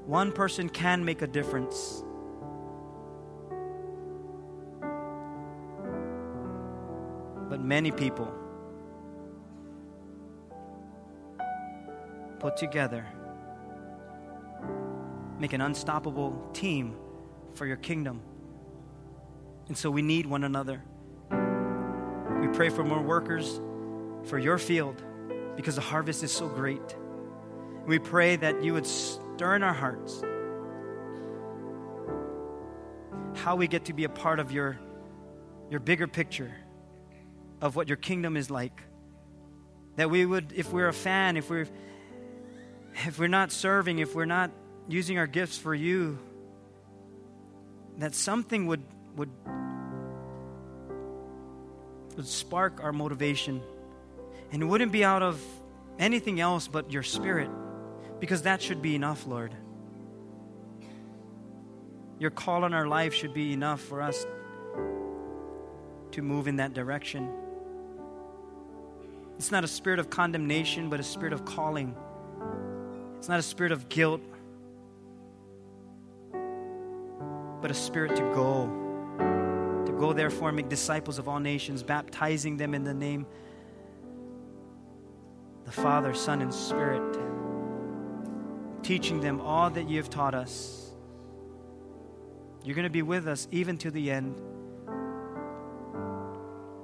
One 0.06 0.32
person 0.32 0.70
can 0.70 1.04
make 1.04 1.22
a 1.22 1.28
difference. 1.28 2.04
But 7.50 7.62
many 7.62 7.92
people 7.92 8.34
put 12.40 12.58
together 12.58 13.06
make 15.40 15.54
an 15.54 15.62
unstoppable 15.62 16.50
team 16.54 16.96
for 17.54 17.66
your 17.66 17.78
kingdom. 17.78 18.22
And 19.68 19.78
so 19.78 19.92
we 19.92 20.02
need 20.02 20.26
one 20.26 20.44
another. 20.44 20.82
We 21.30 22.48
pray 22.50 22.70
for 22.70 22.84
more 22.84 23.02
workers 23.02 23.60
for 24.28 24.38
your 24.38 24.58
field 24.58 25.02
because 25.56 25.76
the 25.76 25.82
harvest 25.82 26.24
is 26.24 26.32
so 26.32 26.48
great. 26.48 26.96
We 27.86 28.00
pray 28.00 28.36
that 28.36 28.64
you 28.64 28.74
would 28.74 28.86
stir 28.86 29.56
in 29.56 29.64
our 29.64 29.74
hearts 29.74 30.22
how 33.36 33.56
we 33.56 33.68
get 33.68 33.86
to 33.86 33.94
be 33.94 34.04
a 34.04 34.10
part 34.10 34.40
of 34.40 34.52
your, 34.52 34.78
your 35.70 35.80
bigger 35.80 36.08
picture 36.08 36.54
of 37.62 37.76
what 37.76 37.88
your 37.88 37.98
kingdom 37.98 38.36
is 38.36 38.52
like. 38.52 38.82
That 39.96 40.10
we 40.10 40.26
would, 40.26 40.54
if 40.56 40.72
we're 40.72 40.90
a 40.90 40.94
fan, 40.94 41.38
if 41.38 41.50
we're 41.50 41.68
if 43.06 43.20
we're 43.20 43.28
not 43.28 43.52
serving, 43.52 44.00
if 44.00 44.16
we're 44.16 44.26
not 44.26 44.52
using 44.88 45.20
our 45.20 45.28
gifts 45.28 45.58
for 45.58 45.74
you, 45.74 46.18
that 47.98 48.14
something 48.16 48.68
would 48.68 48.84
would 49.16 49.30
would 52.16 52.28
spark 52.28 52.84
our 52.84 52.92
motivation 52.92 53.62
and 54.52 54.62
it 54.62 54.66
wouldn't 54.66 54.92
be 54.92 55.04
out 55.04 55.24
of 55.24 55.42
anything 56.00 56.40
else 56.40 56.68
but 56.68 56.92
your 56.92 57.04
spirit, 57.04 57.50
because 58.20 58.44
that 58.44 58.62
should 58.62 58.82
be 58.82 58.96
enough, 58.96 59.28
Lord. 59.28 59.54
Your 62.20 62.32
call 62.32 62.64
on 62.64 62.74
our 62.74 62.88
life 62.88 63.14
should 63.14 63.34
be 63.34 63.54
enough 63.54 63.82
for 63.82 64.02
us 64.02 64.26
to 66.12 66.22
move 66.22 66.48
in 66.48 66.56
that 66.56 66.74
direction. 66.74 67.30
It's 69.38 69.52
not 69.52 69.64
a 69.64 69.68
spirit 69.68 70.00
of 70.00 70.10
condemnation, 70.10 70.90
but 70.90 71.00
a 71.00 71.04
spirit 71.04 71.34
of 71.34 71.46
calling. 71.46 71.96
It's 73.18 73.30
not 73.30 73.40
a 73.40 73.44
spirit 73.44 73.72
of 73.72 73.88
guilt, 73.88 74.22
but 77.62 77.70
a 77.70 77.76
spirit 77.76 78.16
to 78.16 78.24
go. 78.34 78.66
To 79.86 79.92
go, 79.92 80.14
therefore, 80.14 80.50
and 80.50 80.56
make 80.56 80.70
disciples 80.70 81.20
of 81.20 81.28
all 81.28 81.40
nations, 81.40 81.84
baptizing 81.84 82.58
them 82.58 82.74
in 82.74 82.84
the 82.84 82.94
name 82.94 83.28
the 85.68 85.74
Father, 85.74 86.14
Son, 86.14 86.42
and 86.42 86.54
Spirit, 86.54 87.20
teaching 88.84 89.20
them 89.20 89.42
all 89.42 89.70
that 89.70 89.90
you 89.90 89.98
have 89.98 90.10
taught 90.10 90.34
us. 90.34 90.92
You're 92.64 92.76
going 92.76 92.84
to 92.84 92.90
be 92.90 93.02
with 93.02 93.28
us 93.28 93.50
even 93.52 93.78
to 93.80 93.92
the 93.92 94.10
end. 94.10 94.42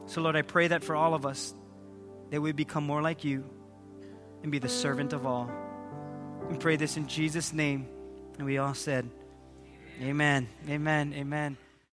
So, 0.05 0.19
Lord, 0.19 0.35
I 0.35 0.41
pray 0.41 0.67
that 0.67 0.83
for 0.83 0.97
all 0.97 1.13
of 1.13 1.25
us, 1.25 1.53
that 2.29 2.41
we 2.41 2.51
become 2.51 2.85
more 2.85 3.01
like 3.01 3.23
you 3.23 3.45
and 4.43 4.51
be 4.51 4.59
the 4.59 4.67
servant 4.67 5.13
of 5.13 5.25
all. 5.25 5.49
We 6.49 6.57
pray 6.57 6.75
this 6.75 6.97
in 6.97 7.07
Jesus' 7.07 7.53
name. 7.53 7.87
And 8.37 8.45
we 8.45 8.57
all 8.57 8.73
said, 8.73 9.09
Amen, 10.01 10.49
amen, 10.67 11.13
amen. 11.15 11.57